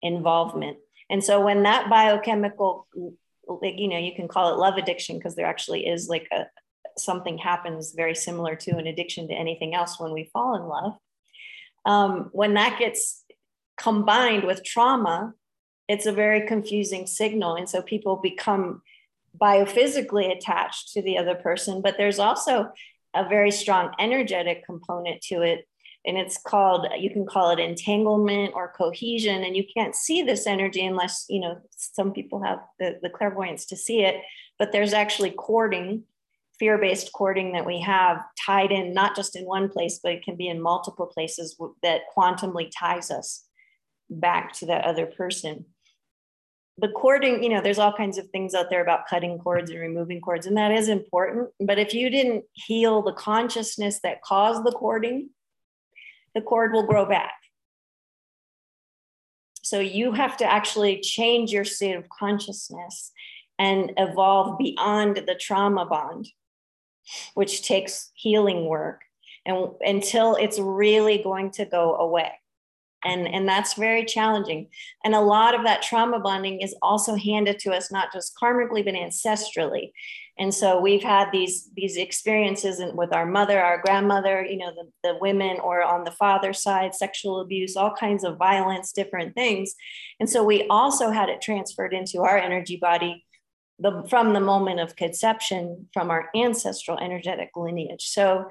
involvement. 0.00 0.76
And 1.10 1.24
so 1.24 1.44
when 1.44 1.64
that 1.64 1.90
biochemical, 1.90 2.86
like, 3.48 3.76
you 3.76 3.88
know, 3.88 3.98
you 3.98 4.14
can 4.14 4.28
call 4.28 4.54
it 4.54 4.58
love 4.58 4.76
addiction 4.76 5.18
because 5.18 5.34
there 5.34 5.46
actually 5.46 5.88
is 5.88 6.08
like 6.08 6.28
a 6.32 6.44
something 6.96 7.36
happens 7.36 7.94
very 7.96 8.14
similar 8.14 8.54
to 8.54 8.76
an 8.76 8.86
addiction 8.86 9.26
to 9.26 9.34
anything 9.34 9.74
else 9.74 9.98
when 9.98 10.12
we 10.12 10.30
fall 10.32 10.54
in 10.54 10.62
love. 10.62 10.92
Um, 11.84 12.28
when 12.30 12.54
that 12.54 12.78
gets 12.78 13.24
combined 13.76 14.44
with 14.44 14.62
trauma, 14.64 15.34
it's 15.90 16.06
a 16.06 16.12
very 16.12 16.46
confusing 16.46 17.04
signal. 17.04 17.56
And 17.56 17.68
so 17.68 17.82
people 17.82 18.14
become 18.14 18.80
biophysically 19.36 20.30
attached 20.30 20.92
to 20.92 21.02
the 21.02 21.18
other 21.18 21.34
person, 21.34 21.82
but 21.82 21.96
there's 21.98 22.20
also 22.20 22.70
a 23.12 23.28
very 23.28 23.50
strong 23.50 23.92
energetic 23.98 24.64
component 24.64 25.20
to 25.22 25.42
it. 25.42 25.66
And 26.06 26.16
it's 26.16 26.38
called 26.38 26.86
you 26.96 27.10
can 27.10 27.26
call 27.26 27.50
it 27.50 27.58
entanglement 27.58 28.52
or 28.54 28.72
cohesion. 28.72 29.42
And 29.42 29.56
you 29.56 29.64
can't 29.76 29.96
see 29.96 30.22
this 30.22 30.46
energy 30.46 30.86
unless 30.86 31.26
you 31.28 31.40
know 31.40 31.60
some 31.76 32.12
people 32.12 32.40
have 32.40 32.60
the, 32.78 33.00
the 33.02 33.10
clairvoyance 33.10 33.66
to 33.66 33.76
see 33.76 34.04
it. 34.04 34.22
But 34.60 34.70
there's 34.70 34.92
actually 34.92 35.32
cording 35.32 36.04
fear-based 36.60 37.12
cording 37.14 37.52
that 37.52 37.66
we 37.66 37.80
have 37.80 38.22
tied 38.46 38.70
in 38.70 38.94
not 38.94 39.16
just 39.16 39.34
in 39.34 39.44
one 39.46 39.66
place 39.70 39.98
but 40.02 40.12
it 40.12 40.22
can 40.22 40.36
be 40.36 40.46
in 40.46 40.60
multiple 40.60 41.06
places 41.06 41.58
that 41.82 42.02
quantumly 42.14 42.70
ties 42.78 43.10
us 43.10 43.46
back 44.10 44.52
to 44.52 44.66
that 44.66 44.84
other 44.84 45.06
person 45.06 45.64
the 46.80 46.88
cording 46.88 47.42
you 47.42 47.48
know 47.48 47.60
there's 47.60 47.78
all 47.78 47.92
kinds 47.92 48.16
of 48.16 48.28
things 48.30 48.54
out 48.54 48.70
there 48.70 48.82
about 48.82 49.06
cutting 49.08 49.38
cords 49.38 49.70
and 49.70 49.80
removing 49.80 50.20
cords 50.20 50.46
and 50.46 50.56
that 50.56 50.70
is 50.70 50.88
important 50.88 51.48
but 51.60 51.78
if 51.78 51.92
you 51.92 52.08
didn't 52.10 52.44
heal 52.52 53.02
the 53.02 53.12
consciousness 53.12 54.00
that 54.02 54.22
caused 54.22 54.64
the 54.64 54.72
cording 54.72 55.30
the 56.34 56.40
cord 56.40 56.72
will 56.72 56.86
grow 56.86 57.06
back. 57.06 57.34
So 59.62 59.78
you 59.80 60.12
have 60.12 60.36
to 60.38 60.50
actually 60.50 61.00
change 61.00 61.52
your 61.52 61.64
state 61.64 61.96
of 61.96 62.08
consciousness 62.08 63.12
and 63.58 63.92
evolve 63.96 64.58
beyond 64.58 65.16
the 65.16 65.34
trauma 65.34 65.86
bond, 65.86 66.28
which 67.34 67.62
takes 67.62 68.10
healing 68.14 68.66
work 68.66 69.02
and 69.46 69.68
until 69.80 70.34
it's 70.34 70.58
really 70.58 71.22
going 71.22 71.50
to 71.52 71.64
go 71.64 71.96
away. 71.96 72.32
And 73.04 73.26
and 73.26 73.48
that's 73.48 73.74
very 73.74 74.04
challenging. 74.04 74.68
And 75.04 75.14
a 75.14 75.20
lot 75.20 75.54
of 75.54 75.64
that 75.64 75.82
trauma 75.82 76.20
bonding 76.20 76.60
is 76.60 76.74
also 76.82 77.14
handed 77.14 77.58
to 77.60 77.72
us 77.72 77.90
not 77.90 78.12
just 78.12 78.34
karmically 78.40 78.84
but 78.84 78.94
ancestrally. 78.94 79.92
And 80.38 80.54
so 80.54 80.80
we've 80.80 81.02
had 81.02 81.30
these 81.32 81.70
these 81.76 81.96
experiences 81.96 82.82
with 82.94 83.12
our 83.12 83.26
mother 83.26 83.60
our 83.60 83.80
grandmother 83.82 84.44
you 84.44 84.58
know 84.58 84.72
the, 84.74 84.90
the 85.08 85.18
women 85.20 85.58
or 85.60 85.82
on 85.82 86.04
the 86.04 86.10
father 86.12 86.52
side 86.52 86.94
sexual 86.94 87.40
abuse 87.40 87.76
all 87.76 87.94
kinds 87.94 88.24
of 88.24 88.36
violence 88.36 88.92
different 88.92 89.34
things. 89.34 89.74
And 90.18 90.28
so 90.28 90.42
we 90.44 90.66
also 90.68 91.10
had 91.10 91.28
it 91.28 91.42
transferred 91.42 91.94
into 91.94 92.20
our 92.20 92.38
energy 92.38 92.76
body 92.76 93.24
the, 93.78 94.06
from 94.10 94.34
the 94.34 94.40
moment 94.40 94.78
of 94.78 94.94
conception 94.94 95.88
from 95.92 96.10
our 96.10 96.28
ancestral 96.36 96.98
energetic 96.98 97.50
lineage. 97.56 98.08
So 98.08 98.46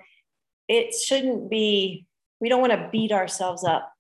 it 0.68 0.93
shouldn't 0.93 1.50
be 1.50 2.06
we 2.39 2.50
don't 2.50 2.62
want 2.62 2.74
to 2.74 2.89
beat 2.91 3.12
ourselves 3.12 3.64
up 3.64 3.91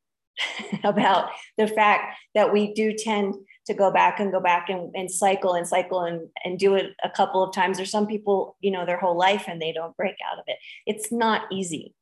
about 0.83 1.29
the 1.57 1.67
fact 1.67 2.17
that 2.35 2.51
we 2.53 2.73
do 2.73 2.93
tend 2.93 3.35
to 3.65 3.73
go 3.73 3.91
back 3.91 4.19
and 4.19 4.31
go 4.31 4.39
back 4.39 4.69
and, 4.69 4.91
and 4.95 5.11
cycle 5.11 5.53
and 5.53 5.67
cycle 5.67 6.01
and, 6.01 6.27
and 6.43 6.57
do 6.57 6.75
it 6.75 6.95
a 7.03 7.09
couple 7.09 7.43
of 7.43 7.53
times. 7.53 7.79
Or 7.79 7.85
some 7.85 8.07
people, 8.07 8.57
you 8.61 8.71
know, 8.71 8.85
their 8.85 8.99
whole 8.99 9.17
life 9.17 9.45
and 9.47 9.61
they 9.61 9.71
don't 9.71 9.95
break 9.95 10.15
out 10.31 10.39
of 10.39 10.45
it. 10.47 10.57
It's 10.85 11.11
not 11.11 11.43
easy 11.51 11.93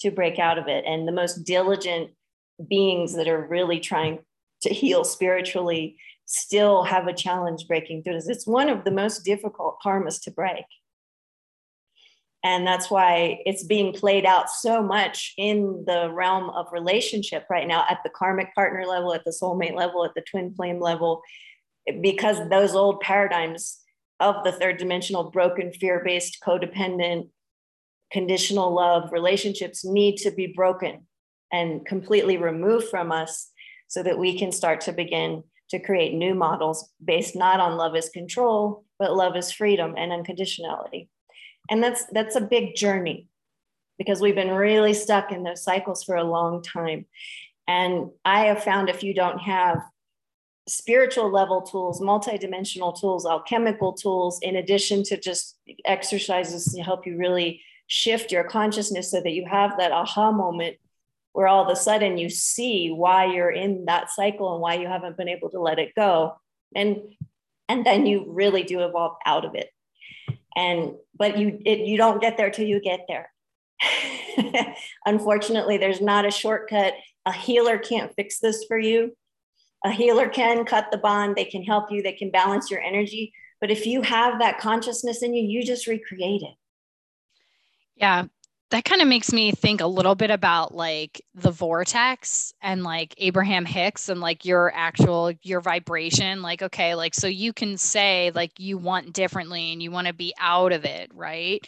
to 0.00 0.10
break 0.10 0.38
out 0.38 0.58
of 0.58 0.68
it. 0.68 0.84
And 0.86 1.08
the 1.08 1.12
most 1.12 1.44
diligent 1.44 2.10
beings 2.68 3.14
that 3.14 3.28
are 3.28 3.46
really 3.46 3.80
trying 3.80 4.18
to 4.62 4.70
heal 4.70 5.04
spiritually 5.04 5.96
still 6.26 6.82
have 6.82 7.06
a 7.06 7.14
challenge 7.14 7.66
breaking 7.66 8.02
through 8.02 8.14
this. 8.14 8.28
It's 8.28 8.46
one 8.46 8.68
of 8.68 8.84
the 8.84 8.90
most 8.90 9.24
difficult 9.24 9.78
karmas 9.84 10.20
to 10.24 10.30
break 10.30 10.64
and 12.44 12.66
that's 12.66 12.90
why 12.90 13.40
it's 13.44 13.64
being 13.64 13.92
played 13.92 14.24
out 14.24 14.48
so 14.48 14.82
much 14.82 15.34
in 15.36 15.84
the 15.86 16.10
realm 16.12 16.50
of 16.50 16.66
relationship 16.72 17.44
right 17.50 17.66
now 17.66 17.84
at 17.88 17.98
the 18.04 18.10
karmic 18.10 18.54
partner 18.54 18.84
level 18.86 19.12
at 19.12 19.24
the 19.24 19.30
soulmate 19.42 19.74
level 19.74 20.04
at 20.04 20.14
the 20.14 20.22
twin 20.22 20.54
flame 20.54 20.80
level 20.80 21.22
because 22.00 22.48
those 22.48 22.74
old 22.74 23.00
paradigms 23.00 23.78
of 24.20 24.44
the 24.44 24.52
third 24.52 24.76
dimensional 24.78 25.30
broken 25.30 25.72
fear-based 25.72 26.38
codependent 26.44 27.28
conditional 28.12 28.74
love 28.74 29.10
relationships 29.12 29.84
need 29.84 30.16
to 30.16 30.30
be 30.30 30.46
broken 30.46 31.06
and 31.52 31.84
completely 31.86 32.36
removed 32.36 32.88
from 32.88 33.10
us 33.10 33.50
so 33.88 34.02
that 34.02 34.18
we 34.18 34.38
can 34.38 34.52
start 34.52 34.82
to 34.82 34.92
begin 34.92 35.42
to 35.70 35.78
create 35.78 36.14
new 36.14 36.34
models 36.34 36.90
based 37.04 37.34
not 37.36 37.60
on 37.60 37.76
love 37.76 37.96
is 37.96 38.08
control 38.10 38.84
but 38.98 39.16
love 39.16 39.36
is 39.36 39.50
freedom 39.52 39.94
and 39.96 40.12
unconditionality 40.12 41.08
and 41.68 41.82
that's 41.82 42.04
that's 42.12 42.36
a 42.36 42.40
big 42.40 42.74
journey 42.74 43.28
because 43.98 44.20
we've 44.20 44.34
been 44.34 44.52
really 44.52 44.94
stuck 44.94 45.32
in 45.32 45.42
those 45.42 45.62
cycles 45.62 46.04
for 46.04 46.16
a 46.16 46.24
long 46.24 46.62
time. 46.62 47.06
And 47.66 48.10
i 48.24 48.46
have 48.46 48.64
found 48.64 48.88
if 48.88 49.02
you 49.02 49.14
don't 49.14 49.38
have 49.38 49.78
spiritual 50.68 51.30
level 51.30 51.62
tools 51.62 52.00
multidimensional 52.00 52.98
tools 52.98 53.24
alchemical 53.26 53.94
tools 53.94 54.38
in 54.42 54.56
addition 54.56 55.02
to 55.02 55.18
just 55.18 55.56
exercises 55.84 56.72
to 56.74 56.82
help 56.82 57.06
you 57.06 57.16
really 57.16 57.62
shift 57.86 58.30
your 58.30 58.44
consciousness 58.44 59.10
so 59.10 59.20
that 59.20 59.32
you 59.32 59.46
have 59.46 59.78
that 59.78 59.92
aha 59.92 60.30
moment 60.30 60.76
where 61.32 61.48
all 61.48 61.64
of 61.64 61.70
a 61.70 61.76
sudden 61.76 62.18
you 62.18 62.28
see 62.28 62.90
why 62.90 63.24
you're 63.24 63.50
in 63.50 63.86
that 63.86 64.10
cycle 64.10 64.52
and 64.52 64.60
why 64.60 64.74
you 64.74 64.86
haven't 64.86 65.16
been 65.16 65.28
able 65.28 65.48
to 65.48 65.60
let 65.60 65.78
it 65.78 65.94
go 65.94 66.34
and 66.76 67.00
and 67.68 67.84
then 67.84 68.06
you 68.06 68.24
really 68.28 68.62
do 68.62 68.80
evolve 68.80 69.16
out 69.24 69.44
of 69.44 69.54
it 69.54 69.70
and 70.58 70.94
but 71.14 71.38
you 71.38 71.60
it, 71.64 71.86
you 71.86 71.96
don't 71.96 72.20
get 72.20 72.36
there 72.36 72.50
till 72.50 72.66
you 72.66 72.80
get 72.80 73.06
there. 73.06 73.30
Unfortunately 75.06 75.78
there's 75.78 76.00
not 76.00 76.26
a 76.26 76.30
shortcut. 76.30 76.94
A 77.24 77.32
healer 77.32 77.78
can't 77.78 78.12
fix 78.14 78.40
this 78.40 78.64
for 78.64 78.78
you. 78.78 79.16
A 79.84 79.92
healer 79.92 80.28
can 80.28 80.64
cut 80.64 80.88
the 80.90 80.98
bond. 80.98 81.36
They 81.36 81.44
can 81.44 81.62
help 81.62 81.92
you. 81.92 82.02
They 82.02 82.12
can 82.12 82.30
balance 82.30 82.70
your 82.70 82.80
energy. 82.80 83.32
But 83.60 83.70
if 83.70 83.86
you 83.86 84.02
have 84.02 84.40
that 84.40 84.58
consciousness 84.58 85.22
in 85.22 85.32
you 85.32 85.44
you 85.44 85.64
just 85.64 85.86
recreate 85.86 86.42
it. 86.42 86.54
Yeah 87.94 88.24
that 88.70 88.84
kind 88.84 89.00
of 89.00 89.08
makes 89.08 89.32
me 89.32 89.50
think 89.52 89.80
a 89.80 89.86
little 89.86 90.14
bit 90.14 90.30
about 90.30 90.74
like 90.74 91.22
the 91.34 91.50
vortex 91.50 92.52
and 92.60 92.82
like 92.82 93.14
Abraham 93.16 93.64
Hicks 93.64 94.08
and 94.08 94.20
like 94.20 94.44
your 94.44 94.72
actual 94.74 95.32
your 95.42 95.60
vibration 95.60 96.42
like 96.42 96.62
okay 96.62 96.94
like 96.94 97.14
so 97.14 97.26
you 97.26 97.52
can 97.52 97.78
say 97.78 98.30
like 98.34 98.52
you 98.58 98.76
want 98.76 99.12
differently 99.14 99.72
and 99.72 99.82
you 99.82 99.90
want 99.90 100.06
to 100.06 100.12
be 100.12 100.34
out 100.38 100.72
of 100.72 100.84
it 100.84 101.10
right? 101.14 101.66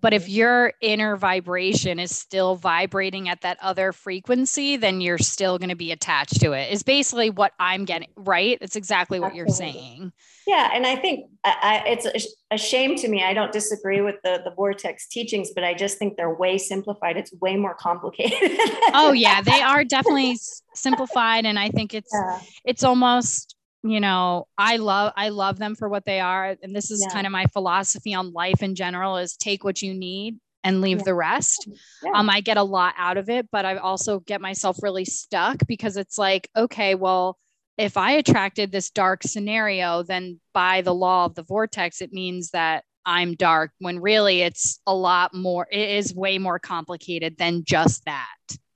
But 0.00 0.14
if 0.14 0.28
your 0.28 0.72
inner 0.80 1.16
vibration 1.16 1.98
is 1.98 2.16
still 2.16 2.56
vibrating 2.56 3.28
at 3.28 3.42
that 3.42 3.58
other 3.62 3.92
frequency 3.92 4.76
then 4.76 5.00
you're 5.00 5.18
still 5.18 5.58
going 5.58 5.70
to 5.70 5.76
be 5.76 5.92
attached 5.92 6.40
to 6.40 6.52
it 6.52 6.72
is 6.72 6.82
basically 6.82 7.30
what 7.30 7.52
I'm 7.58 7.84
getting 7.84 8.08
right? 8.16 8.58
It's 8.60 8.76
exactly 8.76 9.20
what 9.20 9.32
Absolutely. 9.32 9.38
you're 9.38 9.72
saying 9.72 10.12
yeah, 10.46 10.70
and 10.72 10.86
I 10.86 10.96
think 10.96 11.30
I, 11.44 11.82
it's 11.86 12.06
a, 12.06 12.54
a, 12.54 12.58
shame 12.58 12.96
to 12.96 13.08
me. 13.08 13.22
I 13.22 13.34
don't 13.34 13.52
disagree 13.52 14.00
with 14.00 14.16
the 14.22 14.40
the 14.44 14.50
vortex 14.50 15.08
teachings, 15.08 15.50
but 15.54 15.64
I 15.64 15.74
just 15.74 15.98
think 15.98 16.16
they're 16.16 16.34
way 16.34 16.58
simplified. 16.58 17.16
It's 17.16 17.32
way 17.40 17.56
more 17.56 17.74
complicated. 17.74 18.58
oh 18.94 19.12
yeah, 19.12 19.42
they 19.42 19.60
are 19.60 19.84
definitely 19.84 20.38
simplified, 20.74 21.46
and 21.46 21.58
I 21.58 21.68
think 21.68 21.94
it's 21.94 22.12
yeah. 22.12 22.40
it's 22.64 22.84
almost 22.84 23.56
you 23.82 24.00
know 24.00 24.46
I 24.58 24.76
love 24.76 25.12
I 25.16 25.30
love 25.30 25.58
them 25.58 25.74
for 25.74 25.88
what 25.88 26.04
they 26.04 26.20
are, 26.20 26.56
and 26.62 26.74
this 26.74 26.90
is 26.90 27.04
yeah. 27.06 27.12
kind 27.12 27.26
of 27.26 27.32
my 27.32 27.46
philosophy 27.46 28.14
on 28.14 28.32
life 28.32 28.62
in 28.62 28.74
general: 28.74 29.16
is 29.16 29.36
take 29.36 29.64
what 29.64 29.82
you 29.82 29.94
need 29.94 30.38
and 30.64 30.80
leave 30.80 30.98
yeah. 30.98 31.04
the 31.04 31.14
rest. 31.14 31.68
Um, 32.14 32.30
I 32.30 32.40
get 32.40 32.56
a 32.56 32.62
lot 32.62 32.94
out 32.96 33.16
of 33.16 33.28
it, 33.28 33.48
but 33.50 33.64
I 33.64 33.76
also 33.76 34.20
get 34.20 34.40
myself 34.40 34.78
really 34.80 35.04
stuck 35.04 35.58
because 35.66 35.96
it's 35.96 36.18
like, 36.18 36.48
okay, 36.56 36.94
well 36.94 37.36
if 37.78 37.96
I 37.96 38.12
attracted 38.12 38.70
this 38.70 38.90
dark 38.90 39.22
scenario, 39.22 40.02
then 40.02 40.40
by 40.52 40.82
the 40.82 40.94
law 40.94 41.24
of 41.24 41.34
the 41.34 41.42
vortex, 41.42 42.00
it 42.00 42.12
means 42.12 42.50
that 42.50 42.84
I'm 43.04 43.34
dark 43.34 43.72
when 43.78 44.00
really 44.00 44.42
it's 44.42 44.80
a 44.86 44.94
lot 44.94 45.34
more, 45.34 45.66
it 45.70 45.90
is 45.90 46.14
way 46.14 46.38
more 46.38 46.58
complicated 46.58 47.36
than 47.38 47.64
just 47.64 48.04
that. 48.04 48.26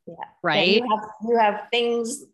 Yeah. 0.07 0.15
Right. 0.43 0.83
You 0.83 0.89
have, 0.89 1.09
you 1.29 1.39
have 1.39 1.63
things 1.71 2.25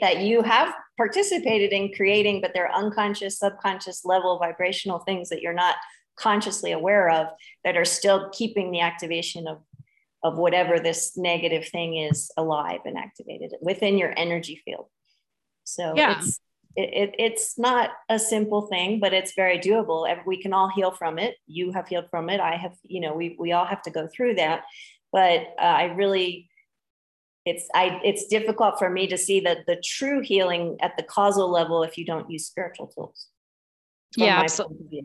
that 0.00 0.20
you 0.20 0.42
have 0.42 0.74
participated 0.96 1.72
in 1.72 1.92
creating, 1.92 2.40
but 2.40 2.52
they're 2.54 2.74
unconscious, 2.74 3.38
subconscious 3.38 4.04
level 4.04 4.38
vibrational 4.38 5.00
things 5.00 5.28
that 5.28 5.42
you're 5.42 5.52
not 5.52 5.76
consciously 6.18 6.72
aware 6.72 7.10
of 7.10 7.28
that 7.64 7.76
are 7.76 7.84
still 7.84 8.30
keeping 8.30 8.70
the 8.70 8.80
activation 8.80 9.46
of 9.46 9.58
of 10.24 10.36
whatever 10.36 10.80
this 10.80 11.16
negative 11.16 11.68
thing 11.68 11.96
is 11.96 12.30
alive 12.36 12.80
and 12.84 12.98
activated 12.98 13.52
within 13.60 13.96
your 13.96 14.12
energy 14.16 14.60
field. 14.64 14.86
So 15.68 15.94
yeah. 15.96 16.18
it's 16.18 16.40
it, 16.76 16.90
it, 16.92 17.14
it's 17.18 17.58
not 17.58 17.90
a 18.08 18.18
simple 18.18 18.62
thing, 18.62 19.00
but 19.00 19.12
it's 19.12 19.32
very 19.34 19.58
doable. 19.58 20.06
We 20.26 20.40
can 20.40 20.52
all 20.52 20.68
heal 20.68 20.92
from 20.92 21.18
it. 21.18 21.36
You 21.46 21.72
have 21.72 21.88
healed 21.88 22.08
from 22.10 22.30
it. 22.30 22.40
I 22.40 22.56
have, 22.56 22.74
you 22.84 23.00
know, 23.00 23.14
we 23.14 23.36
we 23.38 23.52
all 23.52 23.64
have 23.66 23.82
to 23.82 23.90
go 23.90 24.06
through 24.06 24.34
that. 24.36 24.62
But 25.12 25.54
uh, 25.58 25.62
I 25.62 25.84
really, 25.84 26.48
it's 27.44 27.66
I 27.74 28.00
it's 28.04 28.26
difficult 28.26 28.78
for 28.78 28.90
me 28.90 29.08
to 29.08 29.18
see 29.18 29.40
that 29.40 29.66
the 29.66 29.82
true 29.84 30.20
healing 30.20 30.76
at 30.80 30.96
the 30.96 31.02
causal 31.02 31.50
level 31.50 31.82
if 31.82 31.98
you 31.98 32.04
don't 32.04 32.30
use 32.30 32.46
spiritual 32.46 32.86
tools. 32.86 33.28
Yeah, 34.16 34.40
absolutely 34.40 35.02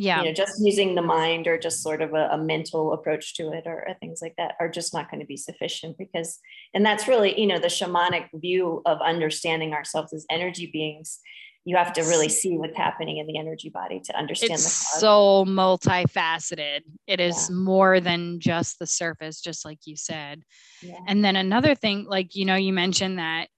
yeah. 0.00 0.20
you 0.20 0.26
know 0.26 0.32
just 0.32 0.54
using 0.60 0.94
the 0.94 1.02
mind 1.02 1.46
or 1.46 1.58
just 1.58 1.82
sort 1.82 2.00
of 2.02 2.14
a, 2.14 2.28
a 2.32 2.38
mental 2.38 2.92
approach 2.92 3.34
to 3.34 3.52
it 3.52 3.64
or, 3.66 3.86
or, 3.88 3.94
things 4.00 4.20
like 4.22 4.34
that 4.36 4.54
are 4.58 4.68
just 4.68 4.94
not 4.94 5.10
going 5.10 5.20
to 5.20 5.26
be 5.26 5.36
sufficient 5.36 5.98
because 5.98 6.38
and 6.74 6.84
that's 6.84 7.06
really 7.06 7.38
you 7.38 7.46
know 7.46 7.58
the 7.58 7.68
shamanic 7.68 8.28
view 8.34 8.82
of 8.86 9.00
understanding 9.00 9.72
ourselves 9.72 10.12
as 10.12 10.26
energy 10.30 10.70
beings. 10.72 11.20
You 11.66 11.76
have 11.76 11.92
to 11.92 12.02
really 12.02 12.30
see 12.30 12.56
what's 12.56 12.76
happening 12.76 13.18
in 13.18 13.26
the 13.26 13.38
energy 13.38 13.68
body 13.68 14.00
to 14.06 14.16
understand 14.16 14.54
it's 14.54 14.98
so 14.98 15.44
multifaceted. 15.46 16.80
It 17.06 17.20
is 17.20 17.48
yeah. 17.50 17.56
more 17.56 18.00
than 18.00 18.40
just 18.40 18.78
the 18.78 18.86
surface 18.86 19.42
just 19.42 19.66
like 19.66 19.80
you 19.84 19.94
said. 19.94 20.42
Yeah. 20.80 20.96
and 21.06 21.22
then 21.22 21.36
another 21.36 21.74
thing 21.74 22.06
like 22.08 22.34
you 22.34 22.46
know 22.46 22.54
you 22.54 22.72
mentioned 22.72 23.18
that 23.18 23.48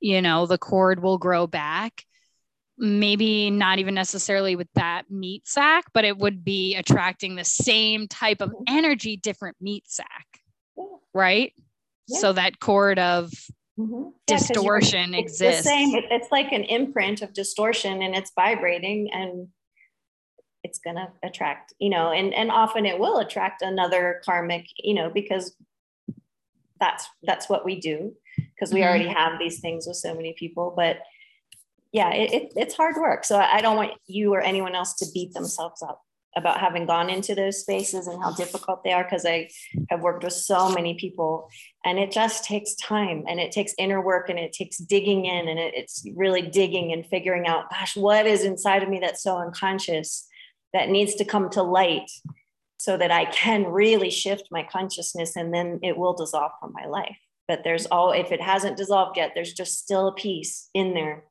you 0.00 0.20
know 0.20 0.46
the 0.46 0.58
cord 0.58 1.00
will 1.00 1.18
grow 1.18 1.46
back 1.46 2.04
maybe 2.80 3.50
not 3.50 3.78
even 3.78 3.94
necessarily 3.94 4.56
with 4.56 4.68
that 4.74 5.02
meat 5.10 5.46
sack, 5.46 5.84
but 5.92 6.04
it 6.04 6.16
would 6.16 6.42
be 6.42 6.74
attracting 6.74 7.36
the 7.36 7.44
same 7.44 8.08
type 8.08 8.40
of 8.40 8.52
energy, 8.66 9.16
different 9.16 9.56
meat 9.60 9.84
sack, 9.86 10.26
yeah. 10.76 10.84
right? 11.12 11.52
Yeah. 12.08 12.18
So 12.18 12.32
that 12.32 12.58
cord 12.58 12.98
of 12.98 13.30
mm-hmm. 13.78 14.08
yeah, 14.28 14.36
distortion 14.36 15.14
exists. 15.14 15.64
same. 15.64 15.90
It's 15.94 16.32
like 16.32 16.52
an 16.52 16.64
imprint 16.64 17.20
of 17.20 17.34
distortion 17.34 18.02
and 18.02 18.14
it's 18.16 18.32
vibrating 18.34 19.10
and 19.12 19.48
it's 20.64 20.78
to 20.96 21.08
attract, 21.22 21.74
you 21.78 21.90
know, 21.90 22.12
and, 22.12 22.32
and 22.32 22.50
often 22.50 22.86
it 22.86 22.98
will 22.98 23.18
attract 23.18 23.62
another 23.62 24.22
karmic, 24.24 24.66
you 24.78 24.94
know, 24.94 25.10
because 25.10 25.54
that's, 26.80 27.06
that's 27.22 27.48
what 27.48 27.64
we 27.64 27.78
do 27.78 28.14
because 28.36 28.72
we 28.72 28.80
mm-hmm. 28.80 28.88
already 28.88 29.08
have 29.08 29.38
these 29.38 29.60
things 29.60 29.86
with 29.86 29.96
so 29.96 30.14
many 30.14 30.34
people, 30.38 30.72
but 30.74 30.98
yeah, 31.92 32.12
it, 32.12 32.32
it, 32.32 32.52
it's 32.56 32.74
hard 32.74 32.96
work. 32.96 33.24
So 33.24 33.38
I 33.38 33.60
don't 33.60 33.76
want 33.76 33.92
you 34.06 34.32
or 34.34 34.40
anyone 34.40 34.74
else 34.74 34.94
to 34.94 35.06
beat 35.12 35.32
themselves 35.34 35.82
up. 35.82 36.02
about 36.36 36.60
having 36.60 36.86
gone 36.86 37.10
into 37.10 37.34
those 37.34 37.60
spaces 37.60 38.06
and 38.06 38.22
how 38.22 38.32
difficult 38.32 38.84
they 38.84 38.92
are 38.92 39.02
because 39.02 39.26
I 39.26 39.48
have 39.88 40.00
worked 40.00 40.22
with 40.22 40.32
so 40.32 40.70
many 40.70 40.94
people 40.94 41.48
and 41.84 41.98
it 41.98 42.12
just 42.12 42.44
takes 42.44 42.74
time 42.76 43.24
and 43.28 43.40
it 43.40 43.50
takes 43.50 43.74
inner 43.78 44.00
work 44.00 44.28
and 44.30 44.38
it 44.38 44.52
takes 44.52 44.78
digging 44.78 45.24
in 45.24 45.48
and 45.48 45.58
it, 45.58 45.74
it's 45.74 46.04
really 46.14 46.42
digging 46.42 46.92
and 46.92 47.04
figuring 47.04 47.48
out, 47.48 47.68
gosh, 47.70 47.96
what 47.96 48.26
is 48.26 48.44
inside 48.44 48.82
of 48.84 48.88
me 48.88 49.00
that's 49.00 49.22
so 49.24 49.38
unconscious 49.38 50.28
that 50.72 50.88
needs 50.88 51.16
to 51.16 51.24
come 51.24 51.50
to 51.50 51.62
light 51.64 52.08
so 52.78 52.96
that 52.96 53.10
I 53.10 53.24
can 53.24 53.64
really 53.66 54.10
shift 54.10 54.44
my 54.52 54.62
consciousness 54.62 55.34
and 55.34 55.52
then 55.52 55.80
it 55.82 55.96
will 55.96 56.14
dissolve 56.14 56.52
from 56.60 56.72
my 56.72 56.86
life. 56.86 57.18
But 57.48 57.64
there's 57.64 57.86
all, 57.86 58.12
if 58.12 58.30
it 58.30 58.40
hasn't 58.40 58.76
dissolved 58.76 59.16
yet, 59.16 59.32
there's 59.34 59.52
just 59.52 59.80
still 59.80 60.06
a 60.06 60.14
piece 60.14 60.70
in 60.74 60.94
there 60.94 61.24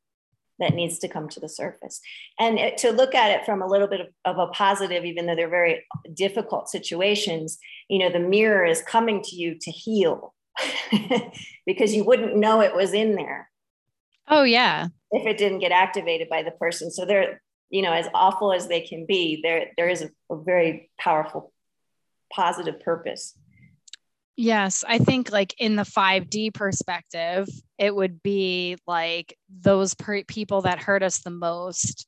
that 0.59 0.73
needs 0.73 0.99
to 0.99 1.07
come 1.07 1.29
to 1.29 1.39
the 1.39 1.49
surface. 1.49 2.01
And 2.37 2.59
it, 2.59 2.77
to 2.79 2.91
look 2.91 3.15
at 3.15 3.31
it 3.31 3.45
from 3.45 3.61
a 3.61 3.67
little 3.67 3.87
bit 3.87 4.01
of, 4.01 4.07
of, 4.25 4.37
a 4.37 4.51
positive, 4.51 5.05
even 5.05 5.25
though 5.25 5.35
they're 5.35 5.49
very 5.49 5.85
difficult 6.13 6.69
situations, 6.69 7.57
you 7.87 7.99
know, 7.99 8.09
the 8.09 8.19
mirror 8.19 8.65
is 8.65 8.81
coming 8.81 9.21
to 9.23 9.35
you 9.35 9.55
to 9.59 9.71
heal 9.71 10.33
because 11.65 11.95
you 11.95 12.03
wouldn't 12.03 12.35
know 12.35 12.61
it 12.61 12.75
was 12.75 12.93
in 12.93 13.15
there. 13.15 13.49
Oh, 14.27 14.43
yeah. 14.43 14.87
If 15.11 15.25
it 15.25 15.37
didn't 15.37 15.59
get 15.59 15.71
activated 15.71 16.29
by 16.29 16.43
the 16.43 16.51
person. 16.51 16.91
So 16.91 17.05
they're, 17.05 17.41
you 17.69 17.81
know, 17.81 17.93
as 17.93 18.07
awful 18.13 18.53
as 18.53 18.67
they 18.67 18.81
can 18.81 19.05
be, 19.05 19.39
there, 19.41 19.67
there 19.77 19.89
is 19.89 20.01
a, 20.01 20.09
a 20.29 20.41
very 20.41 20.91
powerful 20.99 21.51
positive 22.31 22.79
purpose. 22.79 23.35
Yes, 24.41 24.85
I 24.87 24.99
think 24.99 25.33
like 25.33 25.53
in 25.57 25.75
the 25.75 25.83
5D 25.83 26.53
perspective, 26.53 27.49
it 27.77 27.93
would 27.93 28.23
be 28.23 28.77
like 28.87 29.37
those 29.49 29.95
per- 29.95 30.23
people 30.23 30.61
that 30.61 30.79
hurt 30.79 31.03
us 31.03 31.19
the 31.19 31.29
most 31.29 32.07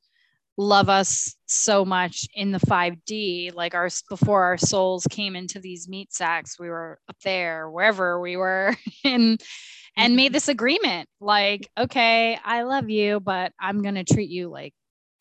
love 0.58 0.88
us 0.88 1.36
so 1.46 1.84
much 1.84 2.26
in 2.34 2.52
the 2.52 2.60
5D 2.60 3.54
like 3.54 3.76
our 3.76 3.90
before 4.08 4.44
our 4.44 4.58
souls 4.58 5.06
came 5.10 5.36
into 5.36 5.60
these 5.60 5.90
meat 5.90 6.14
sacks 6.14 6.58
we 6.58 6.70
were 6.70 7.00
up 7.10 7.18
there 7.24 7.70
wherever 7.70 8.22
we 8.22 8.38
were 8.38 8.78
and 9.04 9.42
and 9.98 10.16
made 10.16 10.28
mm-hmm. 10.28 10.34
this 10.34 10.48
agreement 10.48 11.10
like 11.20 11.68
okay 11.78 12.38
I 12.46 12.64
love 12.64 12.90
you 12.90 13.20
but 13.20 13.52
I'm 13.60 13.82
going 13.82 13.96
to 13.96 14.06
treat 14.06 14.30
you 14.30 14.48
like 14.48 14.74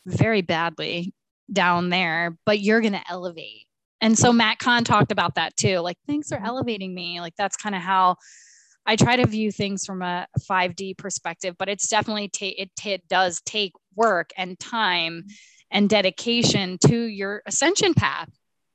very 0.07 0.43
badly 0.43 1.13
down 1.53 1.89
there 1.89 2.37
but 2.47 2.61
you're 2.61 2.81
going 2.81 2.93
to 2.93 3.11
elevate 3.11 3.67
and 4.01 4.18
so 4.18 4.32
Matt 4.32 4.59
Kahn 4.59 4.84
talked 4.84 5.12
about 5.12 5.34
that 5.34 5.57
too. 5.57 5.78
Like, 5.78 5.98
things 6.07 6.28
for 6.28 6.36
mm-hmm. 6.36 6.46
elevating 6.46 6.94
me. 6.94 7.20
Like, 7.20 7.34
that's 7.36 7.57
kind 7.57 7.74
of 7.74 7.82
how 7.82 8.16
I 8.86 8.96
try 8.96 9.16
to 9.16 9.26
view 9.26 9.53
things 9.53 9.84
from 9.84 10.03
a 10.03 10.26
5D 10.51 10.96
perspective, 10.96 11.55
but 11.59 11.68
it's 11.68 11.88
definitely, 11.88 12.28
ta- 12.28 12.55
it, 12.57 12.70
t- 12.76 12.92
it 12.92 13.07
does 13.09 13.40
take 13.42 13.72
work 13.94 14.30
and 14.36 14.59
time 14.59 15.24
and 15.70 15.88
dedication 15.88 16.78
to 16.86 16.96
your 17.03 17.42
ascension 17.46 17.94
path. 17.94 18.30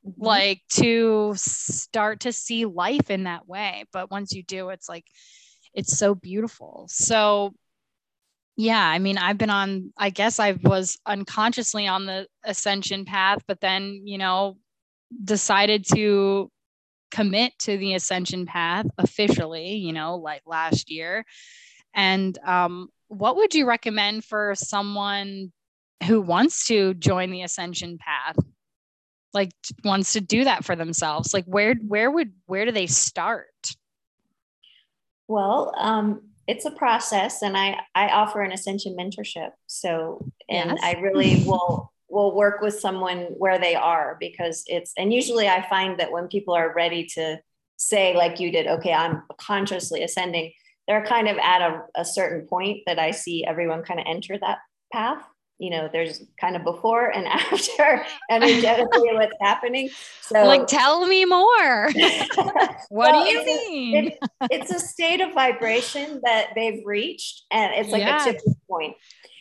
Mm-hmm. 0.05 0.23
Like 0.23 0.61
to 0.73 1.33
start 1.35 2.21
to 2.21 2.31
see 2.31 2.65
life 2.65 3.09
in 3.09 3.23
that 3.23 3.47
way. 3.47 3.85
But 3.91 4.11
once 4.11 4.33
you 4.33 4.43
do, 4.43 4.69
it's 4.69 4.87
like, 4.87 5.05
it's 5.73 5.97
so 5.97 6.13
beautiful. 6.15 6.85
So, 6.89 7.53
yeah, 8.55 8.87
I 8.87 8.99
mean, 8.99 9.17
I've 9.17 9.37
been 9.37 9.49
on, 9.49 9.91
I 9.97 10.11
guess 10.11 10.39
I 10.39 10.53
was 10.63 10.97
unconsciously 11.05 11.87
on 11.87 12.05
the 12.05 12.27
ascension 12.45 13.03
path, 13.03 13.39
but 13.47 13.59
then, 13.59 14.03
you 14.05 14.17
know, 14.17 14.57
decided 15.23 15.85
to 15.93 16.51
commit 17.11 17.53
to 17.59 17.77
the 17.77 17.93
ascension 17.93 18.45
path 18.45 18.85
officially, 18.97 19.75
you 19.75 19.93
know, 19.93 20.17
like 20.17 20.41
last 20.45 20.91
year. 20.91 21.25
And 21.93 22.37
um, 22.45 22.89
what 23.07 23.37
would 23.37 23.53
you 23.53 23.65
recommend 23.65 24.25
for 24.25 24.53
someone 24.55 25.51
who 26.05 26.21
wants 26.21 26.67
to 26.67 26.93
join 26.95 27.31
the 27.31 27.43
ascension 27.43 27.97
path? 27.97 28.37
Like 29.33 29.51
wants 29.83 30.13
to 30.13 30.21
do 30.21 30.45
that 30.45 30.65
for 30.65 30.75
themselves. 30.75 31.33
Like 31.33 31.45
where 31.45 31.75
where 31.75 32.09
would 32.09 32.33
where 32.45 32.65
do 32.65 32.71
they 32.71 32.87
start? 32.87 33.47
Well, 35.27 35.73
um, 35.77 36.21
it's 36.47 36.65
a 36.65 36.71
process, 36.71 37.41
and 37.41 37.57
I 37.57 37.79
I 37.93 38.09
offer 38.09 38.41
an 38.41 38.53
ascension 38.53 38.95
mentorship. 38.97 39.49
So, 39.67 40.25
and 40.47 40.71
yes. 40.71 40.79
I 40.81 41.01
really 41.01 41.43
will 41.45 41.91
will 42.15 42.33
work 42.33 42.61
with 42.61 42.79
someone 42.79 43.27
where 43.37 43.59
they 43.59 43.75
are 43.75 44.17
because 44.19 44.63
it's 44.67 44.93
and 44.97 45.13
usually 45.13 45.47
i 45.47 45.67
find 45.69 45.99
that 45.99 46.11
when 46.11 46.27
people 46.27 46.53
are 46.53 46.73
ready 46.73 47.05
to 47.05 47.37
say 47.77 48.15
like 48.15 48.39
you 48.39 48.51
did 48.51 48.67
okay 48.67 48.93
i'm 48.93 49.21
consciously 49.37 50.01
ascending 50.01 50.51
they're 50.87 51.05
kind 51.05 51.27
of 51.27 51.37
at 51.37 51.61
a, 51.61 51.81
a 51.95 52.05
certain 52.05 52.47
point 52.47 52.79
that 52.87 52.97
i 52.97 53.11
see 53.11 53.45
everyone 53.45 53.83
kind 53.83 53.99
of 53.99 54.05
enter 54.07 54.37
that 54.37 54.59
path. 54.95 55.23
You 55.57 55.69
know 55.69 55.89
there's 55.91 56.21
kind 56.39 56.57
of 56.57 56.65
before 56.65 57.07
and 57.07 57.25
after 57.27 58.05
energetically 58.29 59.09
what's 59.13 59.37
happening. 59.41 59.89
So 60.21 60.43
like 60.43 60.67
tell 60.67 61.07
me 61.07 61.25
more. 61.25 61.89
What 62.89 63.13
well, 63.13 63.23
do 63.23 63.31
you 63.31 63.39
it's 63.39 63.69
mean 63.69 63.95
a, 63.95 64.07
it, 64.07 64.17
it's 64.51 64.71
a 64.71 64.79
state 64.79 65.21
of 65.21 65.33
vibration 65.33 66.21
that 66.23 66.49
they've 66.55 66.81
reached 66.85 67.43
and 67.51 67.73
it's 67.73 67.89
like 67.89 68.01
yeah. 68.01 68.21
a 68.21 68.25
tipping 68.25 68.55
point. 68.69 68.95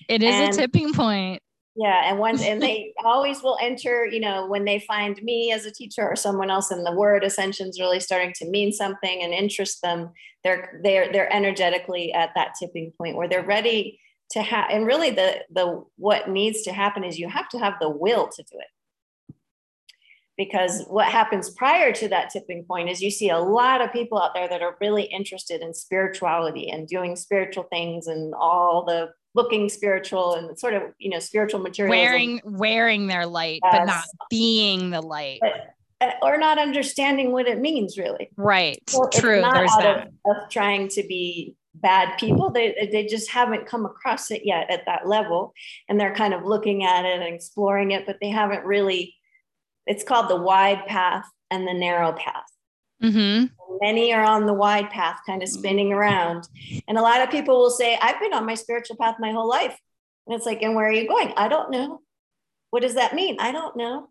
It 0.09 0.23
is 0.23 0.35
and, 0.35 0.55
a 0.55 0.57
tipping 0.57 0.95
point 0.95 1.43
yeah 1.77 2.09
and 2.09 2.19
once 2.19 2.43
and 2.43 2.63
they 2.63 2.93
always 3.05 3.43
will 3.43 3.59
enter 3.61 4.07
you 4.07 4.21
know 4.21 4.47
when 4.47 4.65
they 4.65 4.79
find 4.81 5.23
me 5.23 5.53
as 5.53 5.65
a 5.67 5.73
teacher 5.73 6.03
or 6.03 6.17
someone 6.17 6.51
else 6.51 6.71
and 6.71 6.87
the 6.87 6.93
word 6.93 7.25
ascension 7.25 7.69
is 7.69 7.81
really 7.81 8.01
starting 8.01 8.33
to 8.35 8.49
mean 8.49 8.73
something 8.73 9.23
and 9.23 9.33
interest 9.33 9.83
them 9.83 10.11
they're 10.45 10.81
they're 10.85 11.11
they're 11.13 11.33
energetically 11.33 12.13
at 12.13 12.31
that 12.35 12.55
tipping 12.59 12.93
point 12.99 13.17
where 13.17 13.29
they're 13.29 13.45
ready 13.45 13.99
to 14.31 14.43
have 14.43 14.67
and 14.71 14.87
really 14.87 15.11
the 15.11 15.45
the 15.51 15.85
what 15.97 16.29
needs 16.29 16.63
to 16.63 16.73
happen 16.73 17.05
is 17.05 17.19
you 17.19 17.29
have 17.29 17.49
to 17.49 17.59
have 17.59 17.75
the 17.81 17.89
will 17.89 18.29
to 18.29 18.43
do 18.43 18.59
it. 18.59 19.35
Because 20.37 20.85
what 20.89 21.07
happens 21.07 21.51
prior 21.51 21.93
to 21.93 22.09
that 22.09 22.31
tipping 22.31 22.65
point 22.65 22.91
is 22.91 23.01
you 23.01 23.11
see 23.13 23.31
a 23.31 23.39
lot 23.39 23.81
of 23.81 23.93
people 23.93 24.21
out 24.21 24.35
there 24.35 24.49
that 24.49 24.63
are 24.63 24.77
really 24.81 25.05
interested 25.05 25.61
in 25.61 25.73
spirituality 25.73 26.69
and 26.69 26.89
doing 26.89 27.15
spiritual 27.15 27.63
things 27.65 28.09
and 28.09 28.35
all 28.35 28.85
the 28.85 29.11
looking 29.35 29.69
spiritual 29.69 30.35
and 30.35 30.59
sort 30.59 30.75
of 30.75 30.83
you 30.99 31.11
know 31.11 31.19
spiritual 31.19 31.61
material 31.61 31.91
wearing 31.91 32.41
wearing 32.45 33.07
their 33.07 33.27
light 33.27 33.61
yes. 33.65 33.79
but 33.79 33.85
not 33.85 34.05
being 34.31 34.91
the 34.91 35.01
light. 35.01 35.41
But, 35.41 35.75
uh, 36.01 36.11
or 36.23 36.37
not 36.37 36.59
understanding 36.59 37.33
what 37.33 37.47
it 37.47 37.61
means 37.61 37.97
really. 37.99 38.31
Right. 38.37 38.79
So 38.89 39.09
true 39.13 39.41
there's 39.41 39.71
that 39.79 40.09
of, 40.27 40.37
of 40.37 40.51
trying 40.51 40.89
to 40.89 41.03
be 41.03 41.57
bad 41.75 42.19
people. 42.19 42.51
They, 42.51 42.89
they 42.93 43.07
just 43.07 43.31
haven't 43.31 43.67
come 43.67 43.85
across 43.85 44.31
it 44.31 44.43
yet 44.45 44.71
at 44.71 44.87
that 44.87 45.09
level 45.09 45.53
and 45.89 45.99
they're 45.99 46.15
kind 46.15 46.35
of 46.35 46.45
looking 46.45 46.85
at 46.85 47.05
it 47.05 47.21
and 47.21 47.35
exploring 47.35 47.91
it 47.91 48.07
but 48.07 48.19
they 48.21 48.31
haven't 48.31 48.65
really 48.65 49.15
it's 49.87 50.05
called 50.05 50.31
the 50.31 50.37
wide 50.37 50.87
path 50.87 51.27
and 51.51 51.67
the 51.67 51.75
narrow 51.75 52.13
path 52.13 52.54
Mm-hmm. 53.03 53.47
Many 53.81 54.13
are 54.13 54.25
on 54.25 54.47
the 54.47 54.55
wide 54.55 54.91
path, 54.91 55.21
kind 55.27 55.43
of 55.43 55.49
spinning 55.49 55.93
around. 55.93 56.49
And 56.87 56.97
a 56.97 57.03
lot 57.03 57.23
of 57.23 57.31
people 57.31 57.59
will 57.59 57.71
say, 57.71 57.99
I've 58.01 58.21
been 58.21 58.33
on 58.33 58.47
my 58.47 58.55
spiritual 58.55 58.97
path 58.97 59.17
my 59.19 59.33
whole 59.33 59.49
life. 59.49 59.77
And 60.27 60.35
it's 60.35 60.47
like, 60.47 60.63
and 60.63 60.75
where 60.75 60.89
are 60.89 60.93
you 60.93 61.09
going? 61.09 61.33
I 61.37 61.49
don't 61.49 61.71
know. 61.71 62.01
What 62.71 62.83
does 62.83 62.95
that 62.95 63.15
mean? 63.15 63.37
I 63.41 63.53
don't 63.53 63.77
know. 63.77 64.09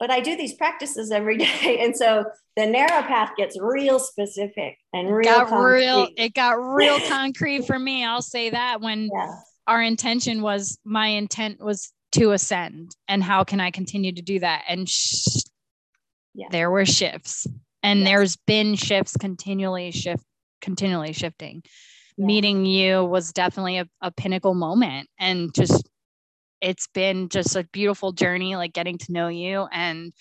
But 0.00 0.10
I 0.10 0.20
do 0.20 0.36
these 0.36 0.54
practices 0.54 1.10
every 1.10 1.36
day. 1.38 1.78
And 1.80 1.96
so 1.96 2.24
the 2.56 2.66
narrow 2.66 3.02
path 3.02 3.32
gets 3.36 3.58
real 3.60 3.98
specific 3.98 4.78
and 4.92 5.14
real 5.14 5.24
got 5.24 5.48
concrete. 5.48 5.84
real 5.84 6.08
it 6.16 6.34
got 6.34 6.52
real 6.52 6.98
concrete 7.08 7.66
for 7.66 7.78
me. 7.78 8.04
I'll 8.04 8.22
say 8.22 8.50
that 8.50 8.80
when 8.80 9.10
yeah. 9.12 9.34
our 9.66 9.82
intention 9.82 10.42
was 10.42 10.78
my 10.84 11.08
intent 11.08 11.62
was 11.62 11.92
to 12.12 12.32
ascend 12.32 12.96
and 13.06 13.22
how 13.22 13.44
can 13.44 13.60
I 13.60 13.70
continue 13.70 14.12
to 14.12 14.22
do 14.22 14.38
that? 14.40 14.64
And 14.68 14.88
sh- 14.88 15.44
yeah. 16.34 16.46
there 16.50 16.70
were 16.70 16.86
shifts 16.86 17.46
and 17.82 18.00
yes. 18.00 18.08
there's 18.08 18.36
been 18.36 18.74
shifts 18.74 19.16
continually 19.16 19.90
shift 19.90 20.24
continually 20.60 21.12
shifting. 21.12 21.62
Yeah. 22.16 22.26
meeting 22.26 22.66
you 22.66 23.04
was 23.04 23.32
definitely 23.32 23.78
a, 23.78 23.88
a 24.00 24.10
pinnacle 24.10 24.54
moment 24.54 25.08
and 25.20 25.54
just 25.54 25.88
it's 26.60 26.88
been 26.88 27.28
just 27.28 27.54
a 27.54 27.62
beautiful 27.72 28.10
journey 28.10 28.56
like 28.56 28.72
getting 28.72 28.98
to 28.98 29.12
know 29.12 29.28
you 29.28 29.68
and 29.70 30.12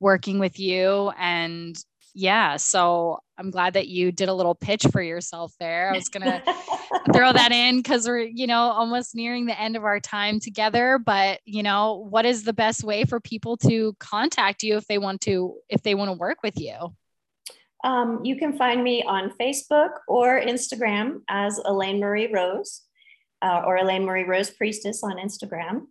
working 0.00 0.40
with 0.40 0.58
you. 0.58 1.12
And 1.16 1.76
yeah 2.16 2.56
so 2.56 3.18
i'm 3.38 3.50
glad 3.50 3.74
that 3.74 3.88
you 3.88 4.12
did 4.12 4.28
a 4.28 4.34
little 4.34 4.54
pitch 4.54 4.86
for 4.92 5.02
yourself 5.02 5.52
there. 5.58 5.90
I 5.90 5.96
was 5.96 6.08
gonna 6.08 6.42
throw 7.12 7.32
that 7.32 7.50
in 7.50 7.78
because 7.78 8.06
we're 8.06 8.20
you 8.20 8.46
know 8.46 8.70
almost 8.70 9.14
nearing 9.14 9.46
the 9.46 9.60
end 9.60 9.76
of 9.76 9.84
our 9.84 10.00
time 10.00 10.38
together. 10.38 10.98
But 11.04 11.40
you 11.44 11.62
know 11.62 12.06
what 12.08 12.24
is 12.24 12.44
the 12.44 12.52
best 12.52 12.84
way 12.84 13.04
for 13.04 13.20
people 13.20 13.56
to 13.58 13.94
contact 13.98 14.62
you 14.62 14.76
if 14.76 14.86
they 14.86 14.98
want 14.98 15.22
to 15.22 15.56
if 15.68 15.82
they 15.82 15.94
want 15.94 16.10
to 16.10 16.16
work 16.16 16.38
with 16.42 16.58
you 16.58 16.94
um, 17.84 18.24
you 18.24 18.36
can 18.36 18.56
find 18.56 18.82
me 18.82 19.04
on 19.04 19.30
Facebook 19.38 19.90
or 20.08 20.40
Instagram 20.40 21.20
as 21.28 21.60
Elaine 21.64 22.00
Marie 22.00 22.32
Rose 22.32 22.82
uh, 23.42 23.62
or 23.66 23.76
Elaine 23.76 24.04
Marie 24.04 24.24
Rose 24.24 24.50
Priestess 24.50 25.04
on 25.04 25.18
Instagram. 25.18 25.82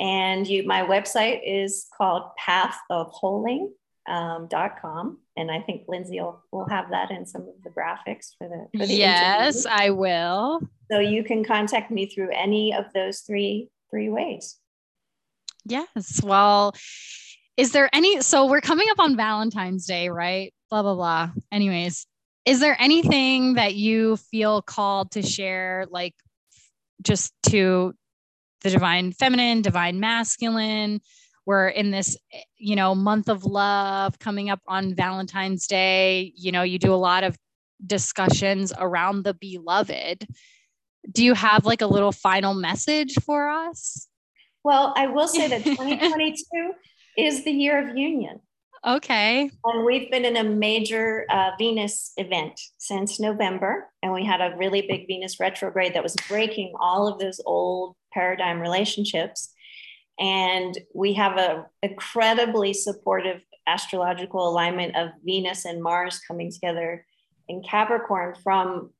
And 0.00 0.48
you, 0.48 0.66
my 0.66 0.82
website 0.82 1.40
is 1.44 1.86
called 1.96 2.30
pathofwholing.com. 2.40 3.68
Um, 4.08 5.18
and 5.36 5.50
I 5.50 5.60
think 5.60 5.82
Lindsay 5.88 6.20
will, 6.20 6.42
will 6.50 6.68
have 6.68 6.90
that 6.90 7.10
in 7.10 7.26
some 7.26 7.42
of 7.42 7.62
the 7.62 7.70
graphics 7.70 8.30
for 8.38 8.48
the, 8.48 8.78
for 8.78 8.86
the 8.86 8.94
yes, 8.94 9.66
interview. 9.66 9.84
I 9.86 9.90
will. 9.90 10.60
So 10.90 10.98
you 10.98 11.22
can 11.22 11.44
contact 11.44 11.90
me 11.90 12.06
through 12.06 12.30
any 12.32 12.74
of 12.74 12.86
those 12.94 13.20
three 13.20 13.68
three 13.90 14.08
ways. 14.08 14.56
Yes. 15.64 16.22
Well, 16.22 16.74
is 17.56 17.72
there 17.72 17.88
any 17.92 18.22
so 18.22 18.46
we're 18.46 18.60
coming 18.60 18.88
up 18.90 18.98
on 18.98 19.16
valentine's 19.16 19.86
day 19.86 20.08
right 20.08 20.52
blah 20.72 20.80
blah 20.80 20.94
blah. 20.94 21.30
Anyways 21.52 22.06
is 22.46 22.60
there 22.60 22.76
anything 22.80 23.54
that 23.54 23.74
you 23.74 24.16
feel 24.16 24.62
called 24.62 25.10
to 25.10 25.22
share 25.22 25.86
like 25.90 26.14
just 27.02 27.34
to 27.50 27.92
the 28.62 28.70
divine 28.70 29.12
feminine 29.12 29.60
divine 29.60 30.00
masculine? 30.00 31.02
We're 31.44 31.68
in 31.68 31.90
this 31.90 32.16
you 32.56 32.74
know 32.74 32.94
month 32.94 33.28
of 33.28 33.44
love 33.44 34.18
coming 34.18 34.48
up 34.48 34.60
on 34.66 34.94
valentine's 34.94 35.66
day. 35.66 36.32
You 36.36 36.52
know 36.52 36.62
you 36.62 36.78
do 36.78 36.94
a 36.94 36.96
lot 36.96 37.22
of 37.22 37.36
discussions 37.86 38.72
around 38.78 39.24
the 39.24 39.34
beloved. 39.34 40.26
Do 41.10 41.22
you 41.22 41.34
have 41.34 41.66
like 41.66 41.82
a 41.82 41.86
little 41.86 42.12
final 42.12 42.54
message 42.54 43.16
for 43.26 43.50
us? 43.50 44.08
Well 44.64 44.94
i 44.96 45.06
will 45.06 45.28
say 45.28 45.48
that 45.48 45.64
2022 45.64 46.72
is 47.18 47.44
the 47.44 47.50
year 47.50 47.86
of 47.86 47.94
union 47.94 48.40
Okay. 48.84 49.48
And 49.64 49.84
we've 49.84 50.10
been 50.10 50.24
in 50.24 50.36
a 50.36 50.44
major 50.44 51.24
uh, 51.30 51.50
Venus 51.56 52.12
event 52.16 52.60
since 52.78 53.20
November, 53.20 53.88
and 54.02 54.12
we 54.12 54.24
had 54.24 54.40
a 54.40 54.56
really 54.56 54.82
big 54.82 55.06
Venus 55.06 55.38
retrograde 55.38 55.94
that 55.94 56.02
was 56.02 56.16
breaking 56.28 56.72
all 56.80 57.06
of 57.06 57.20
those 57.20 57.40
old 57.46 57.94
paradigm 58.12 58.60
relationships. 58.60 59.52
And 60.18 60.76
we 60.94 61.14
have 61.14 61.36
an 61.38 61.64
incredibly 61.82 62.72
supportive 62.72 63.40
astrological 63.66 64.48
alignment 64.48 64.96
of 64.96 65.10
Venus 65.24 65.64
and 65.64 65.82
Mars 65.82 66.20
coming 66.26 66.50
together 66.50 67.06
in 67.48 67.62
Capricorn 67.62 68.34
from 68.42 68.90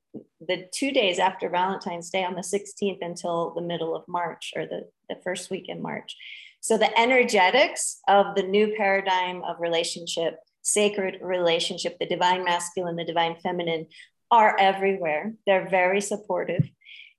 the 0.47 0.68
two 0.72 0.93
days 0.93 1.18
after 1.18 1.49
Valentine's 1.49 2.11
Day 2.11 2.24
on 2.24 2.35
the 2.35 2.43
16th 2.43 2.99
until 3.01 3.53
the 3.55 3.62
middle 3.62 3.97
of 3.97 4.07
March 4.07 4.53
or 4.55 4.66
the, 4.66 4.89
the 5.09 5.16
first 5.24 5.51
week 5.51 5.68
in 5.68 5.83
March. 5.83 6.16
So 6.63 6.79
the 6.79 6.97
energetics 6.97 7.99
of 8.07 8.37
the 8.37 8.45
new 8.45 8.73
paradigm 8.77 9.43
of 9.43 9.57
relationship, 9.59 10.39
sacred 10.63 11.19
relationship, 11.21 11.99
the 11.99 12.07
divine 12.07 12.45
masculine, 12.45 12.95
the 12.95 13.05
divine 13.05 13.35
feminine 13.43 13.89
are 14.31 14.57
everywhere. 14.61 15.35
They're 15.45 15.69
very 15.69 16.01
supportive. 16.01 16.71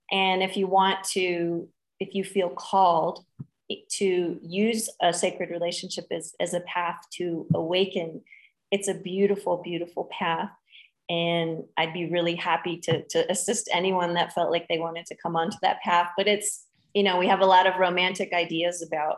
And 0.10 0.42
if 0.42 0.56
you 0.56 0.68
want 0.68 1.04
to, 1.12 1.68
if 2.00 2.16
you 2.16 2.24
feel 2.24 2.52
called 2.52 3.26
to 3.98 4.40
use 4.42 4.90
a 5.02 5.12
sacred 5.12 5.50
relationship 5.50 6.06
as, 6.10 6.34
as 6.40 6.54
a 6.54 6.62
path 6.62 7.02
to 7.18 7.46
awaken, 7.54 8.22
it's 8.72 8.88
a 8.88 8.94
beautiful, 8.94 9.62
beautiful 9.62 10.10
path. 10.18 10.52
And 11.10 11.66
I'd 11.76 11.92
be 11.92 12.10
really 12.10 12.36
happy 12.36 12.78
to, 12.84 13.04
to 13.08 13.30
assist 13.30 13.70
anyone 13.74 14.14
that 14.14 14.32
felt 14.32 14.52
like 14.52 14.70
they 14.70 14.80
wanted 14.80 15.06
to 15.08 15.18
come 15.18 15.36
onto 15.36 15.58
that 15.64 15.82
path. 15.82 16.12
But 16.16 16.30
it's, 16.30 16.66
you 16.94 17.04
know, 17.04 17.18
we 17.18 17.28
have 17.28 17.42
a 17.42 17.46
lot 17.46 17.68
of 17.68 17.78
romantic 17.78 18.32
ideas 18.32 18.82
about 18.82 19.18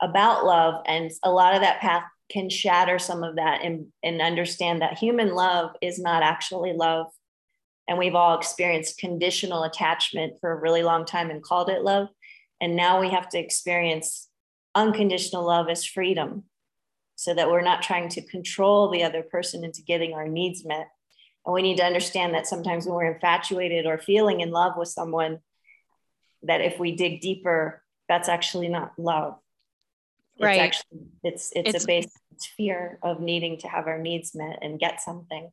about 0.00 0.44
love 0.44 0.82
and 0.86 1.10
a 1.22 1.30
lot 1.30 1.54
of 1.54 1.62
that 1.62 1.80
path 1.80 2.04
can 2.30 2.50
shatter 2.50 2.98
some 2.98 3.22
of 3.22 3.36
that 3.36 3.62
and, 3.62 3.86
and 4.02 4.20
understand 4.20 4.82
that 4.82 4.98
human 4.98 5.34
love 5.34 5.70
is 5.80 5.98
not 5.98 6.22
actually 6.22 6.72
love. 6.72 7.06
And 7.88 7.98
we've 7.98 8.16
all 8.16 8.36
experienced 8.36 8.98
conditional 8.98 9.62
attachment 9.62 10.34
for 10.40 10.50
a 10.50 10.60
really 10.60 10.82
long 10.82 11.04
time 11.04 11.30
and 11.30 11.42
called 11.42 11.70
it 11.70 11.82
love. 11.82 12.08
And 12.60 12.74
now 12.74 13.00
we 13.00 13.10
have 13.10 13.28
to 13.30 13.38
experience 13.38 14.28
unconditional 14.74 15.46
love 15.46 15.68
as 15.68 15.84
freedom 15.84 16.44
so 17.14 17.32
that 17.32 17.48
we're 17.48 17.62
not 17.62 17.82
trying 17.82 18.08
to 18.10 18.26
control 18.26 18.90
the 18.90 19.04
other 19.04 19.22
person 19.22 19.64
into 19.64 19.82
getting 19.82 20.12
our 20.12 20.26
needs 20.26 20.64
met. 20.64 20.88
And 21.46 21.54
we 21.54 21.62
need 21.62 21.76
to 21.76 21.84
understand 21.84 22.34
that 22.34 22.46
sometimes 22.46 22.86
when 22.86 22.96
we're 22.96 23.12
infatuated 23.12 23.86
or 23.86 23.98
feeling 23.98 24.40
in 24.40 24.50
love 24.50 24.72
with 24.76 24.88
someone 24.88 25.38
that 26.42 26.60
if 26.60 26.78
we 26.78 26.96
dig 26.96 27.20
deeper 27.20 27.82
that's 28.08 28.28
actually 28.28 28.68
not 28.68 28.92
love 28.98 29.38
right. 30.40 30.60
It's 30.60 30.78
actually 30.78 31.06
it's 31.22 31.52
it's, 31.54 31.74
it's 31.74 31.84
a 31.84 31.86
base 31.86 32.08
fear 32.56 32.98
of 33.02 33.20
needing 33.20 33.58
to 33.58 33.68
have 33.68 33.86
our 33.86 33.98
needs 33.98 34.34
met 34.34 34.58
and 34.62 34.78
get 34.78 35.00
something. 35.00 35.50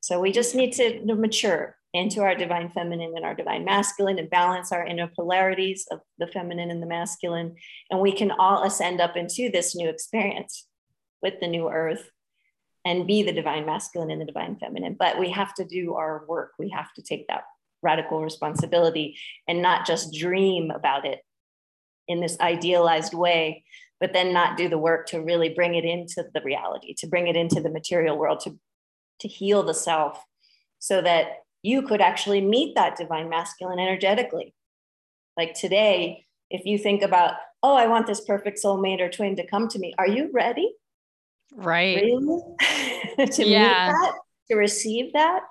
So 0.00 0.20
we 0.20 0.32
just 0.32 0.54
need 0.54 0.72
to 0.72 1.14
mature 1.14 1.76
into 1.94 2.22
our 2.22 2.34
divine 2.34 2.70
feminine 2.70 3.12
and 3.14 3.24
our 3.24 3.34
divine 3.34 3.64
masculine 3.64 4.18
and 4.18 4.30
balance 4.30 4.72
our 4.72 4.84
inner 4.84 5.06
polarities 5.06 5.86
of 5.90 6.00
the 6.18 6.26
feminine 6.26 6.70
and 6.70 6.82
the 6.82 6.86
masculine. 6.86 7.54
And 7.90 8.00
we 8.00 8.12
can 8.12 8.30
all 8.32 8.64
ascend 8.64 9.00
up 9.00 9.16
into 9.16 9.50
this 9.50 9.76
new 9.76 9.88
experience 9.88 10.66
with 11.22 11.34
the 11.40 11.46
new 11.46 11.68
earth 11.68 12.10
and 12.84 13.06
be 13.06 13.22
the 13.22 13.32
divine 13.32 13.66
masculine 13.66 14.10
and 14.10 14.20
the 14.20 14.26
divine 14.26 14.56
feminine. 14.56 14.96
But 14.98 15.18
we 15.18 15.30
have 15.30 15.54
to 15.54 15.64
do 15.64 15.94
our 15.94 16.24
work. 16.26 16.52
We 16.58 16.70
have 16.70 16.92
to 16.94 17.02
take 17.02 17.28
that 17.28 17.44
radical 17.82 18.22
responsibility 18.22 19.18
and 19.46 19.60
not 19.60 19.86
just 19.86 20.14
dream 20.14 20.70
about 20.70 21.04
it 21.04 21.20
in 22.08 22.20
this 22.20 22.38
idealized 22.40 23.14
way 23.14 23.64
but 24.02 24.12
then 24.12 24.32
not 24.32 24.56
do 24.56 24.68
the 24.68 24.76
work 24.76 25.06
to 25.06 25.20
really 25.20 25.50
bring 25.50 25.76
it 25.76 25.84
into 25.84 26.24
the 26.34 26.40
reality, 26.40 26.92
to 26.92 27.06
bring 27.06 27.28
it 27.28 27.36
into 27.36 27.60
the 27.60 27.70
material 27.70 28.18
world, 28.18 28.40
to, 28.40 28.58
to 29.20 29.28
heal 29.28 29.62
the 29.62 29.72
self 29.72 30.20
so 30.80 31.00
that 31.00 31.44
you 31.62 31.82
could 31.82 32.00
actually 32.00 32.40
meet 32.40 32.74
that 32.74 32.96
divine 32.96 33.28
masculine 33.28 33.78
energetically. 33.78 34.56
Like 35.36 35.54
today, 35.54 36.24
if 36.50 36.66
you 36.66 36.78
think 36.78 37.02
about, 37.02 37.34
oh, 37.62 37.76
I 37.76 37.86
want 37.86 38.08
this 38.08 38.22
perfect 38.22 38.58
soulmate 38.60 39.00
or 39.00 39.08
twin 39.08 39.36
to 39.36 39.46
come 39.46 39.68
to 39.68 39.78
me, 39.78 39.94
are 39.96 40.08
you 40.08 40.30
ready? 40.32 40.74
Right. 41.54 42.02
Really? 42.02 42.42
to 43.30 43.46
yeah. 43.46 43.86
meet 43.86 43.92
that, 43.92 44.14
to 44.50 44.56
receive 44.56 45.12
that. 45.12 45.42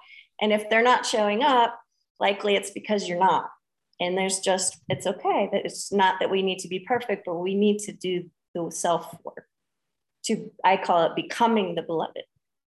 And 0.41 0.51
if 0.51 0.69
they're 0.69 0.83
not 0.83 1.05
showing 1.05 1.41
up, 1.41 1.79
likely 2.19 2.55
it's 2.55 2.71
because 2.71 3.07
you're 3.07 3.17
not. 3.17 3.45
And 4.01 4.17
there's 4.17 4.39
just, 4.39 4.77
it's 4.89 5.07
okay 5.07 5.47
that 5.53 5.63
it's 5.63 5.93
not 5.93 6.15
that 6.19 6.29
we 6.29 6.41
need 6.41 6.59
to 6.59 6.67
be 6.67 6.79
perfect, 6.79 7.23
but 7.25 7.35
we 7.35 7.55
need 7.55 7.79
to 7.83 7.93
do 7.93 8.29
the 8.53 8.69
self 8.71 9.15
work 9.23 9.47
to 10.25 10.51
i 10.63 10.77
call 10.77 11.05
it 11.05 11.15
becoming 11.15 11.75
the 11.75 11.81
beloved. 11.81 12.23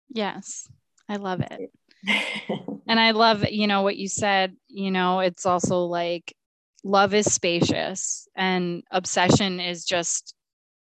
Yes 0.09 0.67
i 1.09 1.17
love 1.17 1.41
it. 1.41 1.71
And 2.87 2.99
i 2.99 3.11
love 3.11 3.49
you 3.49 3.67
know 3.67 3.83
what 3.83 3.95
you 3.95 4.09
said 4.09 4.55
you 4.67 4.91
know 4.91 5.19
it's 5.19 5.45
also 5.45 5.85
like 5.85 6.35
love 6.83 7.13
is 7.13 7.31
spacious 7.31 8.27
and 8.35 8.83
obsession 8.91 9.59
is 9.59 9.85
just 9.85 10.35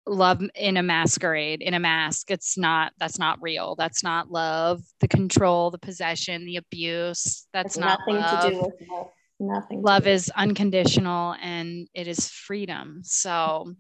love 0.06 0.42
in 0.56 0.78
a 0.78 0.84
masquerade 0.84 1.62
in 1.62 1.74
a 1.74 1.80
mask. 1.80 2.30
It's 2.32 2.58
not 2.58 2.92
that's 2.98 3.20
not 3.20 3.42
real. 3.42 3.76
That's 3.76 4.04
not 4.04 4.30
love. 4.32 4.82
The 5.00 5.08
control 5.08 5.72
the 5.72 5.78
possession 5.78 6.46
the 6.46 6.58
abuse 6.58 7.48
that's 7.54 7.78
not 7.78 8.00
nothing 8.00 8.22
love. 8.22 8.42
to 8.42 8.50
do 8.52 8.62
with 8.62 8.90
love. 8.90 9.08
Nothing 9.40 9.82
love 9.82 10.08
is 10.08 10.32
unconditional 10.36 11.36
and 11.42 11.88
it 11.94 12.08
is 12.08 12.30
freedom. 12.30 13.02
So 13.04 13.74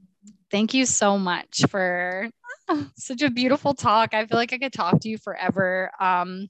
thank 0.51 0.73
you 0.73 0.85
so 0.85 1.17
much 1.17 1.63
for 1.69 2.29
such 2.95 3.21
a 3.21 3.29
beautiful 3.29 3.73
talk. 3.73 4.13
I 4.13 4.25
feel 4.25 4.37
like 4.37 4.53
I 4.53 4.57
could 4.57 4.73
talk 4.73 4.99
to 5.01 5.09
you 5.09 5.17
forever. 5.17 5.91
Um, 5.99 6.47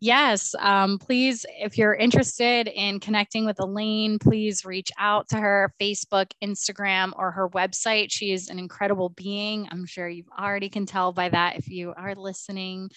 yes, 0.00 0.54
um, 0.58 0.98
please, 0.98 1.46
if 1.58 1.78
you're 1.78 1.94
interested 1.94 2.68
in 2.68 3.00
connecting 3.00 3.46
with 3.46 3.60
Elaine, 3.60 4.18
please 4.18 4.64
reach 4.64 4.90
out 4.98 5.28
to 5.30 5.38
her 5.38 5.72
Facebook, 5.80 6.30
Instagram, 6.42 7.12
or 7.16 7.30
her 7.30 7.48
website. 7.50 8.08
She 8.10 8.32
is 8.32 8.48
an 8.48 8.58
incredible 8.58 9.10
being. 9.10 9.68
I'm 9.70 9.86
sure 9.86 10.08
you 10.08 10.24
already 10.38 10.68
can 10.68 10.86
tell 10.86 11.12
by 11.12 11.28
that 11.28 11.56
if 11.56 11.68
you 11.68 11.94
are 11.96 12.14
listening. 12.14 12.90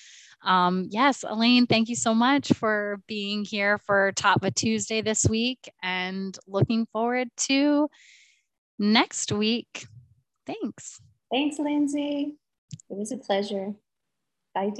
Um, 0.43 0.87
yes, 0.89 1.23
Elaine, 1.27 1.67
thank 1.67 1.87
you 1.87 1.95
so 1.95 2.13
much 2.13 2.51
for 2.53 2.99
being 3.07 3.45
here 3.45 3.77
for 3.77 4.11
Tattva 4.13 4.53
Tuesday 4.53 5.01
this 5.01 5.25
week 5.25 5.71
and 5.81 6.37
looking 6.47 6.85
forward 6.87 7.29
to 7.47 7.89
next 8.79 9.31
week. 9.31 9.87
Thanks. 10.45 11.01
Thanks, 11.31 11.59
Lindsay. 11.59 12.35
It 12.89 12.97
was 12.97 13.11
a 13.11 13.17
pleasure. 13.17 13.73
Bye. 14.53 14.71